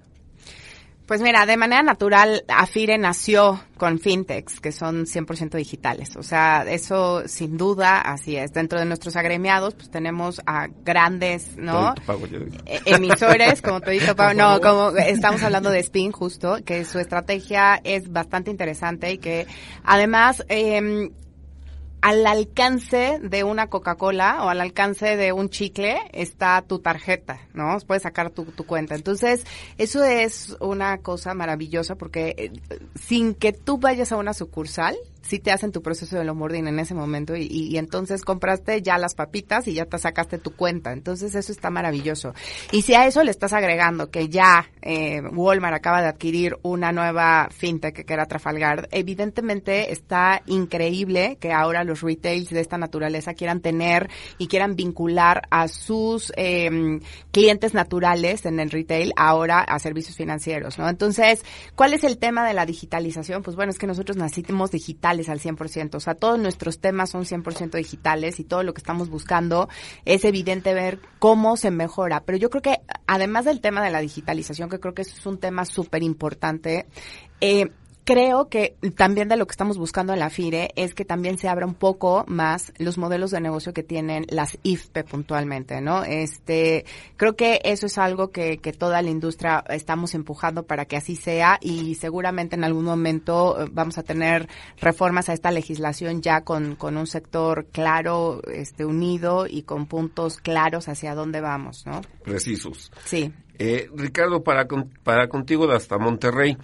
Pues 1.06 1.20
mira, 1.20 1.44
de 1.44 1.58
manera 1.58 1.82
natural, 1.82 2.44
Afire 2.48 2.96
nació 2.96 3.60
con 3.76 3.98
fintechs 3.98 4.58
que 4.58 4.72
son 4.72 5.04
100% 5.04 5.54
digitales. 5.54 6.16
O 6.16 6.22
sea, 6.22 6.64
eso 6.66 7.28
sin 7.28 7.58
duda 7.58 8.00
así 8.00 8.36
es. 8.36 8.54
Dentro 8.54 8.78
de 8.78 8.86
nuestros 8.86 9.14
agremiados, 9.16 9.74
pues 9.74 9.90
tenemos 9.90 10.40
a 10.46 10.68
grandes, 10.82 11.58
¿no? 11.58 11.94
E-, 12.64 12.80
emisores, 12.86 13.60
como 13.60 13.82
Todito 13.82 14.16
Pago. 14.16 14.32
No, 14.32 14.58
como 14.62 14.96
estamos 14.96 15.42
hablando 15.42 15.68
de 15.68 15.80
Spin 15.80 16.10
justo, 16.10 16.56
que 16.64 16.86
su 16.86 16.98
estrategia 16.98 17.82
es 17.84 18.10
bastante 18.10 18.50
interesante 18.50 19.12
y 19.12 19.18
que 19.18 19.46
además 19.82 20.42
eh, 20.48 21.10
al 22.04 22.26
alcance 22.26 23.18
de 23.22 23.44
una 23.44 23.68
Coca-Cola 23.68 24.44
o 24.44 24.50
al 24.50 24.60
alcance 24.60 25.16
de 25.16 25.32
un 25.32 25.48
chicle 25.48 25.96
está 26.12 26.60
tu 26.60 26.78
tarjeta, 26.80 27.40
¿no? 27.54 27.78
Puedes 27.86 28.02
sacar 28.02 28.28
tu, 28.28 28.44
cuenta. 28.66 28.94
Entonces, 28.94 29.46
eso 29.78 30.04
es 30.04 30.54
una 30.60 30.98
cosa 30.98 31.32
maravillosa 31.32 31.94
porque 31.94 32.34
eh, 32.36 32.52
sin 32.94 33.32
que 33.32 33.54
tú 33.54 33.78
vayas 33.78 34.12
a 34.12 34.16
una 34.16 34.34
sucursal, 34.34 34.94
sí 35.26 35.38
te 35.38 35.50
hacen 35.50 35.72
tu 35.72 35.82
proceso 35.82 36.16
de 36.16 36.28
onboarding 36.28 36.68
en 36.68 36.78
ese 36.78 36.94
momento 36.94 37.34
y, 37.34 37.46
y, 37.46 37.78
entonces 37.78 38.22
compraste 38.22 38.82
ya 38.82 38.98
las 38.98 39.14
papitas 39.14 39.66
y 39.68 39.74
ya 39.74 39.86
te 39.86 39.98
sacaste 39.98 40.38
tu 40.38 40.54
cuenta. 40.54 40.92
Entonces 40.92 41.34
eso 41.34 41.50
está 41.50 41.70
maravilloso. 41.70 42.34
Y 42.72 42.82
si 42.82 42.94
a 42.94 43.06
eso 43.06 43.22
le 43.24 43.30
estás 43.30 43.52
agregando 43.52 44.10
que 44.10 44.28
ya 44.28 44.68
eh, 44.82 45.20
Walmart 45.22 45.74
acaba 45.74 46.02
de 46.02 46.08
adquirir 46.08 46.56
una 46.62 46.92
nueva 46.92 47.48
fintech 47.50 48.04
que 48.04 48.12
era 48.12 48.26
Trafalgar, 48.26 48.88
evidentemente 48.92 49.92
está 49.92 50.42
increíble 50.46 51.38
que 51.40 51.52
ahora 51.52 51.84
los 51.84 52.02
retails 52.02 52.50
de 52.50 52.60
esta 52.60 52.78
naturaleza 52.78 53.34
quieran 53.34 53.60
tener 53.60 54.10
y 54.38 54.48
quieran 54.48 54.76
vincular 54.76 55.42
a 55.50 55.68
sus 55.68 56.32
eh, 56.36 57.00
clientes 57.30 57.74
naturales 57.74 58.44
en 58.46 58.60
el 58.60 58.70
retail 58.70 59.12
ahora 59.16 59.60
a 59.60 59.78
servicios 59.78 60.16
financieros, 60.16 60.78
¿no? 60.78 60.88
Entonces, 60.88 61.44
¿cuál 61.74 61.94
es 61.94 62.04
el 62.04 62.18
tema 62.18 62.46
de 62.46 62.54
la 62.54 62.66
digitalización? 62.66 63.42
Pues 63.42 63.56
bueno, 63.56 63.70
es 63.70 63.78
que 63.78 63.86
nosotros 63.86 64.16
nacimos 64.16 64.70
digital 64.70 65.13
al 65.28 65.40
100%. 65.40 65.94
O 65.94 66.00
sea, 66.00 66.14
todos 66.14 66.38
nuestros 66.38 66.80
temas 66.80 67.10
son 67.10 67.24
100% 67.24 67.76
digitales 67.76 68.40
y 68.40 68.44
todo 68.44 68.62
lo 68.62 68.74
que 68.74 68.80
estamos 68.80 69.08
buscando 69.08 69.68
es 70.04 70.24
evidente 70.24 70.74
ver 70.74 71.00
cómo 71.18 71.56
se 71.56 71.70
mejora. 71.70 72.22
Pero 72.24 72.38
yo 72.38 72.50
creo 72.50 72.62
que 72.62 72.80
además 73.06 73.44
del 73.44 73.60
tema 73.60 73.82
de 73.82 73.90
la 73.90 74.00
digitalización, 74.00 74.68
que 74.68 74.80
creo 74.80 74.94
que 74.94 75.02
es 75.02 75.26
un 75.26 75.38
tema 75.38 75.64
súper 75.64 76.02
importante, 76.02 76.86
eh, 77.40 77.70
creo 78.04 78.48
que 78.48 78.76
también 78.96 79.28
de 79.28 79.36
lo 79.36 79.46
que 79.46 79.52
estamos 79.52 79.78
buscando 79.78 80.12
en 80.12 80.18
la 80.18 80.30
FIRE 80.30 80.70
es 80.76 80.94
que 80.94 81.04
también 81.04 81.38
se 81.38 81.48
abra 81.48 81.66
un 81.66 81.74
poco 81.74 82.24
más 82.28 82.72
los 82.78 82.98
modelos 82.98 83.30
de 83.30 83.40
negocio 83.40 83.72
que 83.72 83.82
tienen 83.82 84.26
las 84.28 84.58
IFPE 84.62 85.04
puntualmente, 85.04 85.80
¿no? 85.80 86.04
Este, 86.04 86.84
creo 87.16 87.34
que 87.34 87.60
eso 87.64 87.86
es 87.86 87.96
algo 87.98 88.30
que, 88.30 88.58
que 88.58 88.72
toda 88.72 89.00
la 89.00 89.10
industria 89.10 89.64
estamos 89.70 90.14
empujando 90.14 90.64
para 90.64 90.84
que 90.84 90.96
así 90.96 91.16
sea 91.16 91.58
y 91.60 91.94
seguramente 91.94 92.56
en 92.56 92.64
algún 92.64 92.84
momento 92.84 93.62
eh, 93.62 93.68
vamos 93.72 93.96
a 93.96 94.02
tener 94.02 94.48
reformas 94.80 95.28
a 95.28 95.32
esta 95.32 95.50
legislación 95.50 96.20
ya 96.20 96.42
con, 96.42 96.76
con 96.76 96.96
un 96.98 97.06
sector 97.06 97.66
claro, 97.72 98.42
este, 98.52 98.84
unido 98.84 99.46
y 99.48 99.62
con 99.62 99.86
puntos 99.86 100.38
claros 100.38 100.88
hacia 100.88 101.14
dónde 101.14 101.40
vamos, 101.40 101.86
¿no? 101.86 102.02
Precisos. 102.22 102.92
Sí. 103.04 103.32
Eh, 103.58 103.88
Ricardo, 103.94 104.42
para, 104.42 104.66
para 105.04 105.28
contigo 105.28 105.66
de 105.66 105.76
hasta 105.76 105.96
Monterrey, 105.96 106.58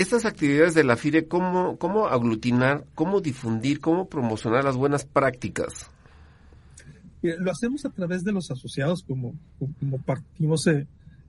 estas 0.00 0.24
actividades 0.24 0.74
de 0.74 0.82
la 0.82 0.96
FIRE, 0.96 1.28
¿cómo, 1.28 1.76
¿cómo 1.76 2.08
aglutinar, 2.08 2.86
cómo 2.94 3.20
difundir, 3.20 3.80
cómo 3.80 4.08
promocionar 4.08 4.64
las 4.64 4.76
buenas 4.76 5.04
prácticas? 5.04 5.90
Lo 7.20 7.50
hacemos 7.50 7.84
a 7.84 7.90
través 7.90 8.24
de 8.24 8.32
los 8.32 8.50
asociados, 8.50 9.02
como, 9.02 9.34
como 9.78 9.98
partimos 9.98 10.66
eh, 10.68 10.86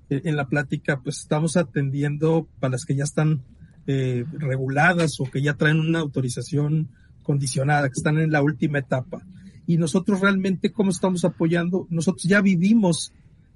en 0.09 0.37
la 0.37 0.47
plática, 0.47 1.01
pues 1.01 1.19
estamos 1.19 1.57
atendiendo 1.57 2.47
para 2.61 2.71
las 2.71 2.85
que 2.85 2.95
ya 2.95 3.03
están 3.03 3.41
eh, 3.87 4.23
reguladas 4.31 5.19
o 5.19 5.25
que 5.25 5.41
ya 5.41 5.55
traen 5.55 5.81
una 5.81 5.99
autorización 5.99 6.87
condicionada, 7.23 7.89
que 7.89 7.97
están 7.97 8.19
en 8.19 8.31
la 8.31 8.41
última 8.41 8.79
etapa. 8.79 9.21
Y 9.67 9.75
nosotros 9.75 10.21
realmente, 10.21 10.71
¿cómo 10.71 10.91
estamos 10.91 11.25
apoyando? 11.25 11.87
Nosotros 11.89 12.23
ya 12.23 12.39
vivimos, 12.39 13.11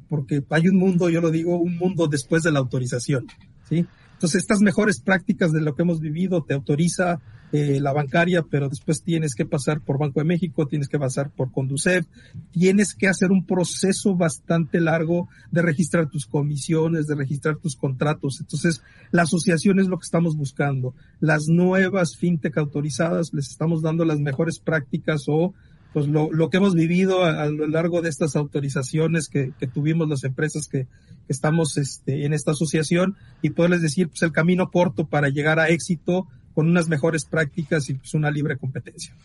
porque 0.10 0.44
hay 0.50 0.68
un 0.68 0.76
mundo, 0.76 1.10
yo 1.10 1.22
lo 1.22 1.32
digo, 1.32 1.58
un 1.58 1.78
mundo 1.78 2.08
después 2.08 2.44
de 2.44 2.52
la 2.52 2.60
autorización, 2.60 3.28
¿sí? 3.70 3.86
Entonces, 4.16 4.42
estas 4.42 4.62
mejores 4.62 5.02
prácticas 5.02 5.52
de 5.52 5.62
lo 5.62 5.76
que 5.76 5.82
hemos 5.82 6.00
vivido 6.00 6.42
te 6.42 6.54
autoriza 6.54 7.20
eh, 7.52 7.80
la 7.80 7.94
bancaria, 7.94 8.44
pero 8.50 8.70
después 8.70 9.04
tienes 9.04 9.36
que 9.36 9.46
pasar 9.46 9.82
por 9.82 10.00
Banco 10.00 10.20
de 10.20 10.26
México, 10.26 10.68
tienes 10.68 10.88
que 10.88 10.98
pasar 10.98 11.32
por 11.32 11.52
Conducef, 11.52 12.06
tienes 12.52 12.96
que 12.96 13.08
hacer 13.08 13.32
un 13.32 13.46
proceso 13.46 14.16
bastante 14.16 14.80
largo 14.82 15.30
de 15.52 15.62
registrar 15.62 16.10
tus 16.10 16.26
comisiones, 16.26 17.08
de 17.08 17.16
registrar 17.16 17.58
tus 17.58 17.76
contratos. 17.76 18.40
Entonces, 18.40 18.82
la 19.12 19.24
asociación 19.24 19.80
es 19.80 19.88
lo 19.88 19.98
que 19.98 20.06
estamos 20.06 20.36
buscando. 20.36 20.96
Las 21.20 21.48
nuevas 21.48 22.18
fintech 22.18 22.58
autorizadas 22.58 23.34
les 23.34 23.50
estamos 23.50 23.82
dando 23.82 24.06
las 24.06 24.20
mejores 24.20 24.60
prácticas 24.60 25.26
o 25.28 25.54
pues 25.96 26.10
lo, 26.10 26.30
lo 26.30 26.50
que 26.50 26.58
hemos 26.58 26.76
vivido 26.76 27.24
a, 27.24 27.46
lo 27.46 27.68
largo 27.68 28.02
de 28.02 28.10
estas 28.10 28.36
autorizaciones 28.36 29.30
que, 29.30 29.54
tuvimos 29.74 30.10
las 30.10 30.26
empresas 30.26 30.68
que, 30.68 30.88
estamos 31.30 31.78
este, 31.78 32.26
en 32.26 32.34
esta 32.34 32.52
asociación 32.52 33.16
y 33.42 33.52
poderles 33.52 33.82
decir 33.82 34.10
pues 34.10 34.22
el 34.22 34.34
camino 34.34 34.70
corto 34.72 35.08
para 35.08 35.30
llegar 35.30 35.58
a 35.58 35.70
éxito 35.70 36.28
con 36.54 36.68
unas 36.68 36.90
mejores 36.90 37.24
prácticas 37.24 37.90
y 37.90 37.94
pues 37.94 38.14
una 38.14 38.30
libre 38.30 38.58
competencia. 38.58 39.16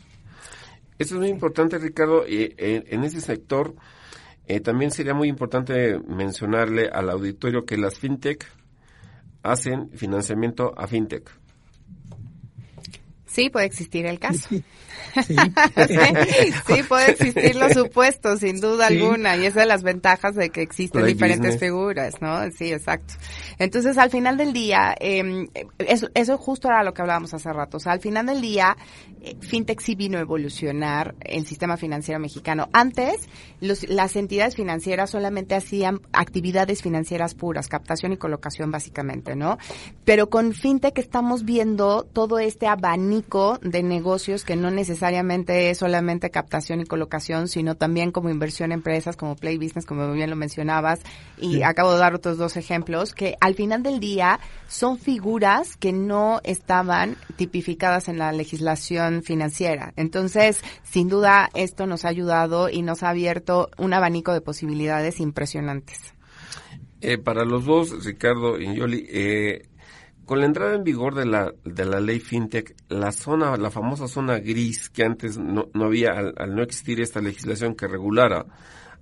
Eso 0.97 1.17
es 1.17 1.21
muy 1.21 1.29
importante, 1.29 1.77
Ricardo. 1.77 2.25
Y 2.25 2.55
en, 2.57 2.85
en 2.87 3.03
ese 3.03 3.21
sector 3.21 3.75
eh, 4.47 4.61
también 4.61 4.93
sería 4.93 5.13
muy 5.13 5.27
importante 5.27 5.99
mencionarle 6.07 6.89
al 6.89 7.11
auditorio 7.11 7.65
que 7.65 7.79
las 7.79 7.99
fintech 7.99 8.47
hacen 9.43 9.91
financiamiento 9.91 10.73
a 10.79 10.87
fintech. 10.87 11.40
Sí, 13.31 13.49
puede 13.49 13.67
existir 13.67 14.07
el 14.07 14.19
caso. 14.19 14.49
Sí, 14.49 14.65
sí. 15.25 15.37
sí 16.67 16.83
puede 16.89 17.13
existir 17.13 17.55
los 17.55 17.73
supuestos, 17.73 18.41
sin 18.41 18.61
duda 18.61 18.89
sí. 18.89 18.97
alguna, 18.97 19.37
y 19.37 19.47
esa 19.47 19.63
es 19.63 19.69
las 19.69 19.85
ventajas 19.85 20.35
de 20.35 20.51
que 20.51 20.63
existen 20.63 21.07
diferentes 21.07 21.55
business. 21.55 21.61
figuras, 21.61 22.15
¿no? 22.21 22.51
Sí, 22.51 22.73
exacto. 22.73 23.15
Entonces, 23.59 23.99
al 23.99 24.11
final 24.11 24.37
del 24.37 24.53
día, 24.53 24.97
eh, 24.99 25.49
eso, 25.79 26.09
eso, 26.15 26.39
justo 26.39 26.69
era 26.69 26.83
lo 26.83 26.93
que 26.93 27.03
hablábamos 27.03 27.33
hace 27.33 27.53
rato, 27.53 27.77
o 27.77 27.81
sea, 27.81 27.93
al 27.93 28.01
final 28.01 28.27
del 28.27 28.41
día, 28.41 28.77
eh, 29.23 29.37
FinTech 29.41 29.81
sí 29.81 29.95
vino 29.95 30.19
a 30.19 30.23
evolucionar 30.23 31.15
el 31.21 31.47
sistema 31.47 31.77
financiero 31.77 32.19
mexicano. 32.19 32.69
Antes, 32.73 33.29
los, 33.61 33.89
las 33.89 34.17
entidades 34.17 34.57
financieras 34.57 35.11
solamente 35.11 35.55
hacían 35.55 36.01
actividades 36.13 36.83
financieras 36.83 37.35
puras, 37.35 37.69
captación 37.69 38.13
y 38.13 38.17
colocación 38.17 38.73
básicamente, 38.73 39.37
¿no? 39.37 39.57
Pero 40.05 40.31
con 40.31 40.53
FinTech 40.53 40.99
estamos 40.99 41.45
viendo 41.45 42.03
todo 42.05 42.41
este 42.41 42.67
abanico 42.67 43.20
de 43.63 43.83
negocios 43.83 44.45
que 44.45 44.57
no 44.57 44.71
necesariamente 44.71 45.71
es 45.71 45.79
solamente 45.79 46.31
captación 46.31 46.81
y 46.81 46.85
colocación, 46.85 47.49
sino 47.49 47.77
también 47.77 48.13
como 48.13 48.31
inversión 48.31 48.73
en 48.73 48.79
empresas, 48.79 49.17
como 49.17 49.37
Play 49.37 49.59
Business, 49.59 49.87
como 49.87 50.11
bien 50.13 50.31
lo 50.31 50.37
mencionabas, 50.37 51.01
y 51.39 51.55
sí. 51.55 51.63
acabo 51.63 51.93
de 51.93 51.99
dar 51.99 52.15
otros 52.15 52.39
dos 52.39 52.57
ejemplos, 52.57 53.15
que 53.15 53.37
al 53.41 53.55
final 53.55 53.83
del 53.83 54.01
día 54.01 54.41
son 54.69 54.99
figuras 54.99 55.77
que 55.77 55.93
no 55.93 56.41
estaban 56.45 57.17
tipificadas 57.37 58.09
en 58.09 58.19
la 58.19 58.33
legislación 58.33 59.23
financiera. 59.23 59.93
Entonces, 59.97 60.63
sin 60.83 61.09
duda, 61.09 61.51
esto 61.55 61.87
nos 61.87 62.05
ha 62.05 62.09
ayudado 62.09 62.69
y 62.69 62.83
nos 62.83 63.03
ha 63.03 63.11
abierto 63.11 63.71
un 63.79 63.93
abanico 63.93 64.33
de 64.33 64.41
posibilidades 64.41 65.21
impresionantes. 65.21 66.15
Eh, 67.03 67.17
para 67.17 67.45
los 67.45 67.65
dos, 67.65 68.05
Ricardo 68.05 68.61
y 68.61 68.75
Yoli, 68.75 69.07
eh, 69.09 69.70
con 70.31 70.39
la 70.39 70.47
entrada 70.47 70.77
en 70.77 70.85
vigor 70.85 71.17
de 71.17 71.27
la, 71.27 71.53
de 71.65 71.85
la 71.85 71.99
ley 71.99 72.21
FinTech, 72.21 72.77
la 72.89 73.11
zona, 73.11 73.57
la 73.57 73.69
famosa 73.69 74.07
zona 74.07 74.39
gris 74.39 74.89
que 74.89 75.03
antes 75.03 75.37
no, 75.39 75.71
no 75.75 75.87
había, 75.87 76.11
al, 76.13 76.55
no 76.55 76.63
existir 76.63 77.01
esta 77.01 77.21
legislación 77.21 77.75
que 77.75 77.89
regulara 77.89 78.47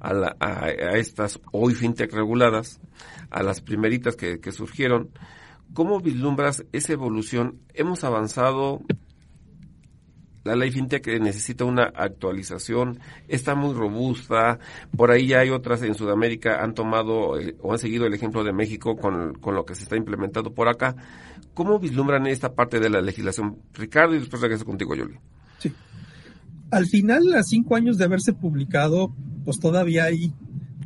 a, 0.01 0.15
la, 0.15 0.37
a, 0.41 0.71
estas 0.97 1.39
hoy 1.53 1.75
FinTech 1.75 2.11
reguladas, 2.15 2.81
a 3.29 3.43
las 3.43 3.61
primeritas 3.61 4.17
que 4.17 4.53
surgieron, 4.53 5.11
¿cómo 5.75 6.01
vislumbras 6.01 6.65
esa 6.73 6.95
evolución? 6.95 7.61
¿Hemos 7.75 8.05
avanzado? 8.05 8.81
La 10.49 10.57
ley 10.57 10.71
FinTech 10.71 11.07
necesita 11.21 11.65
una 11.65 11.85
actualización, 11.85 12.99
está 13.29 13.55
muy 13.55 13.75
robusta, 13.75 14.59
por 14.97 15.11
ahí 15.11 15.29
ya 15.29 15.41
hay 15.41 15.51
otras 15.51 15.83
en 15.83 15.95
Sudamérica 15.95 16.63
han 16.63 16.75
tomado 16.75 17.39
eh, 17.39 17.55
o 17.61 17.73
han 17.73 17.79
seguido 17.79 18.07
el 18.07 18.15
ejemplo 18.15 18.45
de 18.45 18.53
México 18.53 18.97
con, 18.97 19.35
con 19.35 19.55
lo 19.55 19.65
que 19.65 19.75
se 19.75 19.83
está 19.85 19.97
implementando 19.97 20.55
por 20.55 20.69
acá. 20.69 20.97
¿Cómo 21.55 21.79
vislumbran 21.79 22.27
esta 22.27 22.55
parte 22.55 22.81
de 22.81 22.89
la 22.89 23.01
legislación? 23.01 23.59
Ricardo, 23.75 24.15
y 24.15 24.21
después 24.21 24.41
regreso 24.41 24.65
contigo, 24.65 24.95
Yoli. 24.95 25.19
Sí. 25.59 25.73
Al 26.71 26.87
final, 26.87 27.35
a 27.35 27.43
cinco 27.43 27.77
años 27.77 27.99
de 27.99 28.05
haberse 28.05 28.33
publicado, 28.33 29.15
pues 29.45 29.59
todavía 29.59 30.05
hay 30.05 30.33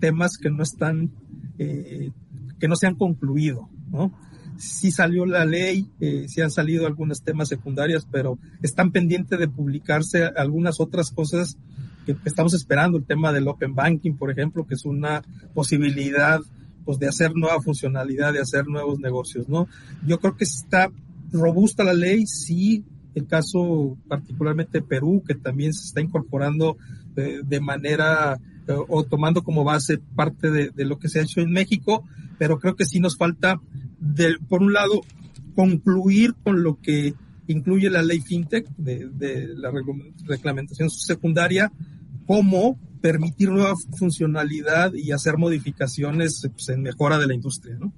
temas 0.01 0.38
que 0.40 0.51
no 0.51 0.62
están, 0.62 1.11
eh, 1.59 2.11
que 2.59 2.68
no 2.68 2.77
se 2.77 2.87
han 2.87 2.96
concluido, 2.96 3.68
¿no? 3.90 4.12
Sí 4.57 4.91
salió 4.91 5.27
la 5.27 5.45
ley, 5.45 5.87
eh, 6.01 6.27
sí 6.29 6.41
han 6.41 6.51
salido 6.51 6.87
algunos 6.87 7.23
temas 7.23 7.49
secundarios, 7.49 8.07
pero 8.11 8.38
están 8.62 8.93
pendientes 8.93 9.38
de 9.38 9.49
publicarse 9.49 10.25
algunas 10.37 10.81
otras 10.81 11.11
cosas 11.11 11.57
que 12.05 12.17
estamos 12.25 12.55
esperando, 12.55 12.99
el 12.99 13.05
tema 13.05 13.33
del 13.33 13.49
Open 13.49 13.75
Banking, 13.75 14.15
por 14.15 14.31
ejemplo, 14.31 14.67
que 14.67 14.75
es 14.75 14.85
una 14.85 15.23
posibilidad 15.55 16.41
pues 16.85 16.99
de 16.99 17.09
hacer 17.09 17.33
nueva 17.35 17.61
funcionalidad, 17.61 18.33
de 18.33 18.41
hacer 18.41 18.67
nuevos 18.67 18.99
negocios, 18.99 19.49
¿no? 19.49 19.69
Yo 20.05 20.19
creo 20.19 20.37
que 20.37 20.45
está 20.45 20.91
robusta 21.31 21.85
la 21.85 21.95
ley, 21.95 22.27
sí, 22.27 22.85
el 23.15 23.27
caso 23.27 23.97
particularmente 24.09 24.83
Perú, 24.83 25.23
que 25.27 25.35
también 25.35 25.73
se 25.73 25.87
está 25.87 26.01
incorporando 26.01 26.77
eh, 27.17 27.41
de, 27.45 27.61
manera 27.61 28.38
eh, 28.67 28.75
o 28.88 29.05
tomando 29.05 29.43
como 29.43 29.65
base 29.65 29.99
parte 29.99 30.51
de, 30.51 30.71
de, 30.71 30.85
lo 30.85 30.99
que 30.99 31.09
se 31.09 31.21
ha 31.21 31.23
hecho 31.23 31.41
en 31.41 31.51
México, 31.51 32.05
pero 32.38 32.59
creo 32.59 32.75
que 32.75 32.85
sí 32.85 33.01
nos 33.01 33.17
falta 33.17 33.61
por 34.49 34.62
un 34.62 34.73
lado, 34.73 35.03
concluir 35.55 36.35
con 36.43 36.62
lo 36.62 36.81
que 36.81 37.15
incluye 37.47 37.91
la 37.91 38.03
ley 38.03 38.21
FinTech 38.21 38.69
de, 38.77 39.09
de 39.09 39.49
la 39.49 39.71
reglamentación 40.27 40.91
secundaria, 40.91 41.73
como 42.27 42.79
permitir 43.01 43.51
nueva 43.51 43.75
funcionalidad 43.99 44.95
y 44.95 45.12
hacer 45.12 45.37
modificaciones 45.37 46.49
pues, 46.53 46.69
en 46.69 46.83
mejora 46.83 47.19
de 47.19 47.27
la 47.27 47.35
industria, 47.35 47.77
¿no? 47.79 47.93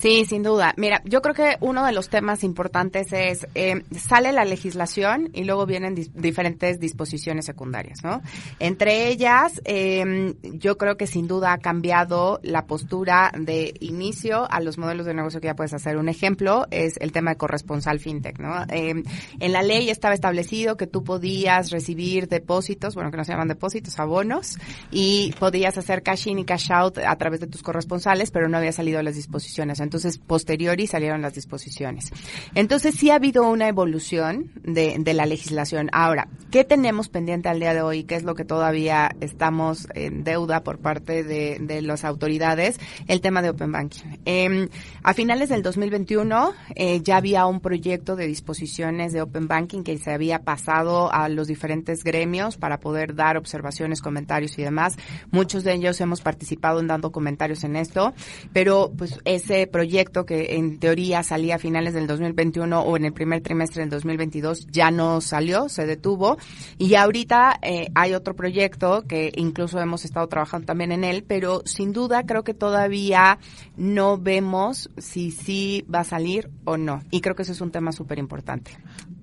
Sí, 0.00 0.24
sin 0.24 0.42
duda. 0.42 0.72
Mira, 0.78 1.02
yo 1.04 1.20
creo 1.20 1.34
que 1.34 1.58
uno 1.60 1.84
de 1.84 1.92
los 1.92 2.08
temas 2.08 2.42
importantes 2.42 3.12
es, 3.12 3.46
eh, 3.54 3.82
sale 3.94 4.32
la 4.32 4.46
legislación 4.46 5.28
y 5.34 5.44
luego 5.44 5.66
vienen 5.66 5.94
diferentes 6.14 6.80
disposiciones 6.80 7.44
secundarias, 7.44 8.02
¿no? 8.02 8.22
Entre 8.60 9.08
ellas, 9.08 9.60
eh, 9.66 10.34
yo 10.54 10.78
creo 10.78 10.96
que 10.96 11.06
sin 11.06 11.28
duda 11.28 11.52
ha 11.52 11.58
cambiado 11.58 12.40
la 12.42 12.64
postura 12.64 13.30
de 13.38 13.74
inicio 13.80 14.50
a 14.50 14.60
los 14.60 14.78
modelos 14.78 15.04
de 15.04 15.12
negocio 15.12 15.38
que 15.38 15.48
ya 15.48 15.54
puedes 15.54 15.74
hacer. 15.74 15.98
Un 15.98 16.08
ejemplo 16.08 16.66
es 16.70 16.96
el 16.96 17.12
tema 17.12 17.32
de 17.32 17.36
corresponsal 17.36 18.00
fintech, 18.00 18.38
¿no? 18.38 18.62
Eh, 18.70 19.02
en 19.38 19.52
la 19.52 19.62
ley 19.62 19.90
estaba 19.90 20.14
establecido 20.14 20.78
que 20.78 20.86
tú 20.86 21.04
podías 21.04 21.70
recibir 21.70 22.26
depósitos, 22.26 22.94
bueno, 22.94 23.10
que 23.10 23.18
no 23.18 23.24
se 23.24 23.32
llaman 23.32 23.48
depósitos, 23.48 23.98
abonos, 23.98 24.56
y 24.90 25.34
podías 25.38 25.76
hacer 25.76 26.02
cash 26.02 26.28
in 26.28 26.38
y 26.38 26.46
cash 26.46 26.72
out 26.72 26.96
a 26.96 27.16
través 27.16 27.40
de 27.40 27.48
tus 27.48 27.62
corresponsales, 27.62 28.30
pero 28.30 28.48
no 28.48 28.56
había 28.56 28.72
salido 28.72 29.02
las 29.02 29.16
disposiciones 29.16 29.78
entonces, 29.90 30.18
posteriori 30.18 30.86
salieron 30.86 31.20
las 31.20 31.34
disposiciones. 31.34 32.12
Entonces, 32.54 32.94
sí 32.94 33.10
ha 33.10 33.16
habido 33.16 33.50
una 33.50 33.66
evolución 33.66 34.52
de, 34.62 34.94
de 35.00 35.14
la 35.14 35.26
legislación. 35.26 35.88
Ahora, 35.90 36.28
¿qué 36.52 36.62
tenemos 36.62 37.08
pendiente 37.08 37.48
al 37.48 37.58
día 37.58 37.74
de 37.74 37.82
hoy? 37.82 38.04
¿Qué 38.04 38.14
es 38.14 38.22
lo 38.22 38.36
que 38.36 38.44
todavía 38.44 39.10
estamos 39.20 39.88
en 39.96 40.22
deuda 40.22 40.62
por 40.62 40.78
parte 40.78 41.24
de, 41.24 41.58
de 41.60 41.82
las 41.82 42.04
autoridades? 42.04 42.78
El 43.08 43.20
tema 43.20 43.42
de 43.42 43.50
Open 43.50 43.72
Banking. 43.72 44.18
Eh, 44.26 44.68
a 45.02 45.12
finales 45.12 45.48
del 45.48 45.64
2021 45.64 46.52
eh, 46.76 47.00
ya 47.02 47.16
había 47.16 47.46
un 47.46 47.58
proyecto 47.58 48.14
de 48.14 48.28
disposiciones 48.28 49.12
de 49.12 49.22
Open 49.22 49.48
Banking 49.48 49.82
que 49.82 49.98
se 49.98 50.12
había 50.12 50.44
pasado 50.44 51.12
a 51.12 51.28
los 51.28 51.48
diferentes 51.48 52.04
gremios 52.04 52.56
para 52.56 52.78
poder 52.78 53.16
dar 53.16 53.36
observaciones, 53.36 54.02
comentarios 54.02 54.56
y 54.56 54.62
demás. 54.62 54.96
Muchos 55.32 55.64
de 55.64 55.72
ellos 55.74 56.00
hemos 56.00 56.20
participado 56.20 56.78
en 56.78 56.86
dando 56.86 57.10
comentarios 57.10 57.64
en 57.64 57.74
esto, 57.74 58.14
pero 58.52 58.92
pues 58.96 59.18
ese 59.24 59.66
proyecto 59.66 59.79
que 60.26 60.56
en 60.56 60.78
teoría 60.78 61.22
salía 61.22 61.56
a 61.56 61.58
finales 61.58 61.94
del 61.94 62.06
2021 62.06 62.80
o 62.80 62.96
en 62.96 63.04
el 63.04 63.12
primer 63.12 63.42
trimestre 63.42 63.82
del 63.82 63.90
2022 63.90 64.66
ya 64.68 64.90
no 64.90 65.20
salió, 65.20 65.68
se 65.68 65.86
detuvo. 65.86 66.38
Y 66.78 66.94
ahorita 66.94 67.58
eh, 67.62 67.88
hay 67.94 68.14
otro 68.14 68.34
proyecto 68.34 69.02
que 69.06 69.32
incluso 69.36 69.80
hemos 69.80 70.04
estado 70.04 70.26
trabajando 70.28 70.66
también 70.66 70.92
en 70.92 71.04
él, 71.04 71.24
pero 71.26 71.62
sin 71.64 71.92
duda 71.92 72.24
creo 72.24 72.44
que 72.44 72.54
todavía 72.54 73.38
no 73.76 74.18
vemos 74.18 74.90
si 74.98 75.30
sí 75.30 75.84
va 75.92 76.00
a 76.00 76.04
salir 76.04 76.50
o 76.64 76.76
no. 76.76 77.02
Y 77.10 77.20
creo 77.20 77.34
que 77.34 77.42
eso 77.42 77.52
es 77.52 77.60
un 77.60 77.70
tema 77.70 77.92
súper 77.92 78.18
importante. 78.18 78.72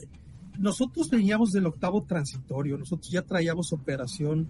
nosotros 0.59 1.11
veníamos 1.11 1.51
del 1.51 1.67
octavo 1.67 2.05
transitorio, 2.05 2.79
nosotros 2.79 3.11
ya 3.11 3.23
traíamos 3.23 3.73
operación, 3.73 4.49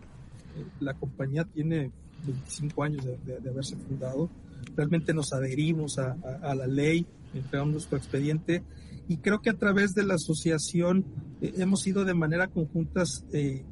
la 0.80 0.92
compañía 0.92 1.44
tiene 1.44 1.90
25 2.26 2.82
años 2.84 3.04
de, 3.04 3.48
haberse 3.48 3.76
fundado, 3.76 4.28
realmente 4.76 5.14
nos 5.14 5.32
adherimos 5.32 5.98
a, 5.98 6.54
la 6.54 6.66
ley, 6.66 7.06
entregamos 7.32 7.72
nuestro 7.72 7.96
expediente 7.96 8.62
y 9.08 9.16
creo 9.16 9.40
que 9.40 9.50
a 9.50 9.58
través 9.58 9.94
de 9.94 10.04
la 10.04 10.14
asociación 10.14 11.06
eh, 11.40 11.54
hemos 11.56 11.86
ido 11.86 12.04
de 12.04 12.14
manera 12.14 12.48
conjuntas 12.48 13.24
eh, 13.32 13.64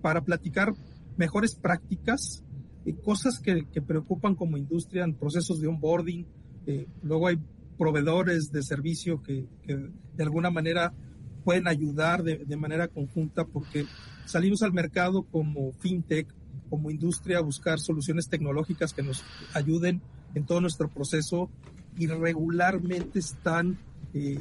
para 0.00 0.22
platicar 0.22 0.74
mejores 1.16 1.54
prácticas, 1.54 2.44
y 2.84 2.94
cosas 2.94 3.38
que, 3.38 3.64
preocupan 3.82 4.34
como 4.34 4.56
industria 4.56 5.04
en 5.04 5.14
procesos 5.14 5.60
de 5.60 5.68
onboarding. 5.68 6.26
Eh, 6.66 6.86
luego 7.02 7.28
hay 7.28 7.38
proveedores 7.78 8.50
de 8.50 8.62
servicio 8.62 9.22
que, 9.22 9.46
de 9.66 10.22
alguna 10.22 10.50
manera 10.50 10.92
pueden 11.44 11.66
ayudar 11.66 12.22
de, 12.22 12.38
de, 12.38 12.56
manera 12.56 12.86
conjunta 12.86 13.44
porque 13.44 13.84
salimos 14.26 14.62
al 14.62 14.72
mercado 14.72 15.24
como 15.24 15.72
fintech, 15.72 16.28
como 16.70 16.90
industria 16.90 17.38
a 17.38 17.42
buscar 17.42 17.80
soluciones 17.80 18.28
tecnológicas 18.28 18.92
que 18.92 19.02
nos 19.02 19.24
ayuden 19.52 20.00
en 20.34 20.46
todo 20.46 20.60
nuestro 20.60 20.88
proceso 20.88 21.50
y 21.98 22.06
regularmente 22.06 23.18
están, 23.18 23.76
eh, 24.14 24.38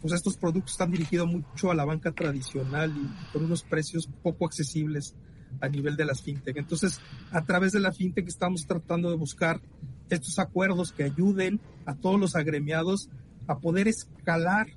pues 0.00 0.14
estos 0.14 0.36
productos 0.36 0.72
están 0.72 0.92
dirigidos 0.92 1.26
mucho 1.26 1.72
a 1.72 1.74
la 1.74 1.84
banca 1.84 2.12
tradicional 2.12 2.94
y 2.96 3.32
con 3.32 3.44
unos 3.44 3.64
precios 3.64 4.08
poco 4.22 4.46
accesibles 4.46 5.16
a 5.60 5.68
nivel 5.68 5.96
de 5.96 6.04
las 6.04 6.22
fintech. 6.22 6.56
Entonces, 6.56 7.00
a 7.30 7.44
través 7.44 7.72
de 7.72 7.80
la 7.80 7.92
fintech 7.92 8.26
estamos 8.28 8.66
tratando 8.66 9.10
de 9.10 9.16
buscar 9.16 9.60
estos 10.08 10.38
acuerdos 10.38 10.92
que 10.92 11.04
ayuden 11.04 11.60
a 11.84 11.94
todos 11.94 12.18
los 12.18 12.36
agremiados 12.36 13.08
a 13.46 13.58
poder 13.58 13.88
escalar 13.88 14.68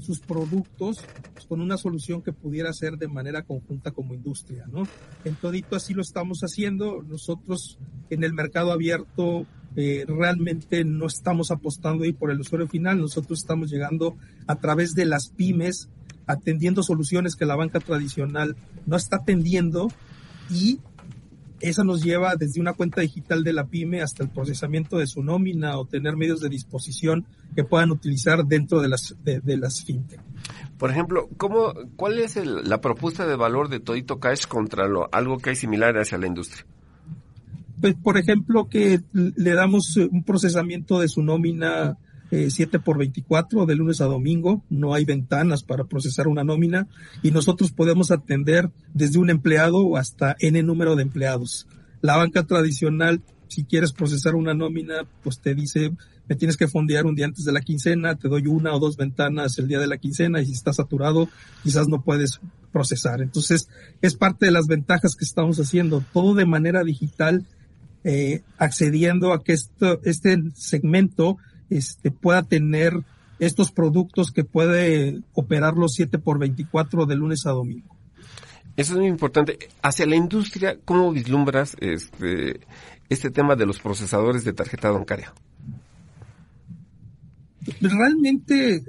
sus 0.00 0.20
productos 0.20 1.04
con 1.48 1.60
una 1.60 1.76
solución 1.76 2.22
que 2.22 2.32
pudiera 2.32 2.72
ser 2.72 2.96
de 2.96 3.08
manera 3.08 3.42
conjunta 3.42 3.90
como 3.90 4.14
industria, 4.14 4.66
¿no? 4.70 4.84
En 5.24 5.34
todito 5.34 5.76
así 5.76 5.94
lo 5.94 6.02
estamos 6.02 6.40
haciendo. 6.40 7.02
Nosotros 7.02 7.78
en 8.08 8.24
el 8.24 8.32
mercado 8.32 8.72
abierto 8.72 9.46
eh, 9.76 10.04
realmente 10.06 10.84
no 10.84 11.06
estamos 11.06 11.50
apostando 11.50 12.04
ahí 12.04 12.12
por 12.12 12.30
el 12.30 12.40
usuario 12.40 12.68
final. 12.68 12.98
Nosotros 12.98 13.40
estamos 13.40 13.70
llegando 13.70 14.16
a 14.46 14.56
través 14.56 14.94
de 14.94 15.06
las 15.06 15.30
pymes, 15.30 15.88
atendiendo 16.26 16.82
soluciones 16.82 17.36
que 17.36 17.46
la 17.46 17.56
banca 17.56 17.80
tradicional 17.80 18.56
no 18.86 18.96
está 18.96 19.16
atendiendo 19.16 19.88
y 20.50 20.80
esa 21.60 21.84
nos 21.84 22.02
lleva 22.02 22.36
desde 22.36 22.60
una 22.60 22.72
cuenta 22.72 23.02
digital 23.02 23.44
de 23.44 23.52
la 23.52 23.66
pyme 23.66 24.00
hasta 24.00 24.22
el 24.22 24.30
procesamiento 24.30 24.98
de 24.98 25.06
su 25.06 25.22
nómina 25.22 25.78
o 25.78 25.84
tener 25.84 26.16
medios 26.16 26.40
de 26.40 26.48
disposición 26.48 27.26
que 27.54 27.64
puedan 27.64 27.90
utilizar 27.90 28.46
dentro 28.46 28.80
de 28.80 28.88
las, 28.88 29.14
de, 29.22 29.56
las 29.56 29.84
fintech. 29.84 30.20
Por 30.78 30.90
ejemplo, 30.90 31.28
¿cómo, 31.36 31.74
¿cuál 31.96 32.18
es 32.18 32.36
la 32.36 32.80
propuesta 32.80 33.26
de 33.26 33.36
valor 33.36 33.68
de 33.68 33.80
Todito 33.80 34.18
Cash 34.18 34.46
contra 34.46 34.88
lo, 34.88 35.08
algo 35.12 35.38
que 35.38 35.50
hay 35.50 35.56
similar 35.56 35.98
hacia 35.98 36.16
la 36.16 36.26
industria? 36.26 36.64
Pues, 37.80 37.94
por 37.94 38.16
ejemplo, 38.18 38.68
que 38.68 39.00
le 39.12 39.54
damos 39.54 39.96
un 39.96 40.22
procesamiento 40.24 41.00
de 41.00 41.08
su 41.08 41.22
nómina 41.22 41.98
7 42.30 42.76
eh, 42.76 42.80
por 42.80 42.98
24 42.98 43.66
de 43.66 43.74
lunes 43.74 44.00
a 44.00 44.04
domingo, 44.04 44.62
no 44.70 44.94
hay 44.94 45.04
ventanas 45.04 45.62
para 45.62 45.84
procesar 45.84 46.28
una 46.28 46.44
nómina 46.44 46.86
y 47.22 47.32
nosotros 47.32 47.72
podemos 47.72 48.10
atender 48.10 48.70
desde 48.94 49.18
un 49.18 49.30
empleado 49.30 49.96
hasta 49.96 50.36
N 50.38 50.62
número 50.62 50.96
de 50.96 51.02
empleados. 51.02 51.66
La 52.00 52.16
banca 52.16 52.44
tradicional, 52.44 53.20
si 53.48 53.64
quieres 53.64 53.92
procesar 53.92 54.34
una 54.34 54.54
nómina, 54.54 55.06
pues 55.22 55.40
te 55.40 55.54
dice, 55.54 55.92
me 56.28 56.36
tienes 56.36 56.56
que 56.56 56.68
fondear 56.68 57.06
un 57.06 57.16
día 57.16 57.26
antes 57.26 57.44
de 57.44 57.52
la 57.52 57.60
quincena, 57.60 58.14
te 58.14 58.28
doy 58.28 58.46
una 58.46 58.72
o 58.74 58.78
dos 58.78 58.96
ventanas 58.96 59.58
el 59.58 59.66
día 59.66 59.80
de 59.80 59.88
la 59.88 59.98
quincena 59.98 60.40
y 60.40 60.46
si 60.46 60.52
está 60.52 60.72
saturado, 60.72 61.28
quizás 61.64 61.88
no 61.88 62.02
puedes 62.02 62.40
procesar. 62.70 63.20
Entonces, 63.20 63.68
es 64.00 64.14
parte 64.14 64.46
de 64.46 64.52
las 64.52 64.68
ventajas 64.68 65.16
que 65.16 65.24
estamos 65.24 65.58
haciendo, 65.58 66.04
todo 66.12 66.34
de 66.34 66.46
manera 66.46 66.84
digital, 66.84 67.44
eh, 68.04 68.42
accediendo 68.58 69.32
a 69.32 69.42
que 69.42 69.52
esto, 69.52 70.00
este 70.04 70.40
segmento 70.54 71.36
este, 71.70 72.10
pueda 72.10 72.42
tener 72.42 72.92
estos 73.38 73.72
productos 73.72 74.32
que 74.32 74.44
puede 74.44 75.22
operar 75.32 75.74
los 75.74 75.94
7 75.94 76.18
por 76.18 76.38
24 76.38 77.06
de 77.06 77.16
lunes 77.16 77.46
a 77.46 77.50
domingo. 77.50 77.96
Eso 78.76 78.92
es 78.94 78.98
muy 78.98 79.08
importante. 79.08 79.58
Hacia 79.82 80.06
la 80.06 80.16
industria, 80.16 80.78
¿cómo 80.84 81.12
vislumbras 81.12 81.76
este, 81.80 82.60
este 83.08 83.30
tema 83.30 83.56
de 83.56 83.66
los 83.66 83.80
procesadores 83.80 84.44
de 84.44 84.52
tarjeta 84.52 84.90
bancaria? 84.90 85.32
Realmente 87.80 88.84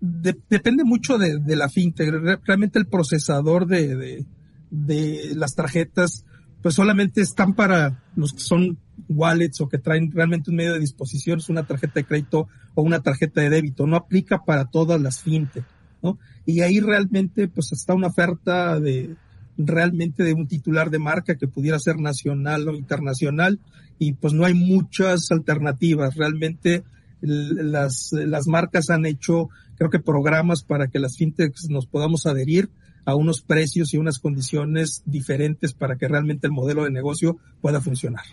depende 0.00 0.84
mucho 0.84 1.18
de, 1.18 1.56
la 1.56 1.68
fintech. 1.68 2.08
Realmente 2.44 2.78
el 2.78 2.86
procesador 2.86 3.66
de, 3.66 4.26
de 4.70 5.32
las 5.34 5.54
tarjetas 5.54 6.24
pues 6.62 6.74
solamente 6.74 7.20
están 7.20 7.54
para 7.54 8.02
los 8.16 8.32
que 8.32 8.40
son 8.40 8.78
wallets 9.08 9.60
o 9.60 9.68
que 9.68 9.78
traen 9.78 10.10
realmente 10.12 10.50
un 10.50 10.56
medio 10.56 10.72
de 10.72 10.80
disposición, 10.80 11.38
es 11.38 11.48
una 11.48 11.66
tarjeta 11.66 11.94
de 11.94 12.04
crédito 12.04 12.48
o 12.74 12.82
una 12.82 13.00
tarjeta 13.00 13.40
de 13.40 13.50
débito, 13.50 13.86
no 13.86 13.96
aplica 13.96 14.44
para 14.44 14.66
todas 14.66 15.00
las 15.00 15.20
fintech, 15.20 15.64
¿no? 16.02 16.18
Y 16.46 16.60
ahí 16.60 16.80
realmente 16.80 17.48
pues 17.48 17.72
está 17.72 17.94
una 17.94 18.08
oferta 18.08 18.78
de 18.80 19.16
realmente 19.56 20.24
de 20.24 20.34
un 20.34 20.48
titular 20.48 20.90
de 20.90 20.98
marca 20.98 21.36
que 21.36 21.46
pudiera 21.46 21.78
ser 21.78 21.98
nacional 21.98 22.68
o 22.68 22.74
internacional 22.74 23.60
y 23.98 24.14
pues 24.14 24.32
no 24.32 24.44
hay 24.44 24.54
muchas 24.54 25.30
alternativas, 25.30 26.16
realmente 26.16 26.82
las, 27.20 28.10
las 28.12 28.46
marcas 28.46 28.90
han 28.90 29.06
hecho 29.06 29.48
creo 29.76 29.90
que 29.90 30.00
programas 30.00 30.62
para 30.62 30.88
que 30.88 30.98
las 30.98 31.16
fintechs 31.16 31.68
nos 31.70 31.86
podamos 31.86 32.26
adherir 32.26 32.68
a 33.04 33.14
unos 33.14 33.42
precios 33.42 33.92
y 33.92 33.98
unas 33.98 34.18
condiciones 34.18 35.02
diferentes 35.04 35.74
para 35.74 35.96
que 35.96 36.08
realmente 36.08 36.46
el 36.46 36.52
modelo 36.52 36.84
de 36.84 36.90
negocio 36.90 37.38
pueda 37.60 37.80
funcionar. 37.80 38.24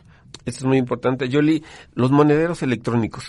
Esto 0.46 0.60
es 0.60 0.64
muy 0.64 0.78
importante. 0.78 1.30
Yoli, 1.30 1.64
los 1.94 2.12
monederos 2.12 2.62
electrónicos. 2.64 3.26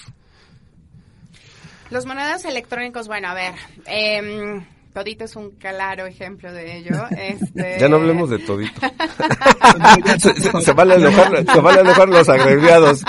Los 1.91 2.07
monederos 2.07 2.45
electrónicos, 2.47 3.07
bueno, 3.07 3.29
a 3.29 3.35
ver, 3.35 3.55
eh, 3.87 4.65
Todito 4.93 5.25
es 5.25 5.37
un 5.37 5.53
claro 5.53 6.07
ejemplo 6.07 6.53
de 6.53 6.79
ello. 6.79 6.93
Este... 7.23 7.79
Ya 7.79 7.89
no 7.89 7.97
hablemos 7.97 8.31
de 8.31 8.39
Todito. 8.41 8.81
se, 10.61 10.73
van 10.73 10.91
a 10.91 10.95
enojar, 10.95 11.45
se 11.53 11.61
van 11.61 11.77
a 11.77 11.81
enojar 11.81 12.09
los 12.09 12.29
agregados. 12.29 13.03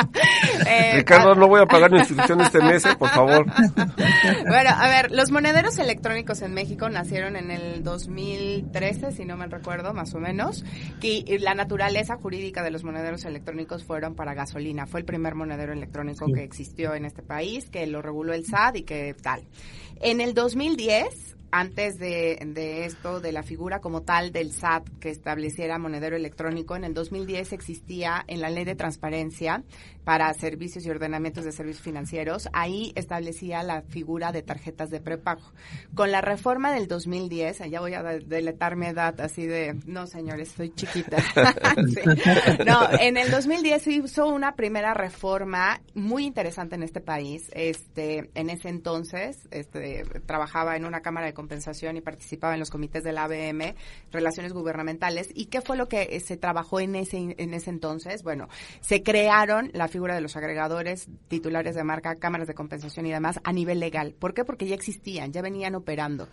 Eh, 0.67 0.93
Ricardo, 0.97 1.35
no 1.35 1.47
voy 1.47 1.61
a 1.61 1.65
pagar 1.65 1.91
mi 1.91 1.99
inscripción 1.99 2.41
este 2.41 2.59
mes, 2.59 2.85
eh, 2.85 2.95
por 2.97 3.09
favor. 3.09 3.45
Bueno, 4.47 4.69
a 4.69 4.87
ver, 4.87 5.11
los 5.11 5.31
monederos 5.31 5.77
electrónicos 5.79 6.41
en 6.41 6.53
México 6.53 6.89
nacieron 6.89 7.35
en 7.35 7.51
el 7.51 7.83
2013, 7.83 9.11
si 9.11 9.25
no 9.25 9.35
me 9.35 9.47
recuerdo, 9.47 9.93
más 9.93 10.13
o 10.13 10.19
menos. 10.19 10.63
Y 11.01 11.37
la 11.39 11.55
naturaleza 11.55 12.15
jurídica 12.17 12.63
de 12.63 12.71
los 12.71 12.83
monederos 12.83 13.25
electrónicos 13.25 13.83
fueron 13.83 14.15
para 14.15 14.33
gasolina. 14.33 14.85
Fue 14.85 14.99
el 14.99 15.05
primer 15.05 15.35
monedero 15.35 15.73
electrónico 15.73 16.25
que 16.33 16.43
existió 16.43 16.93
en 16.93 17.05
este 17.05 17.23
país, 17.23 17.69
que 17.69 17.85
lo 17.87 18.01
reguló 18.01 18.33
el 18.33 18.45
SAT 18.45 18.77
y 18.77 18.83
que 18.83 19.15
tal. 19.21 19.43
En 20.01 20.21
el 20.21 20.33
2010 20.33 21.35
antes 21.53 21.99
de, 21.99 22.39
de, 22.47 22.85
esto, 22.85 23.19
de 23.19 23.31
la 23.31 23.43
figura 23.43 23.79
como 23.79 24.01
tal 24.01 24.31
del 24.31 24.51
SAT 24.51 24.89
que 24.99 25.11
estableciera 25.11 25.77
monedero 25.77 26.15
electrónico, 26.15 26.75
en 26.75 26.83
el 26.83 26.95
2010 26.95 27.53
existía 27.53 28.23
en 28.27 28.41
la 28.41 28.49
ley 28.49 28.65
de 28.65 28.73
transparencia 28.73 29.63
para 30.03 30.33
servicios 30.33 30.83
y 30.85 30.89
ordenamientos 30.89 31.45
de 31.45 31.51
servicios 31.51 31.83
financieros, 31.83 32.49
ahí 32.53 32.91
establecía 32.95 33.61
la 33.61 33.83
figura 33.83 34.31
de 34.31 34.41
tarjetas 34.41 34.89
de 34.89 34.99
prepago. 34.99 35.43
Con 35.93 36.11
la 36.11 36.21
reforma 36.21 36.73
del 36.73 36.87
2010, 36.87 37.61
allá 37.61 37.79
voy 37.79 37.93
a 37.93 38.01
deletar 38.01 38.75
mi 38.75 38.87
edad 38.87 39.19
así 39.21 39.45
de, 39.45 39.79
no 39.85 40.07
señores, 40.07 40.49
soy 40.49 40.73
chiquita. 40.73 41.17
No, 42.65 42.89
en 42.99 43.17
el 43.17 43.29
2010 43.29 43.81
se 43.81 43.91
hizo 43.91 44.27
una 44.27 44.55
primera 44.55 44.93
reforma 44.93 45.81
muy 45.93 46.25
interesante 46.25 46.75
en 46.75 46.83
este 46.83 47.01
país. 47.01 47.49
Este, 47.53 48.29
en 48.33 48.49
ese 48.49 48.69
entonces, 48.69 49.47
este, 49.51 50.03
trabajaba 50.25 50.75
en 50.75 50.85
una 50.85 51.01
cámara 51.01 51.27
de 51.27 51.33
compensación 51.43 51.97
y 51.97 52.01
participaba 52.01 52.53
en 52.53 52.61
los 52.61 52.69
comités 52.69 53.03
de 53.03 53.11
la 53.11 53.25
ABM, 53.25 53.75
relaciones 54.11 54.53
gubernamentales. 54.53 55.29
¿Y 55.33 55.47
qué 55.47 55.59
fue 55.59 55.75
lo 55.75 55.89
que 55.89 56.07
eh, 56.11 56.21
se 56.21 56.37
trabajó 56.37 56.79
en 56.79 56.95
ese, 56.95 57.35
en 57.37 57.53
ese 57.53 57.69
entonces? 57.69 58.23
Bueno, 58.23 58.47
se 58.79 59.03
crearon 59.03 59.69
la 59.73 59.89
figura 59.89 60.15
de 60.15 60.21
los 60.21 60.37
agregadores, 60.37 61.09
titulares 61.27 61.75
de 61.75 61.83
marca, 61.83 62.15
cámaras 62.15 62.47
de 62.47 62.53
compensación 62.53 63.05
y 63.07 63.11
demás 63.11 63.41
a 63.43 63.51
nivel 63.51 63.81
legal. 63.81 64.15
¿Por 64.17 64.33
qué? 64.33 64.45
Porque 64.45 64.67
ya 64.67 64.75
existían, 64.75 65.33
ya 65.33 65.41
venían 65.41 65.75
operando. 65.75 66.29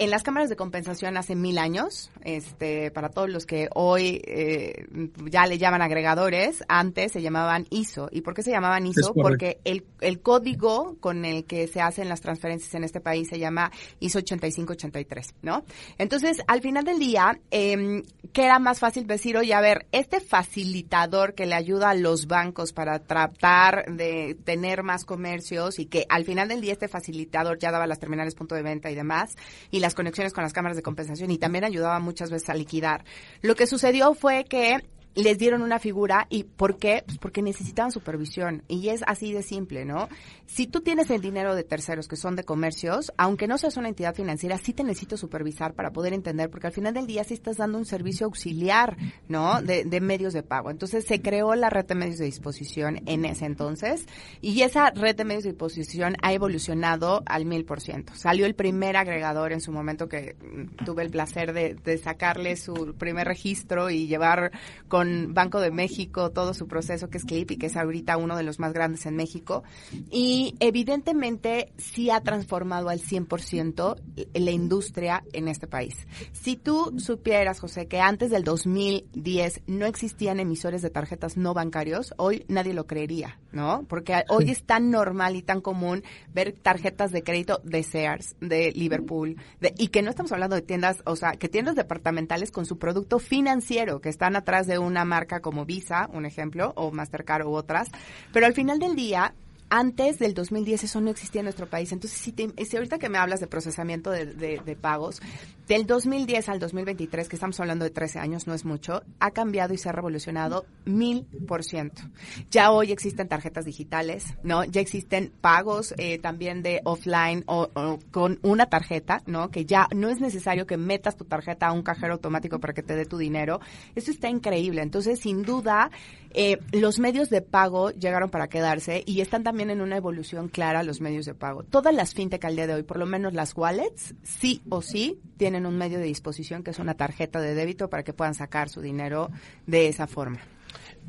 En 0.00 0.08
las 0.08 0.22
cámaras 0.22 0.48
de 0.48 0.56
compensación 0.56 1.18
hace 1.18 1.34
mil 1.34 1.58
años, 1.58 2.10
este, 2.24 2.90
para 2.90 3.10
todos 3.10 3.28
los 3.28 3.44
que 3.44 3.68
hoy 3.74 4.22
eh, 4.26 4.86
ya 5.26 5.46
le 5.46 5.58
llaman 5.58 5.82
agregadores, 5.82 6.64
antes 6.68 7.12
se 7.12 7.20
llamaban 7.20 7.66
ISO. 7.68 8.08
¿Y 8.10 8.22
por 8.22 8.32
qué 8.32 8.42
se 8.42 8.50
llamaban 8.50 8.86
ISO? 8.86 9.12
Porque 9.12 9.60
el, 9.62 9.84
el 10.00 10.22
código 10.22 10.96
con 11.00 11.26
el 11.26 11.44
que 11.44 11.68
se 11.68 11.82
hacen 11.82 12.08
las 12.08 12.22
transferencias 12.22 12.72
en 12.72 12.84
este 12.84 13.02
país 13.02 13.28
se 13.28 13.38
llama 13.38 13.72
ISO 13.98 14.20
8583, 14.20 15.34
¿no? 15.42 15.64
Entonces, 15.98 16.38
al 16.46 16.62
final 16.62 16.86
del 16.86 16.98
día, 16.98 17.38
eh, 17.50 18.02
¿qué 18.32 18.44
era 18.46 18.58
más 18.58 18.78
fácil 18.78 19.06
decir? 19.06 19.36
Oye, 19.36 19.52
a 19.52 19.60
ver, 19.60 19.86
este 19.92 20.20
facilitador 20.20 21.34
que 21.34 21.44
le 21.44 21.56
ayuda 21.56 21.90
a 21.90 21.94
los 21.94 22.26
bancos 22.26 22.72
para 22.72 23.00
tratar 23.00 23.84
de 23.92 24.34
tener 24.44 24.82
más 24.82 25.04
comercios 25.04 25.78
y 25.78 25.84
que 25.84 26.06
al 26.08 26.24
final 26.24 26.48
del 26.48 26.62
día 26.62 26.72
este 26.72 26.88
facilitador 26.88 27.58
ya 27.58 27.70
daba 27.70 27.86
las 27.86 27.98
terminales 27.98 28.34
punto 28.34 28.54
de 28.54 28.62
venta 28.62 28.90
y 28.90 28.94
demás 28.94 29.36
y 29.70 29.80
las 29.80 29.89
conexiones 29.94 30.32
con 30.32 30.44
las 30.44 30.52
cámaras 30.52 30.76
de 30.76 30.82
compensación 30.82 31.30
y 31.30 31.38
también 31.38 31.64
ayudaba 31.64 31.98
muchas 31.98 32.30
veces 32.30 32.48
a 32.50 32.54
liquidar. 32.54 33.04
Lo 33.42 33.54
que 33.54 33.66
sucedió 33.66 34.14
fue 34.14 34.44
que 34.44 34.78
les 35.14 35.38
dieron 35.38 35.62
una 35.62 35.78
figura 35.78 36.26
y 36.30 36.44
¿por 36.44 36.76
qué? 36.78 37.02
Pues 37.04 37.18
porque 37.18 37.42
necesitaban 37.42 37.90
supervisión 37.90 38.62
y 38.68 38.88
es 38.88 39.02
así 39.06 39.32
de 39.32 39.42
simple, 39.42 39.84
¿no? 39.84 40.08
Si 40.46 40.66
tú 40.66 40.80
tienes 40.80 41.10
el 41.10 41.20
dinero 41.20 41.54
de 41.54 41.64
terceros 41.64 42.08
que 42.08 42.16
son 42.16 42.36
de 42.36 42.44
comercios, 42.44 43.12
aunque 43.16 43.46
no 43.46 43.58
seas 43.58 43.76
una 43.76 43.88
entidad 43.88 44.14
financiera, 44.14 44.58
sí 44.58 44.72
te 44.72 44.84
necesito 44.84 45.16
supervisar 45.16 45.74
para 45.74 45.90
poder 45.90 46.12
entender, 46.12 46.50
porque 46.50 46.68
al 46.68 46.72
final 46.72 46.94
del 46.94 47.06
día 47.06 47.24
sí 47.24 47.34
estás 47.34 47.56
dando 47.56 47.78
un 47.78 47.84
servicio 47.84 48.26
auxiliar, 48.26 48.96
¿no? 49.28 49.60
De, 49.62 50.00
medios 50.00 50.32
de 50.32 50.42
pago. 50.42 50.70
Entonces 50.70 51.04
se 51.04 51.20
creó 51.20 51.54
la 51.54 51.68
red 51.68 51.84
de 51.84 51.94
medios 51.94 52.18
de 52.18 52.24
disposición 52.24 53.02
en 53.06 53.26
ese 53.26 53.44
entonces 53.44 54.06
y 54.40 54.62
esa 54.62 54.90
red 54.90 55.14
de 55.14 55.24
medios 55.24 55.44
de 55.44 55.50
disposición 55.50 56.16
ha 56.22 56.32
evolucionado 56.32 57.22
al 57.26 57.44
mil 57.44 57.66
por 57.66 57.80
ciento. 57.80 58.14
Salió 58.14 58.46
el 58.46 58.54
primer 58.54 58.96
agregador 58.96 59.52
en 59.52 59.60
su 59.60 59.72
momento 59.72 60.08
que 60.08 60.36
mm, 60.40 60.84
tuve 60.84 61.02
el 61.02 61.10
placer 61.10 61.52
de 61.52 61.98
sacarle 61.98 62.56
su 62.56 62.94
primer 62.96 63.26
registro 63.26 63.90
y 63.90 64.06
llevar 64.06 64.52
con 64.88 65.09
con 65.10 65.34
Banco 65.34 65.60
de 65.60 65.70
México 65.70 66.30
todo 66.30 66.54
su 66.54 66.66
proceso 66.66 67.08
que 67.08 67.18
es 67.18 67.24
Clip 67.24 67.50
y 67.50 67.56
que 67.56 67.66
es 67.66 67.76
ahorita 67.76 68.16
uno 68.16 68.36
de 68.36 68.42
los 68.42 68.58
más 68.58 68.72
grandes 68.72 69.06
en 69.06 69.16
México. 69.16 69.62
Y 70.10 70.54
evidentemente 70.60 71.72
sí 71.76 72.10
ha 72.10 72.20
transformado 72.20 72.88
al 72.88 73.00
100% 73.00 73.96
la 74.34 74.50
industria 74.50 75.24
en 75.32 75.48
este 75.48 75.66
país. 75.66 75.94
Si 76.32 76.56
tú 76.56 76.94
supieras, 76.98 77.60
José, 77.60 77.86
que 77.86 78.00
antes 78.00 78.30
del 78.30 78.44
2010 78.44 79.62
no 79.66 79.86
existían 79.86 80.40
emisores 80.40 80.82
de 80.82 80.90
tarjetas 80.90 81.36
no 81.36 81.54
bancarios, 81.54 82.14
hoy 82.16 82.44
nadie 82.48 82.74
lo 82.74 82.86
creería, 82.86 83.38
¿no? 83.52 83.84
Porque 83.88 84.24
hoy 84.28 84.50
es 84.50 84.64
tan 84.64 84.90
normal 84.90 85.36
y 85.36 85.42
tan 85.42 85.60
común 85.60 86.02
ver 86.32 86.52
tarjetas 86.52 87.10
de 87.10 87.22
crédito 87.22 87.60
de 87.64 87.82
Sears, 87.82 88.36
de 88.40 88.72
Liverpool, 88.72 89.36
de, 89.60 89.74
y 89.78 89.88
que 89.88 90.02
no 90.02 90.10
estamos 90.10 90.32
hablando 90.32 90.56
de 90.56 90.62
tiendas, 90.62 91.02
o 91.06 91.16
sea, 91.16 91.32
que 91.32 91.48
tiendas 91.48 91.74
departamentales 91.74 92.50
con 92.50 92.66
su 92.66 92.78
producto 92.78 93.18
financiero, 93.18 94.00
que 94.00 94.08
están 94.08 94.36
atrás 94.36 94.66
de 94.66 94.78
un 94.78 94.89
una 94.90 95.04
marca 95.04 95.40
como 95.40 95.64
Visa, 95.64 96.08
un 96.12 96.26
ejemplo, 96.26 96.72
o 96.76 96.90
Mastercard 96.90 97.46
u 97.46 97.52
otras, 97.52 97.88
pero 98.32 98.46
al 98.46 98.54
final 98.54 98.78
del 98.78 98.96
día 98.96 99.34
antes 99.70 100.18
del 100.18 100.34
2010 100.34 100.84
eso 100.84 101.00
no 101.00 101.10
existía 101.10 101.40
en 101.40 101.44
nuestro 101.44 101.68
país. 101.68 101.92
Entonces, 101.92 102.18
si, 102.18 102.34
si 102.64 102.76
ahorita 102.76 102.98
que 102.98 103.08
me 103.08 103.18
hablas 103.18 103.38
de 103.40 103.46
procesamiento 103.46 104.10
de, 104.10 104.26
de, 104.26 104.76
pagos, 104.76 105.22
del 105.68 105.86
2010 105.86 106.48
al 106.48 106.58
2023, 106.58 107.28
que 107.28 107.36
estamos 107.36 107.58
hablando 107.60 107.84
de 107.84 107.90
13 107.90 108.18
años, 108.18 108.48
no 108.48 108.54
es 108.54 108.64
mucho, 108.64 109.02
ha 109.20 109.30
cambiado 109.30 109.72
y 109.72 109.78
se 109.78 109.88
ha 109.88 109.92
revolucionado 109.92 110.66
mil 110.84 111.24
por 111.46 111.62
ciento. 111.62 112.02
Ya 112.50 112.72
hoy 112.72 112.90
existen 112.90 113.28
tarjetas 113.28 113.64
digitales, 113.64 114.24
¿no? 114.42 114.64
Ya 114.64 114.80
existen 114.80 115.32
pagos 115.40 115.94
eh, 115.98 116.18
también 116.18 116.62
de 116.62 116.80
offline 116.84 117.44
o, 117.46 117.68
con 118.10 118.40
una 118.42 118.66
tarjeta, 118.66 119.22
¿no? 119.26 119.50
Que 119.50 119.64
ya 119.64 119.86
no 119.94 120.08
es 120.08 120.20
necesario 120.20 120.66
que 120.66 120.76
metas 120.76 121.16
tu 121.16 121.24
tarjeta 121.24 121.68
a 121.68 121.72
un 121.72 121.82
cajero 121.82 122.14
automático 122.14 122.58
para 122.58 122.72
que 122.72 122.82
te 122.82 122.96
dé 122.96 123.06
tu 123.06 123.18
dinero. 123.18 123.60
Eso 123.94 124.10
está 124.10 124.28
increíble. 124.28 124.82
Entonces, 124.82 125.20
sin 125.20 125.42
duda, 125.42 125.92
eh, 126.32 126.58
los 126.72 126.98
medios 126.98 127.30
de 127.30 127.42
pago 127.42 127.90
llegaron 127.90 128.30
para 128.30 128.48
quedarse 128.48 129.04
y 129.06 129.20
están 129.20 129.44
también 129.44 129.59
en 129.68 129.82
una 129.82 129.98
evolución 129.98 130.48
clara 130.48 130.82
los 130.82 131.02
medios 131.02 131.26
de 131.26 131.34
pago. 131.34 131.64
Todas 131.64 131.94
las 131.94 132.14
fintech 132.14 132.42
al 132.46 132.56
día 132.56 132.66
de 132.66 132.74
hoy, 132.74 132.82
por 132.82 132.98
lo 132.98 133.04
menos 133.04 133.34
las 133.34 133.54
wallets, 133.54 134.14
sí 134.22 134.62
o 134.70 134.80
sí 134.80 135.20
tienen 135.36 135.66
un 135.66 135.76
medio 135.76 135.98
de 135.98 136.04
disposición 136.04 136.62
que 136.62 136.70
es 136.70 136.78
una 136.78 136.94
tarjeta 136.94 137.40
de 137.40 137.54
débito 137.54 137.90
para 137.90 138.02
que 138.02 138.14
puedan 138.14 138.34
sacar 138.34 138.70
su 138.70 138.80
dinero 138.80 139.30
de 139.66 139.88
esa 139.88 140.06
forma. 140.06 140.38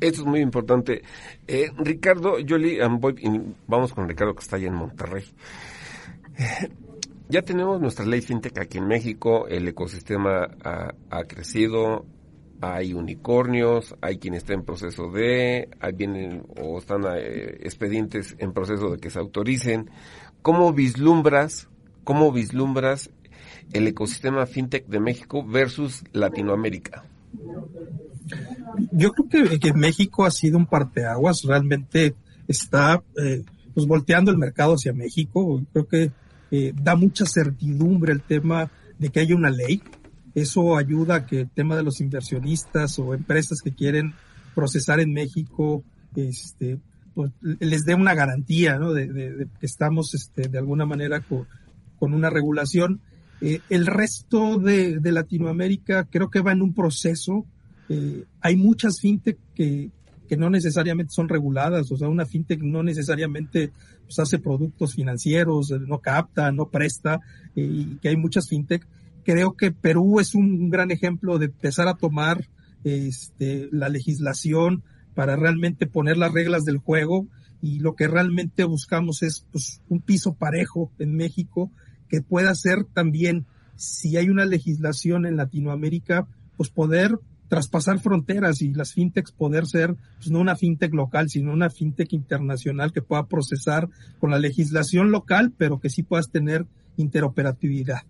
Esto 0.00 0.22
es 0.22 0.26
muy 0.26 0.40
importante. 0.40 1.02
Eh, 1.46 1.70
Ricardo, 1.78 2.38
Yoli, 2.40 2.78
vamos 3.66 3.92
con 3.94 4.08
Ricardo 4.08 4.34
que 4.34 4.42
está 4.42 4.56
allá 4.56 4.66
en 4.66 4.74
Monterrey. 4.74 5.24
Ya 7.28 7.40
tenemos 7.40 7.80
nuestra 7.80 8.04
ley 8.04 8.20
fintech 8.20 8.58
aquí 8.58 8.76
en 8.76 8.86
México, 8.86 9.46
el 9.48 9.66
ecosistema 9.66 10.50
ha, 10.62 11.24
crecido, 11.24 12.04
hay 12.62 12.94
unicornios, 12.94 13.96
hay 14.00 14.18
quien 14.18 14.34
está 14.34 14.54
en 14.54 14.62
proceso 14.62 15.10
de, 15.10 15.68
hay 15.80 15.92
vienen 15.92 16.44
o 16.60 16.78
están 16.78 17.02
eh, 17.16 17.58
expedientes 17.60 18.36
en 18.38 18.52
proceso 18.52 18.90
de 18.90 18.98
que 18.98 19.10
se 19.10 19.18
autoricen. 19.18 19.90
¿Cómo 20.42 20.72
vislumbras, 20.72 21.68
cómo 22.04 22.30
vislumbras 22.30 23.10
el 23.72 23.88
ecosistema 23.88 24.46
fintech 24.46 24.86
de 24.86 25.00
México 25.00 25.44
versus 25.44 26.04
Latinoamérica? 26.12 27.04
Yo 28.92 29.10
creo 29.10 29.28
que, 29.28 29.58
que 29.58 29.72
México 29.72 30.24
ha 30.24 30.30
sido 30.30 30.56
un 30.56 30.66
parteaguas, 30.66 31.42
realmente 31.42 32.14
está 32.46 33.02
eh, 33.20 33.42
pues 33.74 33.88
volteando 33.88 34.30
el 34.30 34.38
mercado 34.38 34.74
hacia 34.74 34.92
México. 34.92 35.60
Creo 35.72 35.88
que 35.88 36.12
eh, 36.52 36.72
da 36.80 36.94
mucha 36.94 37.26
certidumbre 37.26 38.12
el 38.12 38.22
tema 38.22 38.70
de 39.00 39.08
que 39.08 39.18
haya 39.18 39.34
una 39.34 39.50
ley. 39.50 39.82
Eso 40.34 40.76
ayuda 40.76 41.16
a 41.16 41.26
que 41.26 41.40
el 41.42 41.50
tema 41.50 41.76
de 41.76 41.82
los 41.82 42.00
inversionistas 42.00 42.98
o 42.98 43.14
empresas 43.14 43.60
que 43.62 43.72
quieren 43.72 44.14
procesar 44.54 45.00
en 45.00 45.12
México, 45.12 45.84
este, 46.16 46.78
pues, 47.14 47.30
les 47.42 47.84
dé 47.84 47.94
una 47.94 48.14
garantía, 48.14 48.78
¿no? 48.78 48.92
De, 48.92 49.06
de, 49.08 49.46
que 49.60 49.66
estamos, 49.66 50.14
este, 50.14 50.48
de 50.48 50.58
alguna 50.58 50.86
manera 50.86 51.20
con, 51.20 51.46
con 51.98 52.14
una 52.14 52.30
regulación. 52.30 53.00
Eh, 53.40 53.60
el 53.68 53.86
resto 53.86 54.58
de, 54.58 55.00
de, 55.00 55.12
Latinoamérica 55.12 56.04
creo 56.04 56.30
que 56.30 56.40
va 56.40 56.52
en 56.52 56.62
un 56.62 56.74
proceso. 56.74 57.44
Eh, 57.88 58.24
hay 58.40 58.56
muchas 58.56 59.00
fintech 59.00 59.36
que, 59.54 59.90
que 60.28 60.36
no 60.36 60.48
necesariamente 60.48 61.12
son 61.12 61.28
reguladas, 61.28 61.90
o 61.92 61.96
sea, 61.96 62.08
una 62.08 62.24
fintech 62.24 62.62
no 62.62 62.82
necesariamente 62.82 63.72
pues, 64.04 64.18
hace 64.18 64.38
productos 64.38 64.94
financieros, 64.94 65.70
no 65.70 65.98
capta, 65.98 66.52
no 66.52 66.68
presta, 66.68 67.20
eh, 67.54 67.62
y 67.62 67.98
que 68.00 68.08
hay 68.08 68.16
muchas 68.16 68.48
fintech. 68.48 68.86
Creo 69.24 69.54
que 69.54 69.70
Perú 69.70 70.20
es 70.20 70.34
un 70.34 70.70
gran 70.70 70.90
ejemplo 70.90 71.38
de 71.38 71.46
empezar 71.46 71.88
a 71.88 71.94
tomar 71.94 72.48
este, 72.84 73.68
la 73.70 73.88
legislación 73.88 74.82
para 75.14 75.36
realmente 75.36 75.86
poner 75.86 76.16
las 76.16 76.32
reglas 76.32 76.64
del 76.64 76.78
juego 76.78 77.28
y 77.60 77.78
lo 77.78 77.94
que 77.94 78.08
realmente 78.08 78.64
buscamos 78.64 79.22
es 79.22 79.46
pues, 79.52 79.80
un 79.88 80.00
piso 80.00 80.34
parejo 80.34 80.90
en 80.98 81.14
México 81.14 81.70
que 82.08 82.20
pueda 82.20 82.54
ser 82.54 82.84
también, 82.84 83.46
si 83.76 84.16
hay 84.16 84.28
una 84.28 84.44
legislación 84.44 85.24
en 85.26 85.36
Latinoamérica, 85.36 86.26
pues 86.56 86.70
poder 86.70 87.18
traspasar 87.48 88.00
fronteras 88.00 88.62
y 88.62 88.72
las 88.72 88.94
fintechs 88.94 89.30
poder 89.30 89.66
ser 89.66 89.94
pues, 90.16 90.30
no 90.30 90.40
una 90.40 90.56
fintech 90.56 90.92
local, 90.92 91.28
sino 91.28 91.52
una 91.52 91.70
fintech 91.70 92.12
internacional 92.12 92.92
que 92.92 93.02
pueda 93.02 93.26
procesar 93.26 93.88
con 94.18 94.30
la 94.30 94.38
legislación 94.38 95.10
local, 95.10 95.52
pero 95.56 95.78
que 95.78 95.90
sí 95.90 96.02
puedas 96.02 96.30
tener 96.30 96.66
interoperatividad. 96.96 98.02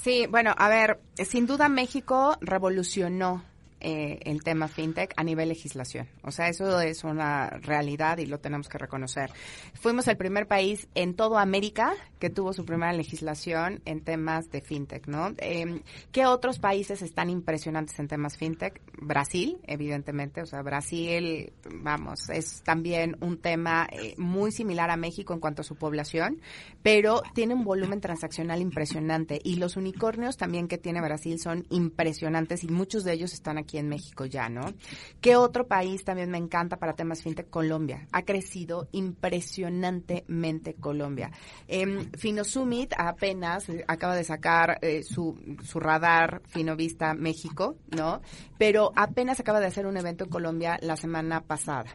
Sí, 0.00 0.26
bueno, 0.30 0.54
a 0.56 0.68
ver, 0.68 1.00
sin 1.16 1.46
duda 1.46 1.68
México 1.68 2.36
revolucionó 2.40 3.42
eh, 3.80 4.18
el 4.24 4.42
tema 4.42 4.68
fintech 4.68 5.12
a 5.16 5.24
nivel 5.24 5.48
legislación. 5.48 6.08
O 6.22 6.30
sea, 6.30 6.48
eso 6.48 6.80
es 6.80 7.04
una 7.04 7.48
realidad 7.48 8.18
y 8.18 8.26
lo 8.26 8.38
tenemos 8.38 8.68
que 8.68 8.78
reconocer. 8.78 9.30
Fuimos 9.74 10.08
el 10.08 10.16
primer 10.16 10.46
país 10.46 10.88
en 10.94 11.14
toda 11.14 11.42
América 11.42 11.94
que 12.18 12.30
tuvo 12.30 12.52
su 12.52 12.64
primera 12.64 12.92
legislación 12.92 13.80
en 13.84 14.02
temas 14.02 14.50
de 14.50 14.60
fintech, 14.60 15.06
¿no? 15.06 15.34
Eh, 15.38 15.82
¿Qué 16.12 16.26
otros 16.26 16.58
países 16.58 17.02
están 17.02 17.30
impresionantes 17.30 17.98
en 17.98 18.08
temas 18.08 18.36
fintech? 18.36 18.80
Brasil, 19.00 19.58
evidentemente. 19.64 20.42
O 20.42 20.46
sea, 20.46 20.62
Brasil, 20.62 21.52
vamos, 21.70 22.28
es 22.30 22.62
también 22.62 23.16
un 23.20 23.38
tema 23.38 23.88
eh, 23.92 24.14
muy 24.18 24.52
similar 24.52 24.90
a 24.90 24.96
México 24.96 25.32
en 25.34 25.40
cuanto 25.40 25.62
a 25.62 25.64
su 25.64 25.76
población, 25.76 26.40
pero 26.82 27.22
tiene 27.34 27.54
un 27.54 27.64
volumen 27.64 28.00
transaccional 28.00 28.60
impresionante 28.60 29.40
y 29.42 29.56
los 29.56 29.76
unicornios 29.76 30.36
también 30.36 30.68
que 30.68 30.78
tiene 30.78 31.00
Brasil 31.00 31.38
son 31.38 31.66
impresionantes 31.70 32.64
y 32.64 32.68
muchos 32.68 33.04
de 33.04 33.12
ellos 33.12 33.32
están 33.32 33.58
aquí 33.58 33.67
aquí 33.68 33.76
en 33.76 33.88
México 33.88 34.24
ya, 34.24 34.48
¿no? 34.48 34.72
¿Qué 35.20 35.36
otro 35.36 35.66
país 35.66 36.02
también 36.02 36.30
me 36.30 36.38
encanta 36.38 36.78
para 36.78 36.94
temas 36.94 37.22
fintech? 37.22 37.50
Colombia. 37.50 38.08
Ha 38.12 38.22
crecido 38.22 38.88
impresionantemente 38.92 40.74
Colombia. 40.74 41.30
Eh, 41.66 42.08
Finosumit 42.16 42.94
apenas 42.96 43.68
eh, 43.68 43.84
acaba 43.86 44.16
de 44.16 44.24
sacar 44.24 44.78
eh, 44.80 45.02
su, 45.02 45.38
su 45.62 45.78
radar 45.80 46.40
Finovista 46.46 47.12
México, 47.12 47.76
¿no? 47.94 48.22
Pero 48.56 48.90
apenas 48.96 49.38
acaba 49.40 49.60
de 49.60 49.66
hacer 49.66 49.86
un 49.86 49.98
evento 49.98 50.24
en 50.24 50.30
Colombia 50.30 50.78
la 50.80 50.96
semana 50.96 51.42
pasada. 51.42 51.94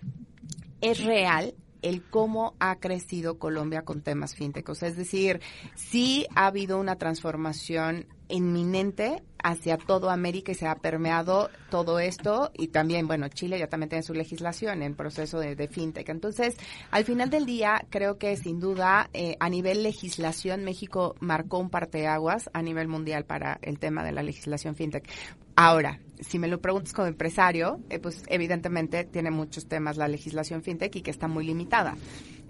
Es 0.80 1.03
real 1.03 1.55
el 1.84 2.01
cómo 2.01 2.55
ha 2.59 2.79
crecido 2.79 3.38
Colombia 3.38 3.84
con 3.84 4.01
temas 4.01 4.34
fintech. 4.34 4.67
Es 4.69 4.97
decir, 4.97 5.41
sí 5.75 6.25
ha 6.34 6.47
habido 6.47 6.79
una 6.79 6.97
transformación 6.97 8.07
inminente 8.29 9.21
hacia 9.43 9.77
todo 9.77 10.09
América 10.09 10.53
y 10.53 10.55
se 10.55 10.65
ha 10.65 10.75
permeado 10.75 11.49
todo 11.69 11.99
esto 11.99 12.51
y 12.57 12.69
también, 12.69 13.07
bueno, 13.07 13.27
Chile 13.27 13.59
ya 13.59 13.67
también 13.67 13.89
tiene 13.89 14.03
su 14.03 14.13
legislación 14.13 14.81
en 14.81 14.95
proceso 14.95 15.39
de, 15.39 15.67
fintech. 15.67 16.09
Entonces, 16.09 16.55
al 16.91 17.03
final 17.03 17.29
del 17.29 17.45
día, 17.45 17.86
creo 17.89 18.17
que 18.17 18.36
sin 18.38 18.59
duda 18.59 19.09
eh, 19.13 19.36
a 19.39 19.49
nivel 19.49 19.84
legislación 19.84 20.63
México 20.63 21.15
marcó 21.19 21.59
un 21.59 21.69
parteaguas 21.69 22.49
a 22.53 22.61
nivel 22.61 22.88
mundial 22.88 23.25
para 23.25 23.59
el 23.61 23.77
tema 23.79 24.03
de 24.03 24.13
la 24.13 24.23
legislación 24.23 24.75
fintech. 24.75 25.07
Ahora, 25.55 25.99
si 26.24 26.39
me 26.39 26.47
lo 26.47 26.61
preguntas 26.61 26.93
como 26.93 27.07
empresario, 27.07 27.80
eh, 27.89 27.99
pues 27.99 28.24
evidentemente 28.28 29.03
tiene 29.03 29.32
muchos 29.32 29.67
temas 29.67 29.97
la 29.97 30.07
legislación 30.07 30.63
fintech 30.63 30.95
y 30.95 31.01
que 31.01 31.11
está 31.11 31.28
muy 31.28 31.45
limitada. 31.45 31.95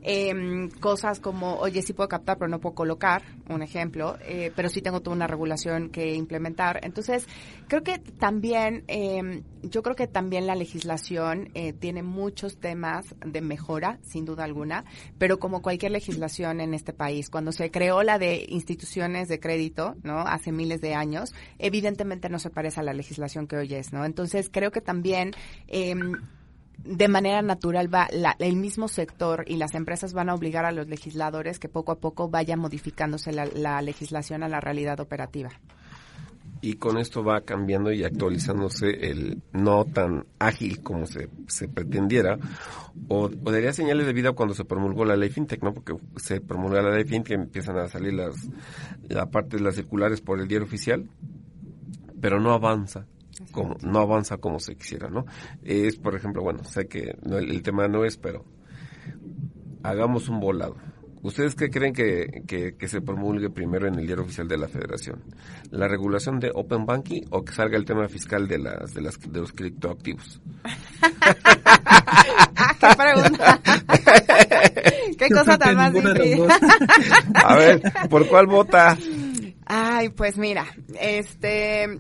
Eh, 0.03 0.69
cosas 0.79 1.19
como, 1.19 1.55
oye, 1.55 1.81
sí 1.81 1.93
puedo 1.93 2.09
captar, 2.09 2.37
pero 2.37 2.49
no 2.49 2.59
puedo 2.59 2.75
colocar, 2.75 3.23
un 3.49 3.61
ejemplo, 3.61 4.17
eh, 4.21 4.51
pero 4.55 4.69
sí 4.69 4.81
tengo 4.81 5.01
toda 5.01 5.15
una 5.15 5.27
regulación 5.27 5.89
que 5.89 6.13
implementar. 6.15 6.79
Entonces, 6.83 7.27
creo 7.67 7.83
que 7.83 7.99
también, 7.99 8.83
eh, 8.87 9.43
yo 9.63 9.81
creo 9.81 9.95
que 9.95 10.07
también 10.07 10.47
la 10.47 10.55
legislación 10.55 11.49
eh, 11.53 11.73
tiene 11.73 12.03
muchos 12.03 12.57
temas 12.57 13.15
de 13.25 13.41
mejora, 13.41 13.99
sin 14.03 14.25
duda 14.25 14.43
alguna, 14.43 14.85
pero 15.17 15.39
como 15.39 15.61
cualquier 15.61 15.91
legislación 15.91 16.61
en 16.61 16.73
este 16.73 16.93
país, 16.93 17.29
cuando 17.29 17.51
se 17.51 17.71
creó 17.71 18.03
la 18.03 18.19
de 18.19 18.45
instituciones 18.49 19.27
de 19.27 19.39
crédito, 19.39 19.95
¿no? 20.03 20.19
Hace 20.19 20.51
miles 20.51 20.81
de 20.81 20.95
años, 20.95 21.33
evidentemente 21.59 22.29
no 22.29 22.39
se 22.39 22.49
parece 22.49 22.79
a 22.79 22.83
la 22.83 22.93
legislación 22.93 23.47
que 23.47 23.57
hoy 23.57 23.73
es, 23.73 23.93
¿no? 23.93 24.05
Entonces, 24.05 24.49
creo 24.51 24.71
que 24.71 24.81
también, 24.81 25.31
eh, 25.67 25.95
de 26.83 27.07
manera 27.07 27.41
natural 27.41 27.93
va 27.93 28.07
el 28.39 28.55
mismo 28.55 28.87
sector 28.87 29.45
y 29.47 29.55
las 29.55 29.73
empresas 29.73 30.13
van 30.13 30.29
a 30.29 30.35
obligar 30.35 30.65
a 30.65 30.71
los 30.71 30.87
legisladores 30.87 31.59
que 31.59 31.69
poco 31.69 31.93
a 31.93 31.99
poco 31.99 32.29
vaya 32.29 32.57
modificándose 32.57 33.31
la, 33.31 33.81
legislación 33.81 34.43
a 34.43 34.49
la 34.49 34.59
realidad 34.59 34.99
operativa. 34.99 35.49
Y 36.61 36.75
con 36.75 36.97
esto 36.97 37.23
va 37.23 37.41
cambiando 37.41 37.91
y 37.91 38.05
actualizándose 38.05 38.89
el 39.09 39.41
no 39.51 39.83
tan 39.83 40.25
ágil 40.39 40.81
como 40.81 41.05
se, 41.05 41.27
se 41.47 41.67
pretendiera. 41.67 42.37
O, 43.09 43.25
o, 43.25 43.51
daría 43.51 43.73
señales 43.73 44.05
de 44.05 44.13
vida 44.13 44.31
cuando 44.31 44.53
se 44.53 44.63
promulgó 44.63 45.03
la 45.03 45.17
ley 45.17 45.29
FinTech, 45.29 45.61
¿no? 45.61 45.73
Porque 45.73 45.95
se 46.15 46.39
promulgó 46.39 46.81
la 46.81 46.95
ley 46.95 47.03
FinTech 47.03 47.31
y 47.31 47.41
empiezan 47.41 47.77
a 47.79 47.89
salir 47.89 48.13
las, 48.13 48.35
la 49.09 49.25
parte 49.25 49.57
de 49.57 49.63
las 49.63 49.75
circulares 49.75 50.21
por 50.21 50.39
el 50.39 50.47
diario 50.47 50.65
oficial, 50.65 51.09
pero 52.21 52.39
no 52.39 52.53
avanza 52.53 53.07
como, 53.51 53.75
no 53.81 53.99
avanza 53.99 54.37
como 54.37 54.59
se 54.59 54.75
quisiera, 54.75 55.09
¿no? 55.09 55.25
Es, 55.63 55.97
por 55.97 56.15
ejemplo, 56.15 56.41
bueno, 56.41 56.63
sé 56.63 56.87
que 56.87 57.15
el, 57.25 57.61
tema 57.63 57.87
no 57.87 58.05
es, 58.05 58.17
pero 58.17 58.45
hagamos 59.83 60.29
un 60.29 60.39
volado. 60.39 60.75
¿Ustedes 61.21 61.55
qué 61.55 61.69
creen 61.69 61.93
que, 61.93 62.43
que, 62.45 62.87
se 62.89 62.99
promulgue 62.99 63.49
primero 63.49 63.87
en 63.87 63.95
el 63.95 64.05
diario 64.05 64.25
oficial 64.25 64.45
de 64.49 64.57
la 64.57 64.67
Federación? 64.67 65.23
¿La 65.71 65.87
regulación 65.87 66.37
de 66.41 66.51
Open 66.53 66.85
Banking 66.85 67.21
o 67.29 67.45
que 67.45 67.53
salga 67.53 67.77
el 67.77 67.85
tema 67.85 68.09
fiscal 68.09 68.45
de 68.45 68.59
las 68.59 68.93
de, 68.93 69.01
las, 69.01 69.17
de 69.19 69.39
los 69.39 69.53
criptoactivos? 69.53 70.41
ah, 71.01 72.75
¿Qué 72.77 72.87
pregunta? 72.97 73.61
¿Qué 75.17 75.29
cosa 75.29 75.57
tan 75.57 75.77
más 75.77 75.93
difícil? 75.93 76.43
A 77.35 77.55
ver, 77.55 77.81
¿por 78.09 78.27
cuál 78.27 78.47
vota? 78.47 78.97
Ay, 79.65 80.09
pues 80.09 80.37
mira, 80.37 80.65
este... 80.99 81.99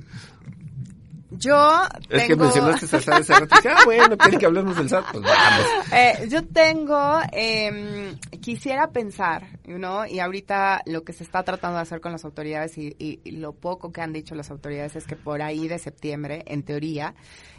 Yo 1.37 1.81
Es 2.09 2.27
que 2.27 2.35
mencionaste 2.35 2.85
el 2.95 3.01
SAT 3.01 3.13
hace 3.19 3.33
rato. 3.33 3.55
Ah, 3.69 3.81
bueno, 3.85 4.17
que 4.17 4.45
hablemos 4.45 4.75
del 4.77 4.89
SAT. 4.89 5.05
Pues 5.11 5.23
vamos. 5.23 5.67
Eh, 5.93 6.27
yo 6.27 6.43
tengo, 6.47 7.19
eh, 7.31 8.15
quisiera 8.41 8.87
pensar, 8.87 9.59
¿no? 9.65 10.07
Y 10.07 10.19
ahorita 10.19 10.81
lo 10.85 11.03
que 11.03 11.13
se 11.13 11.23
está 11.23 11.43
tratando 11.43 11.77
de 11.77 11.83
hacer 11.83 12.01
con 12.01 12.11
las 12.11 12.25
autoridades 12.25 12.77
y, 12.77 12.95
y, 12.97 13.19
y, 13.23 13.31
lo 13.31 13.53
poco 13.53 13.91
que 13.91 14.01
han 14.01 14.11
dicho 14.11 14.33
las 14.33 14.49
autoridades 14.49 14.95
es 14.95 15.05
que 15.05 15.15
por 15.15 15.43
ahí 15.43 15.67
de 15.67 15.77
septiembre, 15.77 16.43
en 16.47 16.63
teoría, 16.63 17.13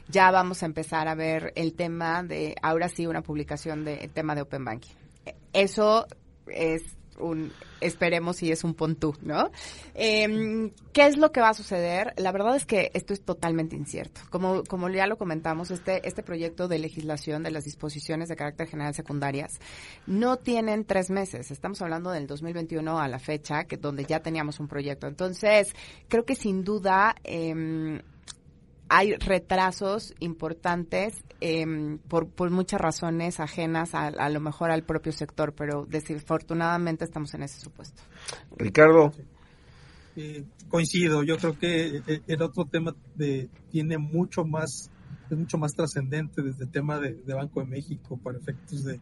ya 0.09 0.31
vamos 0.33 0.63
a 0.63 0.67
empezar 0.67 1.07
a 1.07 1.15
ver 1.15 1.53
el 1.55 1.75
tema 1.75 2.25
de, 2.25 2.57
ahora 2.61 2.89
sí, 2.89 3.07
una 3.07 3.23
publicación 3.23 3.85
de 3.85 4.11
tema 4.13 4.35
de 4.35 4.43
Open 4.43 4.65
Banking. 4.65 4.95
Eso 5.53 6.07
es 6.49 6.83
un 7.19 7.53
esperemos 7.81 8.37
si 8.37 8.51
es 8.51 8.65
un 8.65 8.75
pontú, 8.75 9.15
¿no? 9.23 9.51
Eh, 9.95 10.71
¿Qué 10.93 11.07
es 11.07 11.17
lo 11.17 11.33
que 11.33 11.41
va 11.41 11.51
a 11.51 11.55
suceder? 11.55 12.15
La 12.17 12.33
verdad 12.33 12.57
es 12.57 12.65
que 12.65 12.91
esto 12.95 13.13
es 13.13 13.23
totalmente 13.23 13.77
incierto. 13.77 14.23
Como, 14.31 14.65
como 14.65 14.89
ya 14.89 15.07
lo 15.07 15.19
comentamos, 15.19 15.71
este, 15.71 16.07
este 16.09 16.23
proyecto 16.23 16.67
de 16.67 16.79
legislación 16.79 17.43
de 17.43 17.51
las 17.51 17.65
disposiciones 17.65 18.29
de 18.29 18.37
carácter 18.37 18.69
general 18.69 18.95
secundarias 18.95 19.61
no 20.07 20.37
tienen 20.39 20.85
tres 20.85 21.11
meses. 21.11 21.51
Estamos 21.51 21.83
hablando 21.83 22.11
del 22.11 22.27
2021 22.27 22.99
a 22.99 23.09
la 23.09 23.19
fecha, 23.19 23.65
que 23.65 23.77
donde 23.77 24.05
ya 24.05 24.21
teníamos 24.21 24.61
un 24.61 24.69
proyecto. 24.69 25.07
Entonces, 25.07 25.75
creo 26.09 26.25
que 26.25 26.35
sin 26.35 26.65
duda 26.65 27.15
eh, 27.25 28.01
hay 28.89 29.15
retrasos 29.15 30.15
importantes 30.21 31.25
eh, 31.41 31.65
por, 32.09 32.29
por, 32.29 32.51
muchas 32.51 32.81
razones 32.81 33.41
ajenas 33.41 33.95
a, 33.95 34.07
a, 34.07 34.29
lo 34.31 34.41
mejor 34.41 34.71
al 34.71 34.83
propio 34.83 35.13
sector, 35.13 35.55
pero 35.55 35.87
desafortunadamente 35.89 37.05
estamos 37.05 37.35
en 37.35 37.43
ese 37.43 37.61
supuesto. 37.61 38.03
Ricardo. 38.57 39.13
Eh, 40.17 40.45
coincido, 40.69 41.25
yo 41.25 41.37
creo 41.39 41.59
que 41.59 42.03
eh, 42.07 42.23
el 42.29 42.43
otro 42.43 42.67
tema 42.67 42.95
de, 43.17 43.49
tiene 43.71 43.99
mucho 43.99 44.45
más, 44.45 44.91
es 45.31 45.39
mucho 45.39 45.59
más 45.59 45.75
trascendente 45.75 46.43
desde 46.43 46.65
el 46.65 46.71
tema 46.71 46.99
de, 46.99 47.15
de, 47.15 47.35
Banco 47.35 47.61
de 47.61 47.67
México 47.67 48.19
para 48.23 48.39
efectos 48.39 48.85
de, 48.85 49.01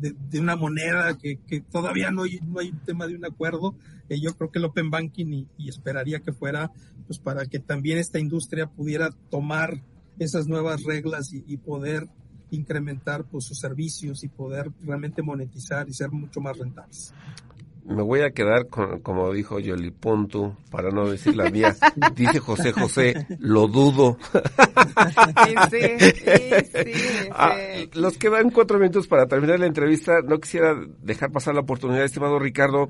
de, 0.00 0.40
una 0.40 0.56
moneda 0.56 1.16
que, 1.16 1.38
que, 1.46 1.60
todavía 1.60 2.10
no 2.10 2.22
hay, 2.22 2.40
no 2.40 2.60
hay 2.60 2.72
tema 2.84 3.06
de 3.06 3.16
un 3.16 3.24
acuerdo. 3.24 3.74
Eh, 4.08 4.20
yo 4.20 4.36
creo 4.36 4.50
que 4.50 4.58
el 4.58 4.66
Open 4.66 4.90
Banking 4.90 5.26
y, 5.32 5.48
y 5.56 5.68
esperaría 5.68 6.20
que 6.20 6.32
fuera 6.32 6.70
pues 7.06 7.18
para 7.18 7.46
que 7.46 7.58
también 7.58 7.98
esta 7.98 8.18
industria 8.18 8.66
pudiera 8.66 9.10
tomar 9.30 9.82
esas 10.18 10.46
nuevas 10.46 10.82
reglas 10.84 11.32
y, 11.32 11.44
y, 11.46 11.56
poder 11.56 12.08
incrementar 12.50 13.24
pues 13.24 13.46
sus 13.46 13.58
servicios 13.58 14.22
y 14.24 14.28
poder 14.28 14.70
realmente 14.82 15.22
monetizar 15.22 15.88
y 15.88 15.94
ser 15.94 16.10
mucho 16.10 16.40
más 16.40 16.58
rentables. 16.58 17.14
Me 17.84 18.02
voy 18.02 18.20
a 18.20 18.30
quedar 18.30 18.68
con, 18.68 19.00
como 19.00 19.32
dijo 19.32 19.58
Yoli 19.58 19.90
Punto, 19.90 20.56
para 20.70 20.90
no 20.90 21.10
decir 21.10 21.36
la 21.36 21.50
mía, 21.50 21.74
dice 22.14 22.38
José 22.38 22.72
José, 22.72 23.26
lo 23.38 23.66
dudo. 23.66 24.18
Sí, 24.30 25.54
sí, 25.70 26.60
sí, 26.72 27.28
ah, 27.32 27.54
los 27.94 28.16
quedan 28.18 28.50
cuatro 28.50 28.78
minutos 28.78 29.08
para 29.08 29.26
terminar 29.26 29.58
la 29.58 29.66
entrevista. 29.66 30.20
No 30.22 30.38
quisiera 30.38 30.76
dejar 31.02 31.32
pasar 31.32 31.54
la 31.54 31.60
oportunidad, 31.60 32.04
estimado 32.04 32.38
Ricardo. 32.38 32.88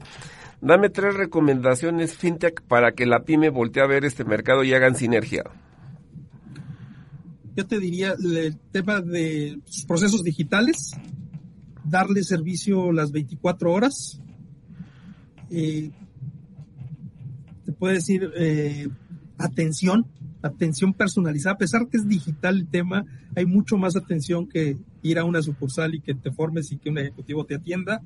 Dame 0.61 0.91
tres 0.91 1.15
recomendaciones 1.15 2.15
fintech 2.17 2.63
para 2.63 2.93
que 2.93 3.07
la 3.07 3.25
pyme 3.25 3.49
voltee 3.49 3.83
a 3.83 3.87
ver 3.87 4.05
este 4.05 4.25
mercado 4.25 4.63
y 4.63 4.75
hagan 4.75 4.95
sinergia 4.95 5.45
yo 7.55 7.67
te 7.67 7.79
diría 7.79 8.15
el 8.19 8.59
tema 8.71 9.01
de 9.01 9.61
sus 9.67 9.85
procesos 9.85 10.23
digitales, 10.23 10.93
darle 11.85 12.23
servicio 12.23 12.93
las 12.93 13.13
24 13.13 13.73
horas. 13.73 14.21
Eh, 15.55 15.91
te 17.67 17.73
puedo 17.73 17.93
decir 17.93 18.31
eh, 18.37 18.89
atención, 19.37 20.07
atención 20.41 20.95
personalizada, 20.95 21.55
a 21.55 21.59
pesar 21.59 21.89
que 21.89 21.99
es 21.99 22.09
digital 22.09 22.57
el 22.57 22.69
tema, 22.69 23.05
hay 23.37 23.45
mucho 23.45 23.77
más 23.77 23.95
atención 23.95 24.49
que 24.49 24.79
ir 25.03 25.19
a 25.19 25.25
una 25.25 25.43
sucursal 25.43 25.95
y 25.95 26.01
que 26.01 26.15
te 26.15 26.33
formes 26.33 26.73
y 26.73 26.79
que 26.79 26.89
un 26.89 26.99
ejecutivo 26.99 27.45
te 27.45 27.57
atienda. 27.57 28.01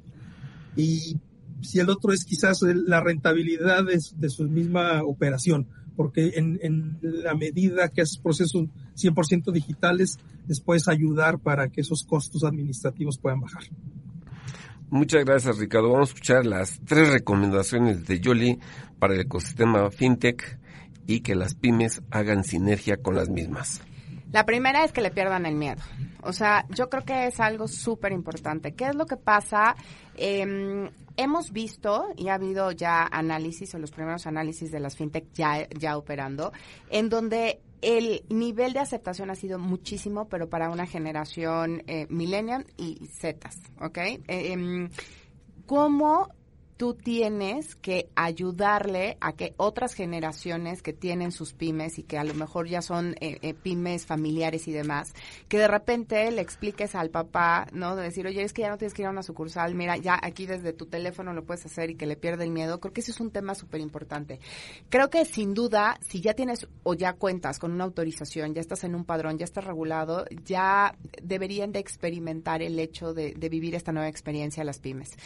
Y 0.75 1.19
si 1.63 1.79
el 1.79 1.89
otro 1.89 2.13
es 2.13 2.25
quizás 2.25 2.63
la 2.63 3.01
rentabilidad 3.01 3.85
de, 3.85 4.29
su 4.29 4.49
misma 4.49 5.03
operación 5.05 5.69
porque 5.97 6.33
en, 6.37 6.99
la 7.01 7.35
medida 7.35 7.89
que 7.89 8.03
haces 8.03 8.19
procesos 8.19 8.67
100% 8.97 9.51
digitales, 9.51 10.19
les 10.47 10.61
puedes 10.61 10.89
ayudar 10.89 11.39
para 11.39 11.69
que 11.69 11.81
esos 11.81 12.05
costos 12.05 12.45
administrativos 12.45 13.17
puedan 13.19 13.41
bajar. 13.41 13.63
Muchas 14.91 15.25
gracias, 15.25 15.59
Ricardo. 15.59 15.91
Vamos 15.91 16.11
a 16.11 16.13
escuchar 16.13 16.47
las 16.47 16.81
tres 16.87 17.11
recomendaciones 17.11 18.07
de 18.07 18.21
Yoli 18.21 18.61
para 18.99 19.15
el 19.15 19.21
ecosistema 19.21 19.91
FinTech 19.91 20.59
y 21.07 21.21
que 21.21 21.35
las 21.35 21.55
pymes 21.55 22.03
hagan 22.11 22.45
sinergia 22.45 22.97
con 22.97 23.17
las 23.17 23.29
mismas. 23.29 23.83
La 24.33 24.45
primera 24.45 24.85
es 24.85 24.93
que 24.93 25.01
le 25.01 25.11
pierdan 25.11 25.47
el 25.47 25.55
miedo. 25.55 25.83
O 26.23 26.33
sea, 26.33 26.67
yo 26.71 26.89
creo 26.89 27.05
que 27.05 27.27
es 27.27 27.41
algo 27.41 27.69
súper 27.69 28.13
importante. 28.13 28.75
¿Qué 28.75 28.87
es 28.87 28.95
lo 28.95 29.07
que 29.07 29.17
pasa? 29.17 29.77
Eh, 30.17 30.89
hemos 31.17 31.53
visto 31.53 32.09
y 32.17 32.29
ha 32.29 32.35
habido 32.35 32.71
ya 32.73 33.07
análisis 33.11 33.75
o 33.75 33.79
los 33.79 33.91
primeros 33.91 34.27
análisis 34.27 34.71
de 34.71 34.81
las 34.81 34.97
fintech 34.97 35.33
ya, 35.33 35.69
ya 35.71 35.97
operando, 35.97 36.53
en 36.91 37.09
donde 37.09 37.61
el 37.83 38.25
nivel 38.29 38.73
de 38.73 38.81
aceptación 38.81 39.31
ha 39.31 39.35
sido 39.35 39.59
muchísimo, 39.59 40.29
pero 40.29 40.49
para 40.49 40.71
una 40.71 40.87
generación 40.87 41.83
eh, 41.87 42.07
millennial 42.09 42.67
y 42.77 43.07
Zetas, 43.09 43.59
¿ok? 43.81 43.99
Eh, 43.99 44.23
eh, 44.29 44.89
¿Cómo 45.67 46.29
tú 46.77 46.95
tienes 46.95 47.75
que 47.77 48.09
ayudarle 48.15 49.17
a 49.21 49.33
que 49.33 49.55
otras 49.57 49.95
generaciones 49.95 50.83
que 50.83 50.93
tienen 50.93 51.33
sus 51.33 51.53
pymes 51.53 51.99
y 51.99 52.03
que 52.03 52.19
a 52.19 52.25
lo 52.25 52.35
mejor 52.35 52.69
ya 52.69 52.83
son 52.83 53.15
eh, 53.21 53.39
eh, 53.43 53.55
pymes 53.55 54.07
familiares 54.07 54.69
y 54.69 54.73
demás, 54.73 55.15
que 55.49 55.59
de 55.59 55.69
repente 55.69 56.31
le 56.31 56.43
expliques 56.43 56.95
al 56.95 57.11
papá, 57.11 57.67
¿no? 57.73 57.97
De 57.97 58.03
decir, 58.03 58.27
oye, 58.27 58.43
es 58.43 58.53
que 58.53 58.63
ya 58.63 58.71
no 58.71 58.79
tienes 58.79 58.95
que 58.95 59.03
ir 59.03 59.09
a 59.09 59.11
una 59.11 59.23
sucursal, 59.23 59.75
mira, 59.75 59.97
ya 59.97 60.19
aquí 60.23 60.47
desde 60.47 60.73
tu 60.73 60.87
teléfono 60.87 61.33
lo 61.33 61.45
puedes 61.45 61.65
hacer 61.65 61.91
y 61.91 61.95
que 61.97 62.07
le 62.07 62.17
pierda 62.17 62.45
el 62.45 62.51
miedo. 62.51 62.79
Creo 62.81 62.93
que 62.93 63.01
ese 63.01 63.13
es 63.13 63.21
un 63.21 63.31
tema 63.31 63.55
súper 63.55 63.81
importante. 63.81 64.41
Creo 64.91 65.09
que 65.09 65.25
sin 65.25 65.55
duda, 65.55 65.99
si 66.03 66.21
ya 66.21 66.35
tienes 66.35 66.69
o 66.83 66.95
ya 66.95 67.15
cuentas 67.15 67.59
con 67.59 67.73
una 67.73 67.85
autorización, 67.85 68.55
ya 68.55 68.61
estás 68.61 68.85
en 68.85 68.95
un 68.95 69.05
padrón, 69.05 69.39
ya 69.39 69.45
estás 69.45 69.65
regulado, 69.65 70.27
ya 70.45 70.95
deberían 71.23 71.73
de 71.73 71.79
experimentar 71.79 72.63
el 72.63 72.79
hecho 72.79 73.15
de, 73.15 73.33
de 73.35 73.49
vivir 73.49 73.75
esta 73.75 73.93
nueva 73.93 74.09
experiencia 74.09 74.63
las 74.65 74.79
pymes. 74.79 75.17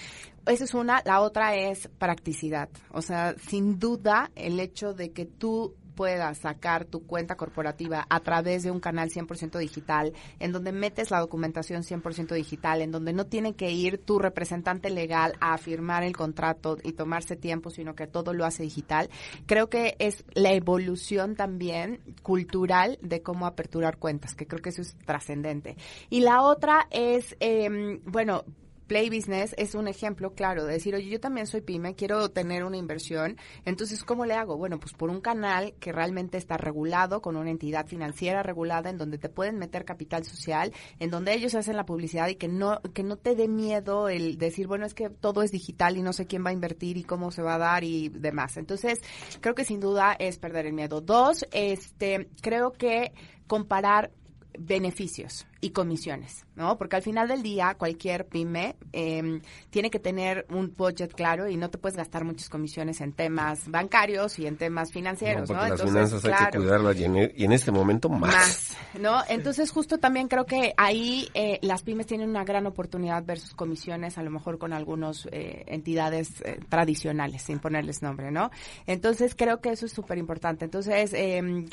Esa 0.47 0.65
es 0.65 0.75
una. 0.75 1.03
La 1.05 1.21
otra 1.21 1.55
es 1.55 1.89
practicidad. 1.99 2.69
O 2.93 3.03
sea, 3.03 3.35
sin 3.39 3.79
duda, 3.79 4.31
el 4.35 4.59
hecho 4.61 4.95
de 4.95 5.13
que 5.13 5.27
tú 5.27 5.77
puedas 6.01 6.39
sacar 6.39 6.87
tu 6.87 7.07
cuenta 7.07 7.37
corporativa 7.37 8.07
a 8.09 8.21
través 8.21 8.63
de 8.63 8.71
un 8.71 8.81
canal 8.81 9.11
100% 9.11 9.59
digital, 9.59 10.15
en 10.39 10.51
donde 10.51 10.73
metes 10.73 11.11
la 11.11 11.21
documentación 11.21 11.83
100% 11.83 12.35
digital, 12.35 12.81
en 12.81 12.91
donde 12.91 13.13
no 13.13 13.27
tiene 13.27 13.55
que 13.55 13.71
ir 13.71 13.99
tu 13.99 14.19
representante 14.19 14.89
legal 14.89 15.35
a 15.41 15.59
firmar 15.59 16.03
el 16.03 16.17
contrato 16.17 16.79
y 16.83 16.93
tomarse 16.93 17.37
tiempo, 17.37 17.69
sino 17.69 17.95
que 17.95 18.07
todo 18.07 18.33
lo 18.33 18.47
hace 18.47 18.63
digital, 18.63 19.11
creo 19.45 19.69
que 19.69 19.97
es 19.99 20.25
la 20.33 20.53
evolución 20.53 21.37
también 21.37 22.01
cultural 22.23 22.99
de 23.03 23.21
cómo 23.21 23.45
aperturar 23.45 23.99
cuentas, 23.99 24.35
que 24.35 24.47
creo 24.47 24.63
que 24.63 24.71
eso 24.71 24.81
es 24.81 24.97
trascendente. 25.05 25.77
Y 26.09 26.21
la 26.21 26.41
otra 26.41 26.87
es, 26.91 27.37
eh, 27.41 28.01
bueno, 28.07 28.45
Play 28.91 29.09
Business 29.09 29.55
es 29.57 29.77
un 29.77 29.87
ejemplo 29.87 30.35
claro 30.35 30.65
de 30.65 30.73
decir, 30.73 30.97
oye, 30.97 31.09
yo 31.09 31.21
también 31.21 31.47
soy 31.47 31.61
pyme, 31.61 31.95
quiero 31.95 32.29
tener 32.31 32.65
una 32.65 32.77
inversión, 32.77 33.37
entonces, 33.65 34.03
¿cómo 34.03 34.27
le 34.27 34.35
hago? 34.35 34.57
Bueno, 34.57 34.81
pues 34.81 34.95
por 34.95 35.11
un 35.11 35.21
canal 35.21 35.75
que 35.79 35.93
realmente 35.93 36.39
está 36.39 36.57
regulado, 36.57 37.23
con 37.23 37.37
una 37.37 37.51
entidad 37.53 37.87
financiera 37.87 38.43
regulada, 38.43 38.91
en 38.91 38.99
donde 38.99 39.17
te 39.17 39.29
pueden 39.29 39.59
meter 39.59 39.85
capital 39.85 40.25
social, 40.25 40.73
en 40.99 41.09
donde 41.09 41.35
ellos 41.35 41.55
hacen 41.55 41.77
la 41.77 41.87
publicidad 41.87 42.27
y 42.27 42.35
que 42.35 42.49
no, 42.49 42.81
que 42.93 43.05
no 43.05 43.17
te 43.17 43.37
dé 43.37 43.47
miedo 43.47 44.09
el 44.09 44.39
decir, 44.39 44.67
bueno, 44.67 44.87
es 44.87 44.95
que 44.95 45.09
todo 45.09 45.45
es 45.45 45.53
digital 45.53 45.97
y 45.97 46.03
no 46.03 46.13
sé 46.13 46.27
quién 46.27 46.45
va 46.45 46.51
a 46.51 46.53
invertir 46.53 46.97
y 46.97 47.05
cómo 47.05 47.31
se 47.31 47.43
va 47.43 47.55
a 47.55 47.59
dar 47.59 47.85
y 47.85 48.09
demás. 48.09 48.57
Entonces, 48.57 48.99
creo 49.41 49.55
que 49.55 49.65
sin 49.65 49.79
duda 49.79 50.17
es 50.19 50.37
perder 50.37 50.67
el 50.67 50.73
miedo. 50.73 51.01
Dos, 51.01 51.47
este, 51.53 52.29
creo 52.43 52.73
que 52.73 53.13
comparar 53.47 54.11
beneficios 54.59 55.47
y 55.61 55.71
comisiones, 55.71 56.47
¿no? 56.57 56.79
Porque 56.79 56.97
al 56.97 57.03
final 57.03 57.29
del 57.29 57.43
día 57.43 57.75
cualquier 57.77 58.27
pyme 58.27 58.77
eh, 58.93 59.41
tiene 59.71 59.91
que 59.91 59.99
tener 59.99 60.47
un 60.51 60.73
budget 60.75 61.13
claro 61.13 61.49
y 61.49 61.57
no 61.57 61.71
te 61.71 61.79
puedes 61.79 61.97
gastar 61.97 62.25
muchas 62.25 62.49
comisiones 62.49 63.01
en 63.01 63.13
temas 63.13 63.69
bancarios 63.69 64.39
y 64.39 64.47
en 64.47 64.57
temas 64.57 64.91
financieros, 64.91 65.49
¿no? 65.51 65.57
¿no? 65.57 65.63
Las 65.63 65.71
Entonces, 65.73 65.91
finanzas 65.91 66.23
claro, 66.23 66.45
hay 66.45 66.51
que 66.51 66.59
cuidarlas 66.59 66.97
y 66.97 67.05
en, 67.05 67.33
y 67.37 67.45
en, 67.45 67.53
este 67.53 67.71
momento 67.71 68.09
más. 68.09 68.35
Más, 68.35 68.77
¿no? 68.99 69.23
Entonces 69.29 69.71
justo 69.71 69.99
también 69.99 70.29
creo 70.29 70.47
que 70.47 70.73
ahí 70.77 71.29
eh, 71.35 71.59
las 71.63 71.83
pymes 71.83 72.07
tienen 72.07 72.31
una 72.31 72.45
gran 72.45 72.67
oportunidad 72.67 73.25
versus 73.25 73.55
comisiones, 73.55 74.17
a 74.17 74.23
lo 74.23 74.31
mejor 74.31 74.59
con 74.59 74.73
algunas 74.73 75.29
eh, 75.33 75.65
entidades 75.67 76.41
eh, 76.43 76.59
tradicionales, 76.69 77.43
sin 77.43 77.59
ponerles 77.59 78.03
nombre, 78.03 78.31
¿no? 78.31 78.51
Entonces 78.87 79.35
creo 79.35 79.61
que 79.61 79.71
eso 79.71 79.87
es 79.87 79.93
súper 79.93 80.19
importante. 80.19 80.65
Entonces, 80.65 81.15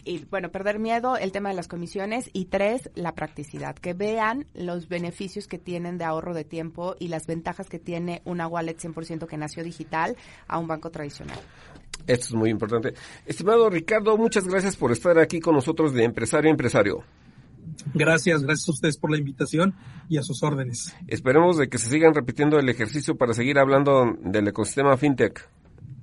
y, 0.04 0.26
bueno, 0.26 0.50
perder 0.50 0.80
miedo, 0.80 1.18
el 1.18 1.32
tema 1.32 1.50
de 1.50 1.56
las 1.56 1.68
comisiones 1.68 2.30
y 2.34 2.46
tres, 2.46 2.90
la 2.96 3.14
practicidad 3.16 3.77
que 3.80 3.94
vean 3.94 4.46
los 4.54 4.88
beneficios 4.88 5.48
que 5.48 5.58
tienen 5.58 5.98
de 5.98 6.06
ahorro 6.06 6.34
de 6.34 6.44
tiempo 6.44 6.96
y 7.00 7.08
las 7.08 7.28
ventajas 7.28 7.70
que 7.70 7.80
tiene 7.80 8.22
una 8.26 8.48
wallet 8.48 8.78
100% 8.78 9.28
que 9.28 9.38
nació 9.38 9.64
digital 9.64 10.16
a 10.48 10.60
un 10.60 10.68
banco 10.68 10.90
tradicional. 10.90 11.40
Esto 12.06 12.26
es 12.28 12.34
muy 12.34 12.50
importante. 12.50 12.94
Estimado 13.26 13.70
Ricardo, 13.70 14.18
muchas 14.18 14.48
gracias 14.48 14.76
por 14.76 14.92
estar 14.92 15.18
aquí 15.20 15.40
con 15.40 15.56
nosotros 15.56 15.94
de 15.94 16.04
Empresario 16.04 16.50
a 16.50 16.52
Empresario. 16.52 17.04
Gracias, 17.94 18.44
gracias 18.44 18.70
a 18.70 18.72
ustedes 18.72 18.98
por 18.98 19.12
la 19.12 19.18
invitación 19.18 19.76
y 20.10 20.18
a 20.18 20.24
sus 20.24 20.42
órdenes. 20.44 20.96
Esperemos 21.08 21.58
de 21.58 21.68
que 21.68 21.78
se 21.78 21.90
sigan 21.90 22.14
repitiendo 22.14 22.60
el 22.60 22.70
ejercicio 22.70 23.18
para 23.18 23.34
seguir 23.34 23.60
hablando 23.60 24.16
del 24.22 24.48
ecosistema 24.48 24.96
fintech. 24.98 25.50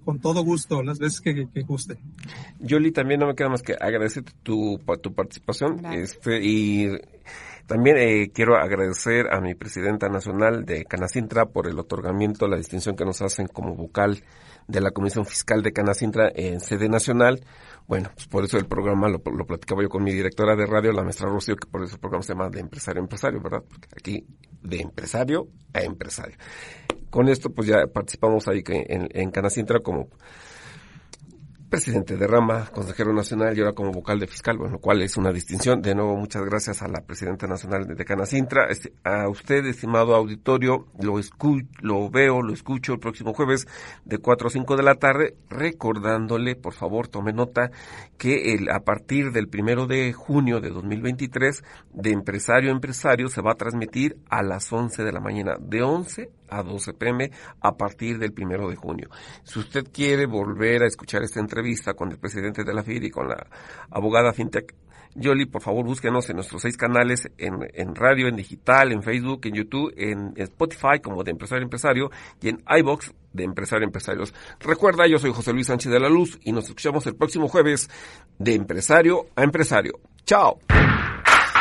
Con 0.05 0.20
todo 0.20 0.44
gusto, 0.44 0.82
las 0.82 0.98
veces 0.98 1.20
que, 1.20 1.48
que 1.48 1.62
guste. 1.62 1.98
Yoli, 2.61 2.92
también 2.92 3.20
no 3.20 3.26
me 3.26 3.34
queda 3.34 3.48
más 3.48 3.62
que 3.62 3.74
agradecerte 3.74 4.32
tu, 4.42 4.78
tu 5.00 5.14
participación 5.14 5.84
este, 5.86 6.40
y 6.42 6.90
también 7.66 7.96
eh, 7.96 8.30
quiero 8.34 8.57
agradecer 8.57 9.32
a 9.32 9.40
mi 9.40 9.55
presidenta 9.55 10.09
nacional 10.09 10.66
de 10.66 10.84
Canacintra 10.84 11.46
por 11.46 11.66
el 11.66 11.78
otorgamiento, 11.78 12.46
la 12.46 12.59
distinción 12.59 12.94
que 12.94 13.07
nos 13.07 13.22
hacen 13.22 13.46
como 13.46 13.74
vocal 13.74 14.22
de 14.68 14.80
la 14.82 14.90
Comisión 14.90 15.24
Fiscal 15.24 15.62
de 15.62 15.72
Canacintra 15.72 16.30
en 16.34 16.61
sede 16.61 16.90
nacional. 16.90 17.40
Bueno, 17.87 18.11
pues 18.14 18.26
por 18.28 18.45
eso 18.45 18.57
el 18.57 18.66
programa 18.66 19.09
lo, 19.09 19.20
lo 19.24 19.47
platicaba 19.47 19.82
yo 19.82 19.89
con 19.89 20.03
mi 20.03 20.12
directora 20.12 20.57
de 20.57 20.66
radio, 20.66 20.93
la 20.93 21.03
maestra 21.03 21.28
Rocío, 21.28 21.57
que 21.57 21.68
por 21.68 21.82
eso 21.82 21.95
el 21.95 22.01
programa 22.01 22.22
se 22.22 22.32
llama 22.32 22.49
de 22.49 22.61
empresario 22.61 23.01
a 23.01 23.05
empresario, 23.05 23.41
¿verdad? 23.43 23.62
Porque 23.68 23.89
aquí 23.95 24.26
de 24.62 24.80
empresario 24.80 25.49
a 25.74 25.82
empresario. 25.82 26.37
Con 27.11 27.28
esto 27.28 27.51
pues 27.51 27.68
ya 27.68 27.87
participamos 27.87 28.49
ahí 28.49 28.62
en, 28.66 29.09
en 29.12 29.30
Canacintra 29.30 29.80
como 29.80 30.09
presidente 31.74 32.16
de 32.16 32.26
Rama, 32.28 32.66
consejero 32.72 33.12
nacional 33.12 33.56
y 33.56 33.60
ahora 33.60 33.72
como 33.72 33.90
vocal 33.90 34.20
de 34.20 34.28
fiscal, 34.28 34.56
bueno, 34.56 34.74
lo 34.74 34.78
cual 34.78 35.02
es 35.02 35.16
una 35.16 35.32
distinción. 35.32 35.82
De 35.82 35.92
nuevo, 35.92 36.16
muchas 36.16 36.44
gracias 36.44 36.82
a 36.82 36.88
la 36.88 37.00
presidenta 37.00 37.48
nacional 37.48 37.84
de 37.86 38.04
Canacintra. 38.04 38.68
Este, 38.68 38.92
a 39.02 39.28
usted, 39.28 39.66
estimado 39.66 40.14
auditorio, 40.14 40.86
lo, 41.00 41.20
lo 41.80 42.10
veo, 42.10 42.42
lo 42.42 42.52
escucho 42.52 42.92
el 42.92 43.00
próximo 43.00 43.34
jueves 43.34 43.66
de 44.04 44.18
4 44.18 44.46
a 44.46 44.50
5 44.50 44.76
de 44.76 44.82
la 44.84 44.94
tarde, 44.94 45.34
recordándole, 45.50 46.54
por 46.54 46.74
favor, 46.74 47.08
tome 47.08 47.32
nota, 47.32 47.72
que 48.18 48.54
el, 48.54 48.70
a 48.70 48.80
partir 48.80 49.32
del 49.32 49.48
primero 49.48 49.88
de 49.88 50.12
junio 50.12 50.60
de 50.60 50.70
2023, 50.70 51.64
de 51.92 52.10
empresario 52.10 52.70
a 52.70 52.72
empresario, 52.72 53.28
se 53.28 53.42
va 53.42 53.52
a 53.52 53.56
transmitir 53.56 54.16
a 54.30 54.44
las 54.44 54.72
11 54.72 55.02
de 55.02 55.12
la 55.12 55.20
mañana, 55.20 55.56
de 55.58 55.82
11 55.82 56.30
a 56.59 56.62
12 56.62 56.94
pm 56.94 57.30
a 57.61 57.76
partir 57.76 58.18
del 58.18 58.32
primero 58.32 58.68
de 58.68 58.76
junio. 58.76 59.09
Si 59.42 59.59
usted 59.59 59.86
quiere 59.92 60.26
volver 60.26 60.82
a 60.82 60.86
escuchar 60.86 61.22
esta 61.22 61.40
entrevista 61.40 61.94
con 61.94 62.11
el 62.11 62.18
presidente 62.18 62.64
de 62.64 62.74
la 62.74 62.82
FIR 62.82 63.05
y 63.05 63.11
con 63.11 63.28
la 63.28 63.46
abogada 63.90 64.32
FinTech 64.32 64.74
Yoli, 65.14 65.46
por 65.46 65.62
favor 65.62 65.84
búsquenos 65.84 66.28
en 66.28 66.36
nuestros 66.36 66.62
seis 66.62 66.76
canales, 66.76 67.30
en, 67.38 67.68
en 67.72 67.94
radio, 67.94 68.28
en 68.28 68.36
digital, 68.36 68.90
en 68.92 69.02
Facebook, 69.02 69.40
en 69.44 69.55
YouTube, 69.55 69.92
en 69.96 70.32
Spotify 70.36 70.98
como 71.02 71.22
de 71.22 71.30
Empresario 71.30 71.62
Empresario 71.62 72.11
y 72.40 72.48
en 72.48 72.62
iBox 72.78 73.12
de 73.32 73.44
Empresario 73.44 73.84
Empresarios. 73.84 74.34
Recuerda, 74.61 75.07
yo 75.07 75.18
soy 75.18 75.32
José 75.32 75.52
Luis 75.52 75.68
Sánchez 75.68 75.92
de 75.92 76.00
la 76.00 76.09
Luz 76.09 76.38
y 76.42 76.52
nos 76.52 76.64
escuchamos 76.64 77.07
el 77.07 77.14
próximo 77.14 77.48
jueves 77.48 77.88
de 78.38 78.55
Empresario 78.55 79.26
a 79.36 79.44
Empresario. 79.44 80.00
Chao. 80.24 80.59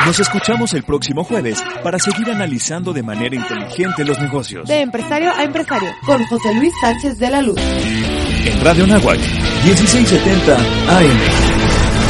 Nos 0.04 0.20
escuchamos 0.20 0.74
el 0.74 0.82
próximo 0.82 1.24
jueves 1.24 1.64
para 1.82 1.98
seguir 1.98 2.30
analizando 2.30 2.92
de 2.92 3.02
manera 3.02 3.34
inteligente 3.34 4.04
los 4.04 4.18
negocios. 4.18 4.68
De 4.68 4.82
empresario 4.82 5.32
a 5.32 5.42
empresario, 5.42 5.90
con 6.04 6.22
José 6.26 6.54
Luis 6.54 6.72
Sánchez 6.80 7.18
de 7.18 7.30
la 7.30 7.40
Luz. 7.40 7.58
En 7.58 8.62
Radio 8.62 8.86
Nahuac, 8.86 9.18
1670 9.64 10.56
AM. 10.56 11.18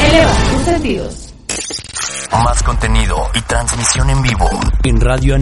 Eleva 0.09 0.33
tus 0.51 0.61
sentidos. 0.63 1.33
Más 2.43 2.63
contenido 2.63 3.15
y 3.33 3.41
transmisión 3.43 4.09
en 4.09 4.21
vivo 4.21 4.49
en 4.83 5.01
Radio 5.01 5.35